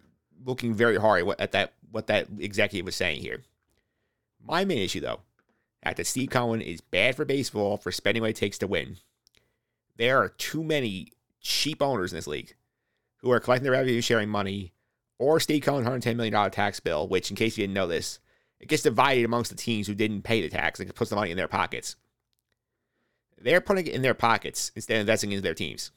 looking 0.45 0.73
very 0.73 0.95
hard 0.95 1.27
at 1.39 1.51
that 1.51 1.73
what 1.91 2.07
that 2.07 2.27
executive 2.39 2.85
was 2.85 2.95
saying 2.95 3.21
here. 3.21 3.41
My 4.45 4.63
main 4.63 4.77
issue, 4.77 4.99
though, 4.99 5.21
that 5.93 6.07
Steve 6.07 6.29
Cohen 6.29 6.61
is 6.61 6.81
bad 6.81 7.15
for 7.15 7.25
baseball 7.25 7.77
for 7.77 7.91
spending 7.91 8.21
what 8.21 8.31
it 8.31 8.35
takes 8.35 8.57
to 8.59 8.67
win. 8.67 8.97
There 9.97 10.17
are 10.17 10.29
too 10.29 10.63
many 10.63 11.11
cheap 11.39 11.81
owners 11.81 12.11
in 12.11 12.17
this 12.17 12.27
league 12.27 12.55
who 13.17 13.31
are 13.31 13.39
collecting 13.39 13.63
their 13.63 13.73
revenue 13.73 14.01
sharing 14.01 14.29
money 14.29 14.73
or 15.17 15.39
Steve 15.39 15.63
Cohen's 15.63 15.87
$110 15.87 16.15
million 16.15 16.51
tax 16.51 16.79
bill, 16.79 17.07
which, 17.07 17.29
in 17.29 17.35
case 17.37 17.57
you 17.57 17.63
didn't 17.63 17.75
know 17.75 17.87
this, 17.87 18.19
it 18.59 18.67
gets 18.67 18.83
divided 18.83 19.23
amongst 19.23 19.51
the 19.51 19.57
teams 19.57 19.87
who 19.87 19.93
didn't 19.93 20.23
pay 20.23 20.41
the 20.41 20.49
tax 20.49 20.79
and 20.79 20.93
puts 20.93 21.09
the 21.09 21.15
money 21.15 21.31
in 21.31 21.37
their 21.37 21.47
pockets. 21.47 21.95
They're 23.37 23.61
putting 23.61 23.87
it 23.87 23.93
in 23.93 24.01
their 24.01 24.13
pockets 24.13 24.71
instead 24.75 24.95
of 24.95 25.01
investing 25.01 25.31
into 25.31 25.41
their 25.41 25.53
teams. 25.53 25.91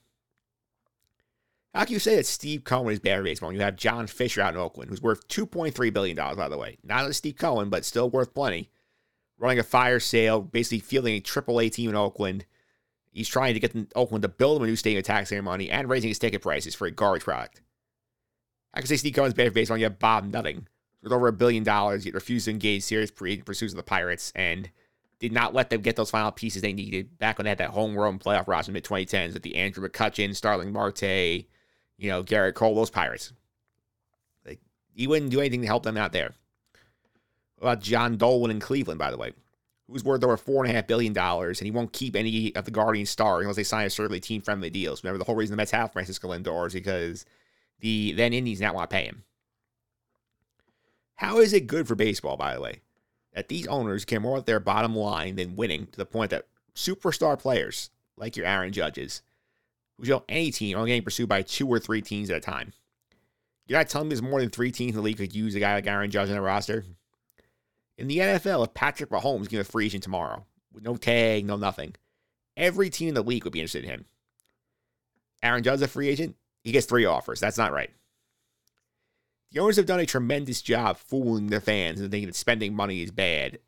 How 1.75 1.85
can 1.85 1.95
you 1.95 1.99
say 1.99 2.17
that 2.17 2.27
Steve 2.27 2.65
Cohen 2.65 2.93
is 2.93 2.99
bad 2.99 3.19
at 3.19 3.25
baseball? 3.25 3.53
You 3.53 3.61
have 3.61 3.77
John 3.77 4.07
Fisher 4.07 4.41
out 4.41 4.55
in 4.55 4.61
Oakland, 4.61 4.91
who's 4.91 5.03
worth 5.03 5.29
$2.3 5.29 5.93
billion, 5.93 6.17
by 6.17 6.49
the 6.49 6.59
way. 6.59 6.79
Not 6.83 7.07
as 7.07 7.17
Steve 7.17 7.37
Cohen, 7.37 7.69
but 7.71 7.85
still 7.85 8.11
worth 8.11 8.35
plenty. 8.35 8.71
Running 9.39 9.59
a 9.59 9.65
fire 9.65 10.01
sale, 10.01 10.41
basically 10.41 10.81
fielding 10.81 11.17
a 11.17 11.21
AAA 11.21 11.71
team 11.73 11.91
in 11.91 11.97
Oakland. 11.97 12.45
He's 13.13 13.29
trying 13.29 13.55
to 13.55 13.61
get 13.61 13.75
Oakland 13.95 14.23
to 14.23 14.29
build 14.29 14.59
him 14.59 14.65
a 14.65 14.67
new 14.67 14.77
stadium 14.77 14.99
with 14.99 15.07
taxpayer 15.07 15.43
money 15.43 15.71
and 15.71 15.89
raising 15.89 16.09
his 16.09 16.19
ticket 16.19 16.43
prices 16.43 16.75
for 16.75 16.87
a 16.87 16.91
garbage 16.91 17.25
product. 17.25 17.63
I 18.75 18.81
can 18.81 18.89
say 18.89 18.97
Steve 18.97 19.15
Cohen's 19.15 19.35
bad 19.35 19.47
at 19.47 19.55
baseball. 19.55 19.79
You 19.79 19.85
have 19.85 19.99
Bob 19.99 20.31
Nutting, 20.31 20.67
with 21.03 21.13
over 21.13 21.29
a 21.29 21.33
billion 21.33 21.65
dollars, 21.65 22.05
yet 22.05 22.15
refused 22.15 22.47
to 22.47 22.51
engage 22.51 22.83
serious 22.83 23.11
pursuits 23.11 23.73
of 23.73 23.77
the 23.77 23.83
Pirates 23.83 24.33
and 24.35 24.71
did 25.19 25.33
not 25.33 25.55
let 25.55 25.71
them 25.71 25.81
get 25.81 25.97
those 25.97 26.11
final 26.11 26.31
pieces 26.31 26.63
they 26.63 26.73
needed 26.73 27.19
back 27.19 27.39
when 27.39 27.45
they 27.45 27.51
had 27.51 27.59
that 27.59 27.71
homegrown 27.71 28.19
playoff 28.19 28.47
roster 28.47 28.71
in 28.71 28.75
mid 28.75 28.85
2010s 28.85 29.35
with 29.35 29.43
the 29.43 29.57
Andrew 29.57 29.87
McCutchen, 29.87 30.35
Starling 30.35 30.73
Marte, 30.73 31.03
you 31.03 32.09
know, 32.09 32.23
Gerrit 32.23 32.55
Cole, 32.55 32.75
those 32.75 32.91
Pirates. 32.91 33.33
Like, 34.47 34.61
he 34.93 35.07
wouldn't 35.07 35.33
do 35.33 35.41
anything 35.41 35.63
to 35.63 35.67
help 35.67 35.83
them 35.83 35.97
out 35.97 36.13
there. 36.13 36.35
About 37.61 37.81
John 37.81 38.17
Dolan 38.17 38.51
in 38.51 38.61
Cleveland, 38.61 38.99
by 38.99 39.11
the 39.11 39.17
way, 39.17 39.33
who's 39.89 40.05
worth 40.05 40.23
over 40.23 40.37
$4.5 40.37 40.87
billion, 40.87 41.17
and 41.17 41.57
he 41.59 41.71
won't 41.71 41.93
keep 41.93 42.15
any 42.15 42.55
of 42.55 42.65
the 42.65 42.71
Guardian 42.71 43.07
stars 43.07 43.43
unless 43.43 43.57
they 43.57 43.65
sign 43.65 43.87
a 43.87 43.91
certainly 43.91 44.21
team 44.21 44.43
friendly 44.43 44.71
deals. 44.71 45.03
Remember, 45.03 45.19
the 45.19 45.25
whole 45.25 45.35
reason 45.35 45.53
the 45.53 45.57
Mets 45.57 45.73
have 45.73 45.93
Francisco 45.93 46.29
Lindor 46.29 46.69
is 46.69 46.75
because 46.75 47.25
the 47.81 48.13
then 48.13 48.33
Indies 48.33 48.61
not 48.61 48.75
want 48.75 48.91
to 48.91 48.95
pay 48.95 49.05
him. 49.05 49.25
How 51.17 51.39
is 51.39 51.53
it 51.53 51.67
good 51.67 51.89
for 51.89 51.97
baseball, 51.97 52.37
by 52.37 52.55
the 52.55 52.61
way, 52.61 52.81
that 53.35 53.49
these 53.49 53.67
owners 53.67 54.05
care 54.05 54.21
more 54.21 54.37
about 54.37 54.47
their 54.47 54.61
bottom 54.61 54.95
line 54.95 55.35
than 55.35 55.57
winning 55.57 55.87
to 55.87 55.97
the 55.97 56.07
point 56.07 56.31
that 56.31 56.47
superstar 56.77 57.37
players 57.37 57.91
like 58.17 58.37
your 58.37 58.47
Aaron 58.47 58.73
Judges 58.73 59.23
who 59.99 60.05
show 60.05 60.25
any 60.29 60.51
team 60.51 60.77
only 60.77 60.91
getting 60.91 61.03
pursued 61.03 61.29
by 61.29 61.43
two 61.43 61.67
or 61.67 61.79
three 61.79 62.01
teams 62.01 62.31
at 62.31 62.37
a 62.37 62.41
time. 62.41 62.73
You're 63.67 63.79
not 63.79 63.89
telling 63.89 64.09
me 64.09 64.15
there's 64.15 64.23
more 64.23 64.41
than 64.41 64.51
three 64.51 64.71
teams 64.71 64.93
in 64.93 64.97
the 64.97 65.03
league 65.03 65.19
could 65.19 65.35
use 65.35 65.55
a 65.55 65.61
guy 65.61 65.75
like 65.75 65.87
Aaron 65.87 66.11
Judge 66.11 66.29
in 66.29 66.35
their 66.35 66.43
roster? 66.43 66.85
In 67.99 68.07
the 68.07 68.19
NFL, 68.19 68.65
if 68.65 68.75
Patrick 68.75 69.11
Mahomes 69.11 69.49
gets 69.49 69.69
a 69.69 69.71
free 69.71 69.87
agent 69.87 70.05
tomorrow 70.05 70.47
with 70.73 70.85
no 70.85 70.97
tag, 70.97 71.45
no 71.45 71.57
nothing, 71.57 71.97
every 72.57 72.91
team 72.91 73.09
in 73.09 73.15
the 73.15 73.23
league 73.23 73.43
would 73.43 73.53
be 73.53 73.61
interested 73.61 73.83
in 73.83 73.91
him. 73.91 74.05
Aaron 75.43 75.65
Judge 75.65 75.77
is 75.77 75.83
a 75.83 75.89
free 75.89 76.09
agent. 76.09 76.37
He 76.63 76.71
gets 76.71 76.87
three 76.87 77.05
offers. 77.05 77.41
That's 77.41 77.59
not 77.59 77.73
right. 77.73 77.91
The 79.51 79.61
owners 79.61 79.77
have 79.77 79.87
done 79.87 79.99
a 79.99 80.07
tremendous 80.07 80.63
job 80.63 80.97
fooling 80.97 81.49
their 81.49 81.61
fans 81.61 82.01
and 82.01 82.11
thinking 82.11 82.29
that 82.29 82.37
spending 82.37 82.75
money 82.75 83.03
is 83.03 83.11
bad. 83.11 83.59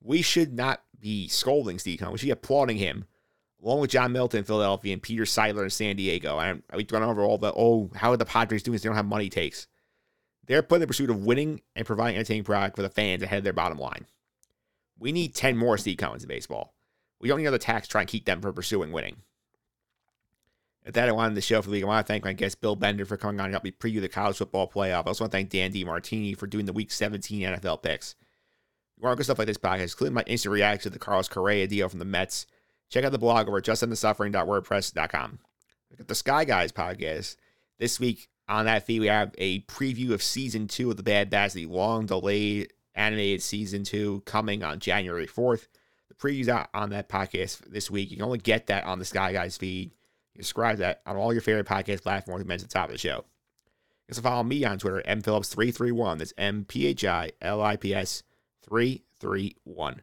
We 0.00 0.22
should 0.22 0.54
not 0.54 0.82
be 0.98 1.28
scolding 1.28 1.78
Steve 1.78 1.98
Cohen. 1.98 2.12
We 2.12 2.18
should 2.18 2.26
be 2.26 2.32
applauding 2.32 2.78
him 2.78 3.04
along 3.62 3.80
with 3.80 3.90
John 3.90 4.12
Middleton 4.12 4.38
in 4.38 4.44
Philadelphia 4.44 4.92
and 4.92 5.02
Peter 5.02 5.24
Seidler 5.24 5.64
in 5.64 5.70
San 5.70 5.96
Diego. 5.96 6.38
And 6.38 6.62
we've 6.74 6.86
gone 6.86 7.02
over 7.02 7.22
all 7.22 7.38
the, 7.38 7.52
oh, 7.54 7.90
how 7.94 8.12
are 8.12 8.16
the 8.16 8.24
Padres 8.24 8.62
doing? 8.62 8.78
They 8.78 8.88
don't 8.88 8.94
have 8.94 9.04
money 9.04 9.28
takes. 9.28 9.66
They're 10.48 10.62
put 10.62 10.76
in 10.76 10.80
the 10.80 10.86
pursuit 10.88 11.10
of 11.10 11.24
winning 11.24 11.60
and 11.76 11.86
providing 11.86 12.16
entertaining 12.16 12.42
product 12.42 12.74
for 12.74 12.82
the 12.82 12.88
fans 12.88 13.22
ahead 13.22 13.38
of 13.38 13.44
their 13.44 13.52
bottom 13.52 13.78
line. 13.78 14.06
We 14.98 15.12
need 15.12 15.36
10 15.36 15.56
more 15.56 15.78
Steve 15.78 15.98
Cohens 15.98 16.22
in 16.22 16.28
baseball. 16.28 16.74
We 17.20 17.28
don't 17.28 17.38
need 17.38 17.44
another 17.44 17.58
tax 17.58 17.86
to 17.86 17.92
try 17.92 18.00
and 18.00 18.10
keep 18.10 18.24
them 18.24 18.40
from 18.40 18.54
pursuing 18.54 18.90
winning. 18.90 19.18
At 20.84 20.94
that, 20.94 21.08
I 21.08 21.12
wanted 21.12 21.36
the 21.36 21.42
show 21.42 21.62
for 21.62 21.68
the 21.68 21.74
league. 21.74 21.84
I 21.84 21.86
want 21.86 22.04
to 22.04 22.12
thank 22.12 22.24
my 22.24 22.32
guest 22.32 22.60
Bill 22.60 22.74
Bender 22.74 23.04
for 23.04 23.16
coming 23.16 23.38
on 23.38 23.46
and 23.46 23.54
help 23.54 23.64
me 23.64 23.70
preview 23.70 24.00
the 24.00 24.08
college 24.08 24.38
football 24.38 24.68
playoff. 24.68 25.04
I 25.04 25.08
also 25.08 25.24
want 25.24 25.32
to 25.32 25.38
thank 25.38 25.50
Dan 25.50 25.72
Martini 25.86 26.34
for 26.34 26.46
doing 26.48 26.64
the 26.64 26.72
Week 26.72 26.90
17 26.90 27.42
NFL 27.42 27.82
picks. 27.82 28.16
You 28.96 29.02
want 29.04 29.16
to 29.16 29.20
go 29.20 29.24
stuff 29.24 29.38
like 29.38 29.46
this 29.46 29.58
podcast, 29.58 29.92
including 29.92 30.14
my 30.14 30.24
instant 30.26 30.52
reaction 30.52 30.90
to 30.90 30.90
the 30.90 30.98
Carlos 30.98 31.28
Correa 31.28 31.66
deal 31.68 31.88
from 31.88 32.00
the 32.00 32.04
Mets– 32.04 32.46
Check 32.88 33.04
out 33.04 33.12
the 33.12 33.18
blog 33.18 33.48
over 33.48 33.58
at 33.58 33.64
justendthesuffering.wordpress.com. 33.64 35.38
Look 35.90 36.00
at 36.00 36.08
the 36.08 36.14
Sky 36.14 36.44
Guys 36.44 36.72
podcast. 36.72 37.36
This 37.78 38.00
week 38.00 38.28
on 38.48 38.64
that 38.66 38.86
feed, 38.86 39.00
we 39.00 39.06
have 39.06 39.34
a 39.38 39.60
preview 39.62 40.12
of 40.12 40.22
season 40.22 40.68
two 40.68 40.90
of 40.90 40.96
The 40.96 41.02
Bad 41.02 41.30
Batch, 41.30 41.52
the 41.52 41.66
long 41.66 42.06
delayed 42.06 42.72
animated 42.94 43.42
season 43.42 43.84
two 43.84 44.22
coming 44.26 44.62
on 44.62 44.80
January 44.80 45.26
4th. 45.26 45.68
The 46.08 46.14
preview's 46.14 46.48
out 46.48 46.68
on 46.74 46.90
that 46.90 47.08
podcast 47.08 47.58
this 47.70 47.90
week. 47.90 48.10
You 48.10 48.16
can 48.16 48.24
only 48.24 48.38
get 48.38 48.66
that 48.66 48.84
on 48.84 48.98
the 48.98 49.04
Sky 49.04 49.32
Guys 49.32 49.56
feed. 49.56 49.92
You 50.34 50.42
subscribe 50.42 50.78
that 50.78 51.02
on 51.06 51.16
all 51.16 51.32
your 51.32 51.42
favorite 51.42 51.66
podcast 51.66 52.02
platforms 52.02 52.44
mentioned 52.44 52.68
at 52.68 52.70
the 52.70 52.78
top 52.78 52.88
of 52.88 52.92
the 52.92 52.98
show. 52.98 53.24
You 54.08 54.14
can 54.14 54.22
follow 54.22 54.42
me 54.42 54.64
on 54.64 54.78
Twitter, 54.78 55.02
mphillips331. 55.06 56.18
That's 56.18 56.32
M 56.38 56.64
P 56.64 56.86
H 56.86 57.04
I 57.04 57.32
L 57.42 57.60
I 57.60 57.76
P 57.76 57.94
S 57.94 58.22
331. 58.64 60.02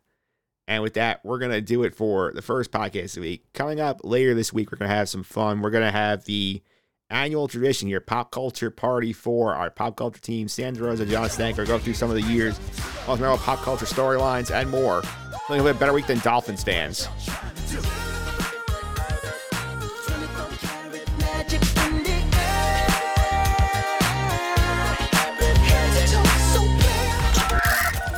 And 0.67 0.83
with 0.83 0.95
that, 0.95 1.23
we're 1.23 1.39
going 1.39 1.51
to 1.51 1.61
do 1.61 1.83
it 1.83 1.95
for 1.95 2.31
the 2.33 2.41
first 2.41 2.71
podcast 2.71 3.05
of 3.05 3.15
the 3.15 3.21
week. 3.21 3.53
Coming 3.53 3.79
up 3.79 4.01
later 4.03 4.33
this 4.33 4.51
week, 4.51 4.71
we're 4.71 4.77
going 4.77 4.89
to 4.89 4.95
have 4.95 5.09
some 5.09 5.23
fun. 5.23 5.61
We're 5.61 5.69
going 5.69 5.83
to 5.83 5.91
have 5.91 6.25
the 6.25 6.61
annual 7.09 7.47
tradition 7.47 7.87
here, 7.87 7.99
Pop 7.99 8.31
Culture 8.31 8.71
Party 8.71 9.13
for 9.13 9.53
our 9.53 9.69
pop 9.69 9.97
culture 9.97 10.19
team, 10.19 10.47
Sandra 10.47 10.87
Rosa, 10.87 11.05
John 11.05 11.27
Stanker, 11.29 11.65
go 11.65 11.77
through 11.77 11.93
some 11.93 12.09
of 12.09 12.15
the 12.15 12.21
years, 12.21 12.59
most 13.07 13.19
memorable 13.19 13.43
pop 13.43 13.59
culture 13.59 13.85
storylines, 13.85 14.51
and 14.51 14.69
more. 14.69 15.01
I 15.03 15.37
think 15.47 15.61
we 15.61 15.67
have 15.67 15.75
a 15.75 15.79
better 15.79 15.93
week 15.93 16.07
than 16.07 16.19
Dolphins 16.19 16.63
fans. 16.63 17.07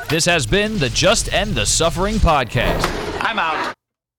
This 0.10 0.24
has 0.24 0.46
been 0.46 0.78
the 0.78 0.90
Just 0.90 1.34
End 1.34 1.54
the 1.54 1.66
Suffering 1.66 2.16
podcast. 2.16 2.82
I'm 3.22 3.38
out. 3.38 3.77